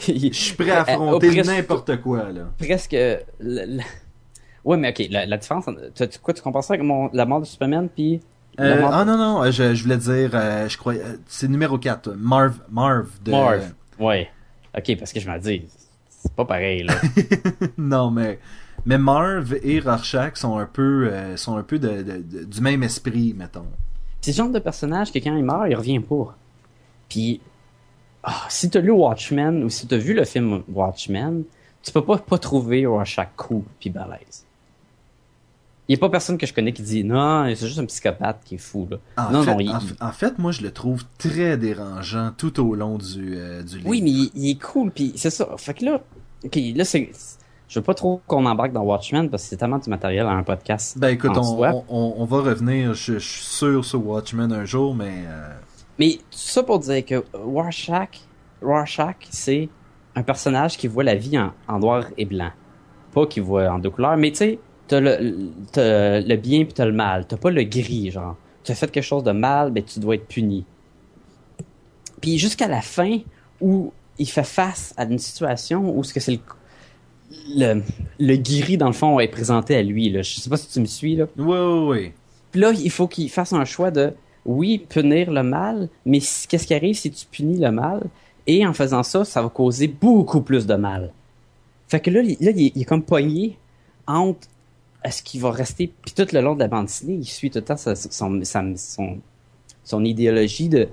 [0.00, 2.42] je je suis prêt à affronter presque- n'importe quoi, là.
[2.58, 2.92] presque.
[3.40, 3.80] le-
[4.64, 5.66] Ouais, mais ok, la, la différence.
[6.22, 8.20] quoi, tu compares ça avec mon, la mort de Superman puis.
[8.60, 11.76] Euh, mort- ah non, non, je, je voulais dire, euh, je crois, euh, c'est numéro
[11.76, 13.30] 4, Marv, Marv de...
[13.32, 13.72] Marv.
[13.98, 14.30] Ouais.
[14.74, 15.66] Ok, parce que je me dis,
[16.08, 16.94] c'est pas pareil, là.
[17.76, 18.38] non, mais,
[18.86, 22.60] mais Marv et Rorschach sont un peu, euh, sont un peu de, de- de- du
[22.62, 23.66] même esprit, mettons.
[24.24, 26.34] C'est le genre de personnage que quand il meurt, il revient pas.
[27.10, 27.40] Puis.
[28.22, 31.44] ah, si t'as lu Watchmen ou si t'as vu le film Watchmen,
[31.82, 34.46] tu peux pas, pas trouver Rorschach cool puis balèze.
[35.86, 38.40] Il y a pas personne que je connais qui dit non, c'est juste un psychopathe
[38.46, 38.96] qui est fou, là.
[39.18, 39.70] En, non, fait, non, il,
[40.00, 43.90] en, fait, moi, je le trouve très dérangeant tout au long du, euh, du livre.
[43.90, 45.46] Oui, mais il, il est cool, puis c'est ça.
[45.58, 46.00] Fait que là,
[46.42, 47.10] ok, là c'est,
[47.74, 50.30] je veux pas trop qu'on embarque dans Watchmen parce que c'est tellement du matériel à
[50.30, 50.96] un podcast.
[50.96, 51.72] Ben écoute, on, soi.
[51.72, 55.24] on, on- on va revenir, je, je suis sûr, sur Watchmen un jour, mais...
[55.26, 55.48] euh,
[55.98, 58.20] Mais tout ça pour dire que Rorschach,
[58.62, 59.68] Rorschach, c'est
[60.14, 62.50] un personnage qui voit la vie en, en noir et blanc,
[63.12, 64.16] pas qui voit en deux couleurs.
[64.16, 67.26] Mais tu sais, t'as le, t'as le bien puis t'as le mal.
[67.26, 68.36] T'as pas le gris, genre.
[68.62, 70.64] Tu as fait quelque chose de mal, ben tu dois être puni.
[72.20, 73.18] Puis jusqu'à la fin
[73.60, 76.38] où il fait face à une situation où ce que c'est le
[77.56, 77.82] le,
[78.18, 80.22] le gris dans le fond est présenté à lui là.
[80.22, 81.26] Je sais pas si tu me suis là.
[81.36, 82.14] Ouais, ouais, ouais.
[82.52, 84.12] Puis là, il faut qu'il fasse un choix de,
[84.44, 88.02] oui, punir le mal, mais qu'est-ce qui arrive si tu punis le mal?
[88.46, 91.12] Et en faisant ça, ça va causer beaucoup plus de mal.
[91.88, 93.58] Fait que là, il, là, il est, il est comme pogné
[94.06, 94.46] entre
[95.02, 97.58] est-ce qu'il va rester, puis tout le long de la bande dessinée, il suit tout
[97.58, 99.18] le temps sa- son, sa- son,
[99.82, 100.88] son idéologie de,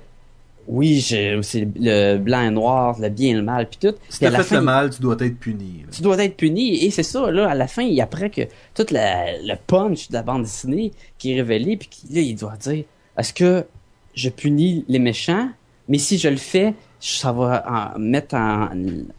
[0.68, 1.36] oui, c'est
[1.76, 3.96] le blanc et noir, le bien et le mal, puis tout.
[4.10, 5.82] Si t'as fait fin, le mal, tu dois être puni.
[5.86, 5.88] là.
[5.92, 8.42] tu dois être puni et c'est ça là à la fin il apprend que
[8.76, 12.56] tout la- le punch de la bande dessinée qui est révélé puis là il doit
[12.58, 12.84] dire
[13.18, 13.66] est-ce que
[14.14, 15.50] je punis les méchants?
[15.88, 18.70] Mais si je le fais ça va en- mettre en,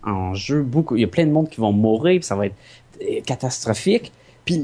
[0.04, 2.46] en jeu beaucoup il y a plein de monde qui vont mourir puis ça va
[2.46, 2.54] être
[3.02, 4.12] euh, catastrophique
[4.44, 4.56] puis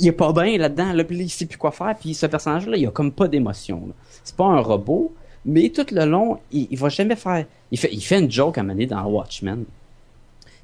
[0.00, 2.66] il est pas bien là-dedans là, puis il sait plus quoi faire puis ce personnage
[2.66, 3.88] là il a comme pas d'émotion
[4.22, 5.12] c'est pas un robot
[5.46, 8.58] mais tout le long il, il va jamais faire il fait il fait une joke
[8.58, 9.64] à mener dans Watchmen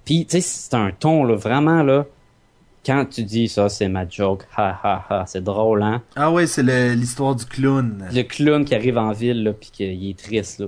[0.04, 2.06] puis, tu sais, c'est un ton, là, vraiment, là,
[2.84, 6.02] quand tu dis ça, c'est ma joke, ha, ha, ha, c'est drôle, hein?
[6.16, 6.64] Ah ouais, c'est
[6.94, 8.08] l'histoire du clown.
[8.12, 10.66] Le clown qui arrive en ville, là, puis qu'il est triste, là.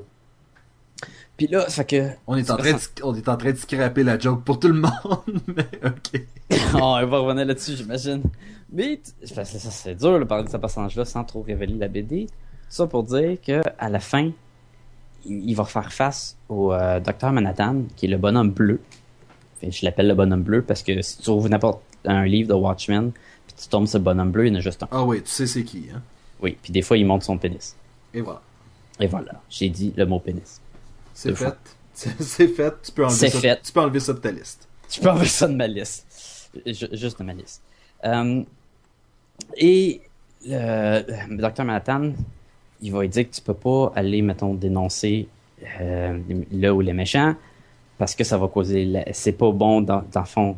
[1.37, 2.11] Puis là, ça fait que...
[2.29, 4.69] On est, en train de, on est en train de scraper la joke pour tout
[4.69, 6.23] le monde, mais ok.
[6.75, 8.23] oh, on va revenir là-dessus, j'imagine.
[8.73, 12.29] Mais, c'est dur, de parler de ce personnage-là sans trop révéler la BD.
[12.69, 14.31] Ça pour dire que à la fin,
[15.27, 18.81] il va faire face au euh, docteur Manhattan, qui est le bonhomme bleu.
[19.61, 22.55] Fait, je l'appelle le bonhomme bleu parce que si tu ouvres n'importe un livre de
[22.55, 23.13] Watchmen,
[23.47, 24.89] puis tu tombes sur le bonhomme bleu, il y en a juste un.
[24.91, 26.03] Ah oui, tu sais c'est qui, hein?
[26.43, 27.75] Oui, puis des fois, il monte son pénis.
[28.13, 28.43] Et voilà.
[29.01, 30.61] Et voilà, j'ai dit le mot pénis.
[31.15, 31.55] C'est fait.
[31.95, 32.75] C'est fait.
[32.83, 33.63] Tu peux, enlever ça, fait.
[33.63, 34.67] tu peux enlever ça de ta liste.
[34.91, 36.51] Tu peux enlever ça de ma liste.
[36.67, 37.63] Ju- Juste de ma liste.
[38.05, 38.43] Euh,
[39.57, 40.01] et
[40.45, 42.11] le, le docteur Manhattan,
[42.85, 45.27] il va lui dire que tu peux pas aller, mettons, dénoncer
[45.81, 46.19] euh,
[46.53, 47.35] là où les méchants
[47.97, 48.85] parce que ça va causer...
[48.85, 50.57] la- C'est pas bon, dans, dans le fond,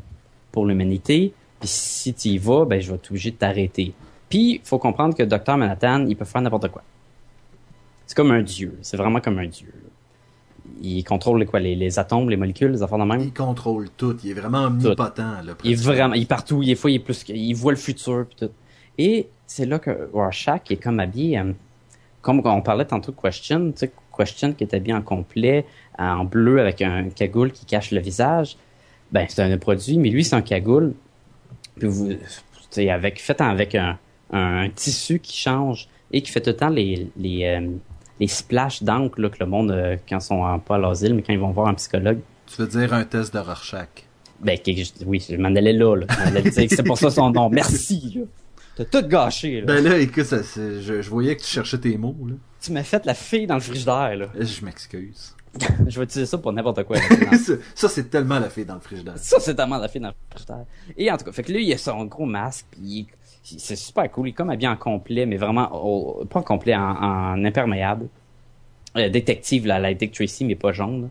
[0.51, 1.33] pour l'humanité.
[1.61, 3.95] Puis si tu y vas, ben, je vais t'obliger de t'arrêter.
[4.29, 6.83] Puis, il faut comprendre que docteur Manhattan, il peut faire n'importe quoi.
[8.07, 8.77] C'est comme un dieu.
[8.83, 9.73] C'est vraiment comme un dieu.
[10.83, 13.21] Il contrôle les, quoi, les, les atomes, les molécules, les affaires de même?
[13.21, 14.17] Il contrôle tout.
[14.25, 15.55] Il est vraiment omnipotent, là.
[15.63, 17.79] Il est vraiment, il est partout, il est il est plus, que- il voit le
[17.79, 18.51] futur tout.
[18.99, 21.53] Et c'est là que Rorschach est comme habillé, euh,
[22.27, 25.65] comme on parlait tantôt de Question, tu sais, Question qui est habillé en complet,
[25.99, 28.57] en bleu avec un cagoule qui cache le visage.
[29.13, 30.95] Ben, c'est un produit, mais lui, c'est un cagoule.
[31.79, 32.11] Puis vous,
[32.89, 33.99] avec, fait avec un,
[34.33, 37.69] un, tissu qui change et qui fait tout le temps les, les, euh,
[38.19, 41.23] les splashes d'encre, que le monde, euh, quand ils sont en- pas à l'asile, mais
[41.23, 43.89] quand ils vont voir un psychologue, Tu veux dire un test de Rorschach?
[44.41, 44.59] ben,
[45.07, 46.07] oui, je m'en allais là, là.
[46.51, 47.49] C'est pour ça son nom.
[47.49, 48.23] Merci, là.
[48.77, 49.67] T'as tout gâché, là.
[49.67, 52.35] Ben là, écoute, ça, je, je voyais que tu cherchais tes mots, là.
[52.61, 54.27] Tu m'as fait la fille dans le frigidaire, là.
[54.39, 55.35] Je m'excuse.
[55.89, 56.97] Je vais utiliser ça pour n'importe quoi.
[56.99, 57.39] là.
[57.39, 59.17] ça, ça, c'est tellement la fille dans le frigidaire.
[59.17, 60.67] ça, c'est tellement la fille dans le frigidaire.
[60.99, 63.07] Et en tout cas, fait que lui, il a son gros masque, puis
[63.43, 64.27] c'est super cool.
[64.29, 65.69] Il est comme habillé en complet, mais vraiment,
[66.29, 68.09] pas en complet, en, en imperméable.
[68.99, 71.03] Euh, détective, là, la Dick Tracy, mais pas jaune.
[71.03, 71.09] là.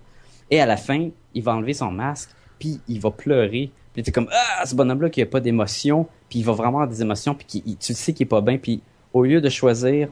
[0.52, 3.72] Et à la fin, il va enlever son masque, puis il va pleurer.
[3.96, 6.88] Puis t'es comme, ah, ce bonhomme-là qui a pas d'émotion, puis il va vraiment avoir
[6.90, 8.82] des émotions, puis il- tu le sais qu'il est pas bien, puis
[9.14, 10.10] au lieu de choisir,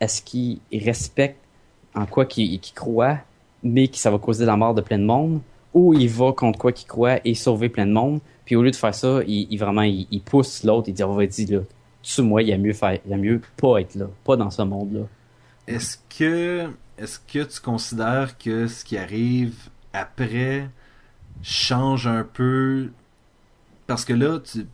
[0.00, 1.38] est-ce qu'il respecte
[1.94, 3.18] en quoi qu'il croit,
[3.62, 5.40] mais que ça va causer la mort de plein de monde,
[5.74, 8.70] ou il va contre quoi qu'il croit et sauver plein de monde, puis au lieu
[8.70, 11.64] de faire ça, il, vraiment, il, pousse l'autre, il dit, on va dire, là,
[12.02, 14.36] tu moi, il y a mieux faire, il y a mieux pas être là, pas
[14.36, 15.02] dans ce monde-là.
[15.66, 19.54] Est-ce que, est-ce que tu considères que ce qui arrive
[19.92, 20.70] après
[21.42, 22.88] change un peu
[23.88, 24.66] parce que là, tu,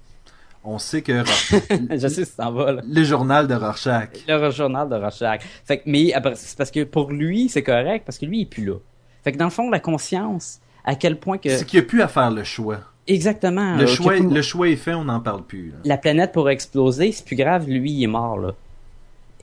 [0.65, 1.25] on sait que
[1.91, 2.83] Je sais, ça va, là.
[2.87, 5.41] le journal de Rorschach, Le journal de Rorschach.
[5.65, 8.47] Fait que, mais c'est parce que pour lui, c'est correct, parce que lui, il est
[8.47, 8.75] plus là.
[9.23, 11.49] Fait que dans le fond, la conscience, à quel point que...
[11.49, 12.81] c'est qu'il n'y a plus à faire le choix.
[13.07, 13.77] Exactement.
[13.77, 15.71] Le là, choix, le est fait, on n'en parle plus.
[15.71, 15.77] là.
[15.85, 18.55] la planète pourrait exploser, c'est plus grave, lui, il est mort, là.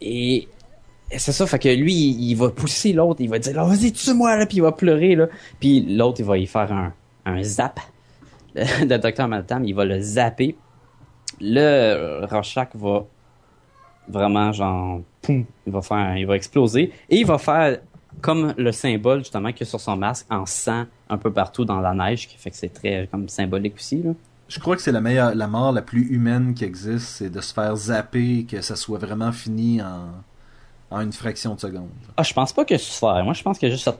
[0.01, 0.47] Et
[1.15, 4.35] c'est ça, fait que lui, il, va pousser l'autre, il va dire, là, vas-y, tue-moi,
[4.35, 5.27] là, puis il va pleurer, là.
[5.59, 6.93] Puis l'autre, il va y faire un,
[7.25, 7.79] un zap.
[8.55, 10.57] Le, le docteur Manhattan, il va le zapper.
[11.39, 13.05] Le euh, Rorschach va
[14.07, 16.91] vraiment, genre, poum, il va faire, il va exploser.
[17.09, 17.79] Et il va faire
[18.19, 21.65] comme le symbole, justement, qu'il y a sur son masque, en sang un peu partout
[21.65, 24.11] dans la neige, qui fait que c'est très, comme, symbolique aussi, là.
[24.47, 27.39] Je crois que c'est la meilleure, la mort la plus humaine qui existe, c'est de
[27.39, 30.09] se faire zapper, que ça soit vraiment fini en,
[30.89, 31.87] en une fraction de seconde.
[32.17, 33.23] Ah, je pense pas que ce soit.
[33.23, 33.95] Moi, je pense que juste ça.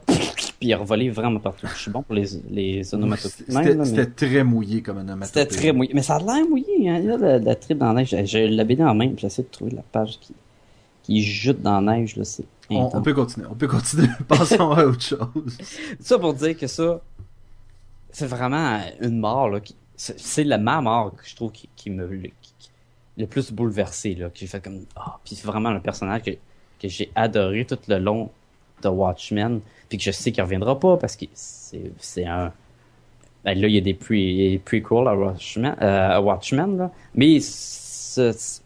[0.62, 1.66] Puis il a revolé vraiment partout.
[1.66, 3.44] Je suis bon pour les, les onomatopées.
[3.48, 5.40] C'était mais très mouillé comme onomatopée.
[5.40, 5.90] C'était très mouillé.
[5.92, 6.88] Mais ça a l'air mouillé.
[6.88, 6.98] Hein.
[7.00, 8.10] Il y a la, la trip dans la neige.
[8.10, 9.08] J'ai- J'ai la BD en main.
[9.08, 10.32] puis J'essaie de trouver la page qui,
[11.02, 12.14] qui jute dans la neige.
[12.14, 14.06] Là, c'est On, on peut continuer, on peut continuer.
[14.28, 15.58] Passons à autre chose.
[15.98, 17.00] Ça pour dire que ça,
[18.12, 19.48] c'est vraiment une mort.
[19.50, 19.58] là.
[19.58, 22.06] qui- C'est la ma mort que je trouve qui, qui me
[22.40, 22.70] qui-
[23.18, 24.14] le plus bouleversé.
[24.14, 24.84] Là, que j'ai fait comme.
[24.94, 28.30] Ah, puis c'est vraiment le personnage que, que j'ai adoré tout le long
[28.82, 29.60] de Watchmen.
[29.88, 32.52] Puis que je sais qu'il reviendra pas parce que c'est un.
[33.44, 36.90] Ben là, il y a des pre- prequels à Watchmen, euh, à Watchmen là.
[37.14, 38.60] Mais ce-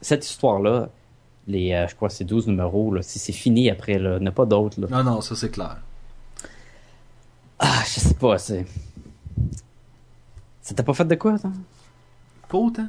[0.00, 0.88] cette histoire-là,
[1.46, 4.20] les, euh, je crois que c'est 12 numéros, là, si c'est fini après, là, il
[4.20, 4.80] n'y en a pas d'autres.
[4.80, 4.86] là.
[4.90, 5.78] Non, non, ça c'est clair.
[7.58, 8.66] Ah, je sais pas, c'est.
[10.62, 11.50] Ça t'a pas fait de quoi, toi?
[12.48, 12.88] Pas autant.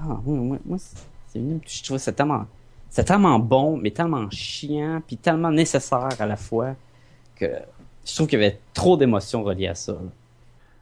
[0.00, 1.60] Ah, oui, moi, moi c'est venu.
[1.66, 2.46] Je trouve que c'est tellement.
[2.90, 6.74] C'est tellement bon, mais tellement chiant, puis tellement nécessaire à la fois,
[7.36, 7.46] que
[8.04, 9.92] je trouve qu'il y avait trop d'émotions reliées à ça.
[9.92, 9.98] là.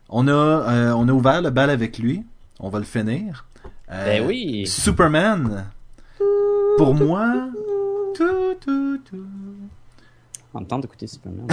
[0.09, 2.23] On a, euh, on a ouvert le bal avec lui.
[2.61, 3.47] On va le finir.
[3.91, 4.67] Euh, Ben oui!
[4.67, 5.67] Superman.
[6.79, 7.49] Pour moi.
[8.15, 9.27] tout, tout, tout.
[10.55, 11.47] En même temps d'écouter Superman.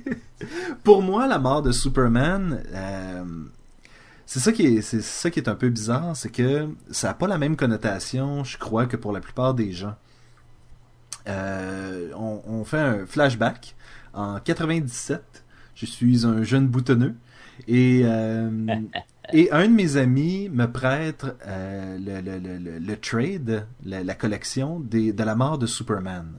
[0.84, 3.24] Pour moi, la mort de Superman, euh,
[4.28, 7.14] c'est ça qui est, c'est ça qui est un peu bizarre, c'est que ça n'a
[7.14, 9.94] pas la même connotation, je crois, que pour la plupart des gens.
[11.28, 13.74] Euh, on, on fait un flashback
[14.12, 15.44] en 97.
[15.74, 17.14] Je suis un jeune boutonneux
[17.68, 18.50] et euh,
[19.32, 24.14] et un de mes amis me prête euh, le, le, le, le, trade, la, la
[24.14, 26.34] collection des, de la mort de Superman.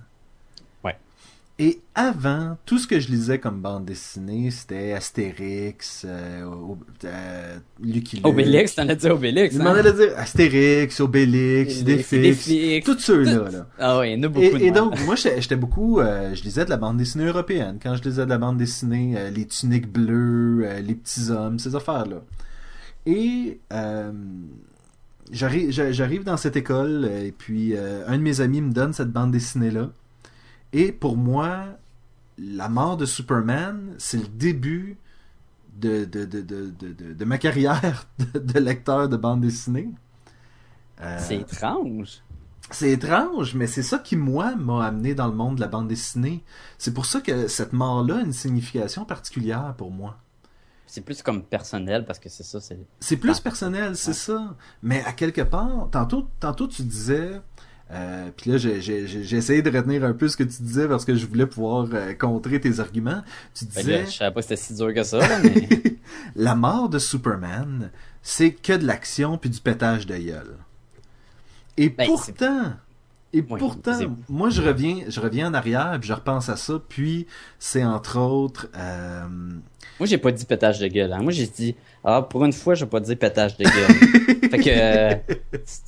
[1.62, 6.46] Et avant, tout ce que je lisais comme bande dessinée, c'était Astérix, euh,
[7.04, 8.28] euh, Lucky Luke.
[8.28, 9.58] Obélix, t'en as dit Obélix.
[9.60, 9.64] Hein?
[9.66, 13.50] m'en allais dire Astérix, Obélix, Idéfix, tous ceux-là.
[13.52, 13.68] Là.
[13.78, 14.74] Ah ouais, il y en a beaucoup Et, de et même.
[14.74, 17.78] donc, moi, j'étais beaucoup, euh, je lisais de la bande dessinée européenne.
[17.84, 21.76] Quand je lisais de la bande dessinée, euh, les tuniques bleues, les petits hommes, ces
[21.76, 22.22] affaires-là.
[23.06, 23.60] Et
[25.32, 29.12] j'arrive j'a- j'arrive dans cette école, et puis un de mes amis me donne cette
[29.12, 29.90] bande dessinée-là.
[30.74, 31.66] Et pour moi,
[32.38, 34.98] la mort de Superman, c'est le début
[35.76, 39.90] de, de, de, de, de, de- de ma carrière de, lecteur de bande dessinée.
[41.02, 42.22] Euh, C'est étrange.
[42.72, 45.88] c'est étrange, mais c'est ça qui, moi, m'a amené dans le monde de la bande
[45.88, 46.44] dessinée.
[46.78, 50.18] C'est pour ça que cette mort-là a une signification particulière pour moi.
[50.86, 52.80] C'est plus comme personnel parce que c'est ça, c'est.
[53.00, 53.42] C'est plus Ah.
[53.44, 54.14] personnel, c'est Ouais.
[54.16, 54.56] ça.
[54.82, 57.40] Mais à quelque part, tantôt, tantôt tu disais,
[57.92, 60.88] euh, puis là j'ai j'ai- j'ai- essayé de retenir un peu ce que tu disais
[60.88, 63.24] parce que je voulais pouvoir euh, contrer tes arguments.
[63.56, 65.68] Tu disais, je savais pas que c'était si dur que ça, mais.
[66.36, 67.90] la mort de Superman,
[68.22, 70.56] c'est que de l'action puis du pétage de gueule.
[71.78, 72.74] Et Ben, pourtant,
[73.34, 73.98] et Oui, pourtant,
[74.28, 76.82] moi je reviens, je reviens en arrière puis je repense à ça.
[76.90, 77.28] Puis
[77.60, 79.28] c'est entre autres, euh,
[80.00, 81.12] Moi, j'ai pas dit pétage de gueule.
[81.14, 81.22] hein.
[81.22, 84.50] Moi, j'ai dit, ah, pour une fois, j'ai pas dit pétage de gueule.
[84.50, 85.16] fait que, euh,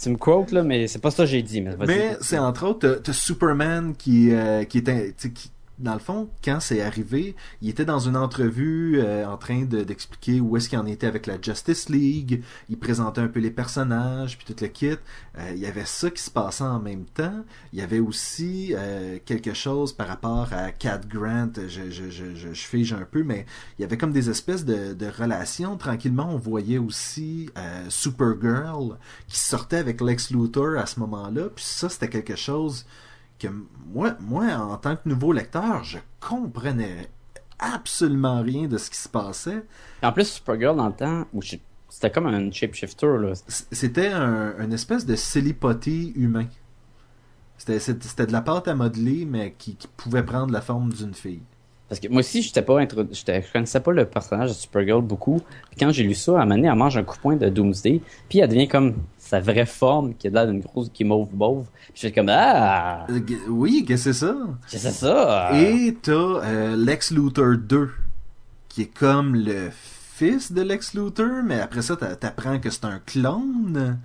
[0.01, 1.61] tu me quotes, là, mais c'est pas ça que j'ai dit.
[1.61, 5.49] Mais, mais c'est entre autres, t'as- Superman qui, euh, qui sais, qui,
[5.81, 9.83] dans le fond, quand c'est arrivé, il était dans une entrevue euh, en train de-
[9.83, 12.43] d'expliquer où est-ce qu'il en était avec la Justice League.
[12.69, 14.91] Il présentait un peu les personnages, puis tout le kit.
[15.37, 17.43] Euh, il y avait ça qui se passait en même temps.
[17.73, 21.51] Il y avait aussi euh, quelque chose par rapport à Cat Grant.
[21.55, 23.45] Je, je, je, je, je fige un peu, mais
[23.77, 25.77] il y avait comme des espèces de, de relations.
[25.77, 28.97] Tranquillement, on voyait aussi euh, Supergirl
[29.27, 31.49] qui sortait avec Lex Luthor à ce moment-là.
[31.55, 32.85] Puis ça, c'était quelque chose
[33.41, 33.47] que
[33.93, 37.09] moi, moi, en tant que nouveau lecteur, je comprenais
[37.59, 39.63] absolument rien de ce qui se passait.
[40.01, 41.57] En plus, Supergirl, dans le temps, je-
[41.89, 43.33] c'était comme un shapeshifter,
[43.71, 46.45] C'était un, une espèce de silly putty humain.
[47.57, 51.41] C'était de la pâte à modeler, mais qui, qui pouvait prendre la forme d'une fille.
[51.87, 53.03] Parce que moi aussi, j'étais pas intro...
[53.11, 55.41] je connaissais pas le personnage de Supergirl beaucoup.
[55.69, 57.35] Puis quand j'ai lu ça, à un moment donné, elle mange un coup de poing
[57.35, 58.01] de Doomsday.
[58.29, 58.95] Puis elle devient comme
[59.31, 61.67] sa vraie forme, qui est là d'une grosse, qui est mauve mauve.
[61.93, 64.35] Puis j'étais comme, ah, Euh, oui, qu'est-ce que c'est ça?
[64.67, 65.51] c'est ça?
[65.57, 67.89] Et t'as euh, Lex Luthor 2,
[68.67, 72.83] qui est comme le fils de Lex Luthor, mais après ça, t'a- t'apprends que c'est
[72.83, 73.97] un clone.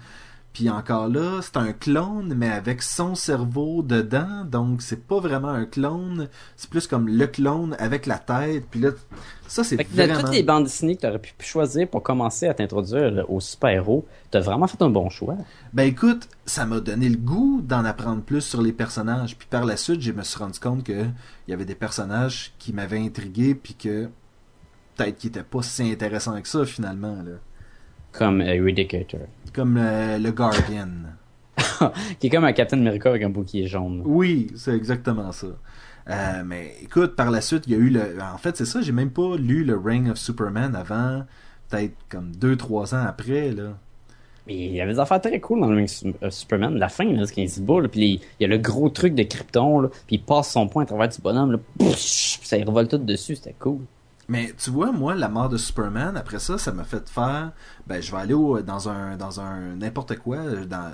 [0.57, 5.51] Puis encore là, c'est un clone, mais avec son cerveau dedans, donc c'est pas vraiment
[5.51, 8.65] un clone, c'est plus comme le clone avec la tête.
[8.71, 8.93] Puis là,
[9.49, 10.19] ça c'est que de vraiment...
[10.19, 14.41] toutes les bandes dessinées que t'aurais pu choisir pour commencer à t'introduire aux super-héros, t'as
[14.41, 15.37] vraiment fait un bon choix.
[15.75, 19.37] Ben écoute, ça m'a donné le goût d'en apprendre plus sur les personnages.
[19.37, 22.55] Puis par la suite, je me suis rendu compte que il y avait des personnages
[22.59, 24.09] qui m'avaient intrigué, puis que
[24.95, 27.17] peut-être qu'ils étaient pas si intéressants que ça finalement.
[27.23, 27.33] Là.
[28.19, 29.21] Comme euh, Eradicator.
[29.53, 30.89] Comme euh, le Guardian.
[32.21, 34.03] Qui est comme un Captain America avec un bouclier jaune.
[34.05, 35.49] Oui, c'est exactement ça.
[36.09, 38.19] Euh, mais écoute, par la suite, il y a eu le.
[38.23, 41.25] En fait, c'est ça, j'ai même pas lu le Reign of Superman avant,
[41.69, 43.77] peut-être comme deux, trois ans après, là.
[44.47, 45.91] Mais il y avait des affaires très cool dans le Ring
[46.23, 46.77] euh, Superman.
[46.77, 49.25] La fin, là, c'est qu'il se bat, puis il y a le gros truc de
[49.25, 51.59] Krypton, là, puis il passe son poing à travers du bonhomme, là,
[51.97, 53.81] ça y revole tout dessus, c'était cool.
[54.29, 57.53] Mais tu vois, moi, la mort de Superman, après ça, ça m'a fait faire.
[57.87, 60.39] Ben, je vais aller au- dans un dans un n'importe quoi.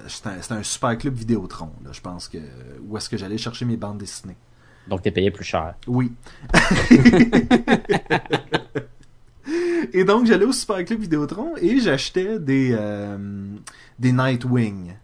[0.07, 1.71] C'était un, super club Vidéotron.
[1.85, 2.39] Là, je pense que
[2.87, 4.37] où est-ce que j'allais chercher mes bandes dessinées.
[4.89, 5.75] Donc t'es payé plus cher.
[5.87, 6.13] Oui.
[9.93, 13.47] et donc j'allais au super club Vidéotron et j'achetais des euh,
[13.99, 14.95] des Nightwing,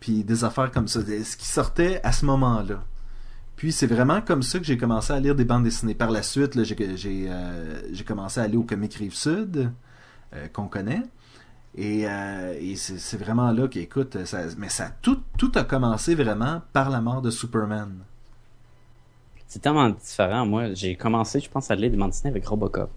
[0.00, 2.82] puis des affaires comme ça, ce qui sortait à ce moment-là.
[3.56, 5.94] Puis c'est vraiment comme ça que j'ai commencé à lire des bandes dessinées.
[5.94, 9.72] Par la suite, j'ai euh, j'ai commencé à aller au Comic Rive Sud,
[10.34, 11.02] euh, qu'on connaît.
[11.74, 16.62] Et, euh, et c'est vraiment là qu'écoute, ça, mais ça tout, tout a commencé vraiment
[16.72, 17.98] par la mort de Superman.
[19.46, 20.46] C'est tellement différent.
[20.46, 22.90] Moi, j'ai commencé, je pense, à lire des bandes dessinées avec Robocop.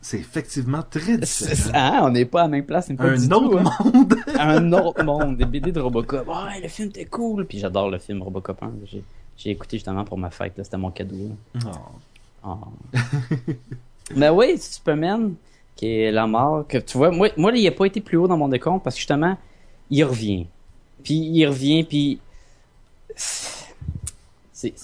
[0.00, 1.72] C'est effectivement très différent.
[1.74, 2.88] Ah, on n'est pas à la même place.
[2.96, 3.90] pas Un autre tout, hein?
[3.92, 4.14] monde.
[4.38, 6.28] un autre monde, des BD de Robocop.
[6.28, 7.44] Ouais, le film était cool.
[7.46, 8.72] Puis j'adore le film Robocop 1.
[8.84, 9.02] J'ai,
[9.36, 10.54] j'ai écouté justement pour ma fête.
[10.56, 11.36] C'était mon cadeau.
[11.54, 11.72] là.
[12.44, 12.56] Oh.
[14.14, 15.34] Mais oui, Superman,
[15.74, 18.28] qui est la mort, que tu vois, moi, moi il n'a pas été plus haut
[18.28, 19.36] dans mon décompte parce que justement,
[19.90, 20.46] il revient.
[21.02, 22.20] Puis il revient, puis.
[24.52, 24.74] C'est,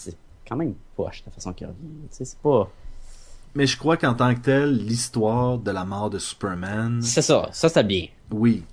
[0.46, 1.78] quand même poche la façon qu'il revient.
[2.10, 2.68] C'est pas.
[3.54, 7.48] Mais je crois qu'en tant que tel, l'histoire de la mort de Superman, C'est ça,
[7.52, 8.06] ça c'est bien.
[8.30, 8.64] oui.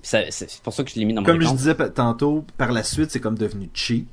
[0.00, 0.30] C'est,
[0.62, 3.10] pour ça que je l'ai mis dans mon Comme je disais tantôt, par la suite,
[3.10, 4.08] c'est comme devenu cheap.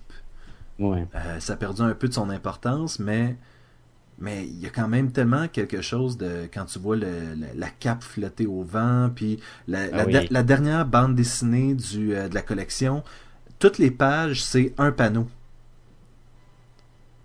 [0.80, 1.06] Ouais.
[1.16, 3.36] Euh, ça a perdu un peu de son importance, mais
[4.18, 7.48] mais il y a quand même tellement quelque chose de quand tu vois le, le-
[7.56, 10.14] la cape flotter au vent, puis la, la, Ah oui.
[10.14, 13.04] de- la dernière bande dessinée du, euh, de la collection,
[13.60, 15.28] toutes les pages c'est un panneau.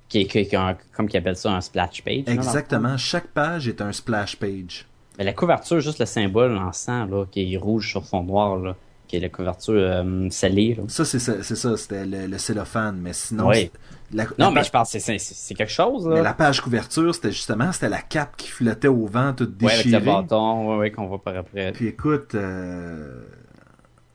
[0.08, 2.24] Qui, qui, qui a un- comme qu'ils appellent ça un splash page.
[2.26, 4.86] Exactement, chaque page est un splash page.
[5.18, 8.56] Mais la couverture, juste le symbole en sang, là, qui est rouge sur fond noir,
[8.56, 8.74] là,
[9.10, 10.74] qui est la couverture euh, scellée.
[10.76, 10.84] Là.
[10.86, 13.70] Ça c'est ça, c'était le, le cellophane, mais sinon Oui.
[14.12, 16.06] la, Non, la mais je pense que c'est- quelque chose.
[16.06, 16.14] Là.
[16.14, 19.72] mais la page couverture, c'était justement c'était la cape qui flottait au vent toute ouais,
[19.72, 19.98] avec déchirée.
[20.00, 21.72] le bâton, ouais, ouais, qu'on voit par après.
[21.72, 23.20] Puis écoute, euh,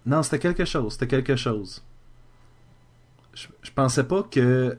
[0.06, 1.84] non, c'était quelque chose, c'était quelque chose.
[3.34, 4.78] Je, je pensais pas que.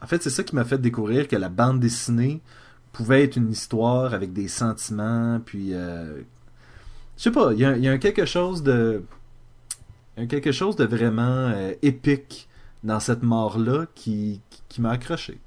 [0.00, 2.40] En fait, c'est ça qui m'a fait découvrir que la bande dessinée
[2.92, 5.70] pouvait être une histoire avec des sentiments, puis.
[5.74, 6.20] euh,
[7.16, 9.02] Je sais pas, il y a, y quelque chose de.
[10.18, 11.22] Il y a quelque chose de vraiment
[11.54, 12.48] euh, épique
[12.82, 15.38] dans cette mort-là qui, qui, qui m'a accroché.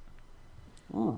[0.96, 1.16] Ah.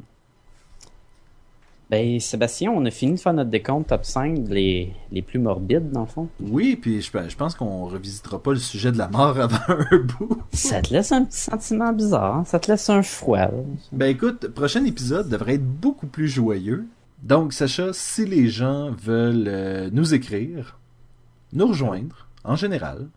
[1.89, 5.91] Ben, Sébastien, on a fini de faire notre décompte top 5 les, les plus morbides,
[5.91, 6.27] dans le fond.
[6.39, 9.57] Oui, puis je, je pense qu'on revisitera pas le sujet de la mort avant
[9.91, 10.41] un bout.
[10.53, 13.37] Ça te laisse un petit sentiment bizarre, ça te laisse un froid.
[13.37, 13.51] là.
[13.91, 16.87] Ben écoute, prochain épisode devrait être beaucoup plus joyeux.
[17.21, 20.79] Donc, Sacha, si les gens veulent euh, nous écrire,
[21.53, 23.07] nous rejoindre, en général,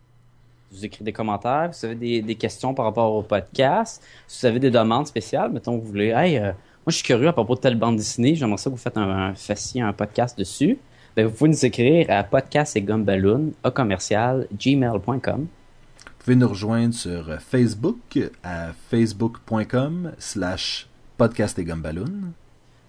[0.77, 4.59] Vous écrivez des commentaires, vous avez des, questions par rapport au podcast, si vous avez
[4.59, 7.59] des demandes spéciales, mettons vous voulez, hey, euh, moi je suis curieux à propos de
[7.59, 10.77] telle bande dessinée, j'aimerais ça que vous faites un, un fassiez un podcast dessus,
[11.15, 15.41] ben, vous pouvez nous écrire à podcast et gumballoon, à commercial, gmail.com.
[15.41, 20.87] vous pouvez nous rejoindre sur Facebook à facebook.com slash
[21.17, 22.33] podcast et gumballoon.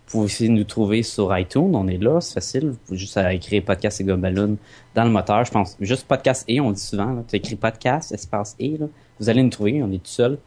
[0.08, 2.70] Vous pouvez aussi nous trouver sur iTunes, on est là, c'est facile.
[2.70, 4.56] Vous pouvez juste à écrire podcast et gumballoon
[4.94, 5.76] dans le moteur, je pense.
[5.82, 7.22] Juste podcast et, on dit souvent.
[7.28, 8.86] Tu écris podcast, espace et, là.
[9.20, 10.38] vous allez nous trouver, on est tout seul.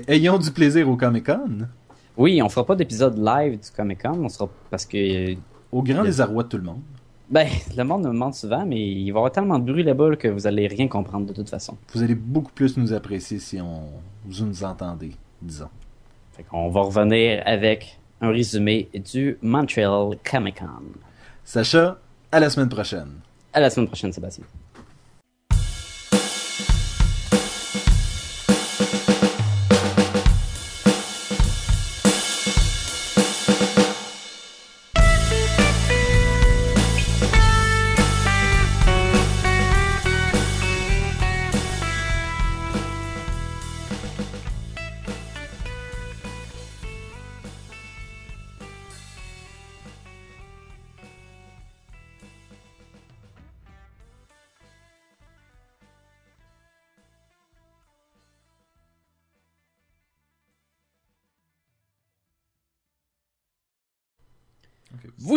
[0.09, 1.69] ayons du plaisir au Comic Con,
[2.17, 5.37] Oui, on fera pas d'épisode live du Comic Con, on sera parce que
[5.71, 6.83] au grand désarroi de tout le monde.
[7.31, 7.47] ben
[7.77, 10.27] le monde me demande souvent, mais il va y avoir tellement de bruit là-bas que
[10.27, 11.77] vous allez rien comprendre de toute façon.
[11.95, 13.85] Vous allez beaucoup plus nous apprécier si on
[14.27, 15.69] vous nous entendez, disons.
[16.39, 20.85] Fait qu'on va revenir avec un résumé du Montreal Comic Con.
[21.45, 21.99] Sacha,
[22.31, 23.15] à la semaine prochaine.
[23.53, 24.45] À la semaine prochaine, Sébastien.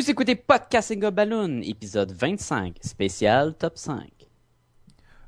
[0.02, 4.10] Vous écoutez Podcast et Balloon, épisode 25, spécial top 5.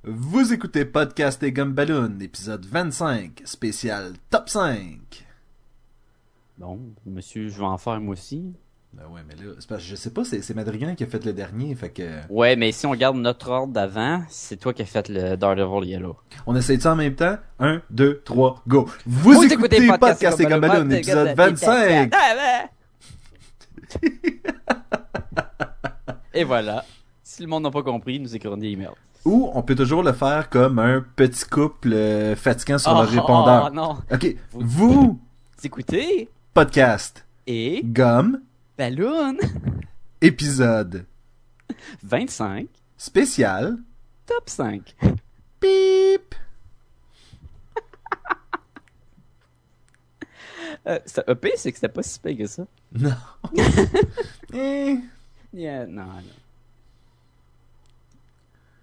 [0.04, 4.98] Vous écoutez Podcast et Gumballoon, épisode 25, spécial top 5.
[6.58, 8.52] Bon, monsieur, je vais en faire moi aussi.
[8.94, 11.08] Ben ouais, mais là, c'est parce que je sais pas, c'est, c'est Madrigan qui a
[11.08, 12.10] fait le dernier, fait que...
[12.30, 15.88] Ouais, mais si on regarde notre ordre d'avant, c'est toi qui as fait le Daredevil
[15.88, 16.18] Yellow.
[16.48, 17.38] On essaye ça en même temps?
[17.60, 18.90] 1, 2, 3, go!
[19.06, 22.12] Vous, écoutez, Podcast et Gumballoon, épisode 25!
[26.34, 26.84] Et voilà.
[27.24, 28.90] Si le monde n'a pas compris, nous écrivons des emails.
[29.26, 33.08] Ou on peut toujours le faire comme un petit couple euh, fatigant sur Oh, le
[33.08, 33.70] répondeur.
[33.72, 33.98] oh, non.
[34.12, 35.20] Ok, vous,
[35.64, 38.42] Écoutez podcast, et gomme,
[38.78, 39.38] Balloon
[40.22, 41.06] épisode
[42.04, 43.78] 25, spécial,
[44.26, 44.94] top 5.
[45.62, 46.36] pip!
[50.86, 52.64] Euh, c'est- que c'était pas si pire que ça.
[52.94, 53.12] Non.
[54.54, 54.98] Eh.
[55.54, 56.43] Yeah, non, non.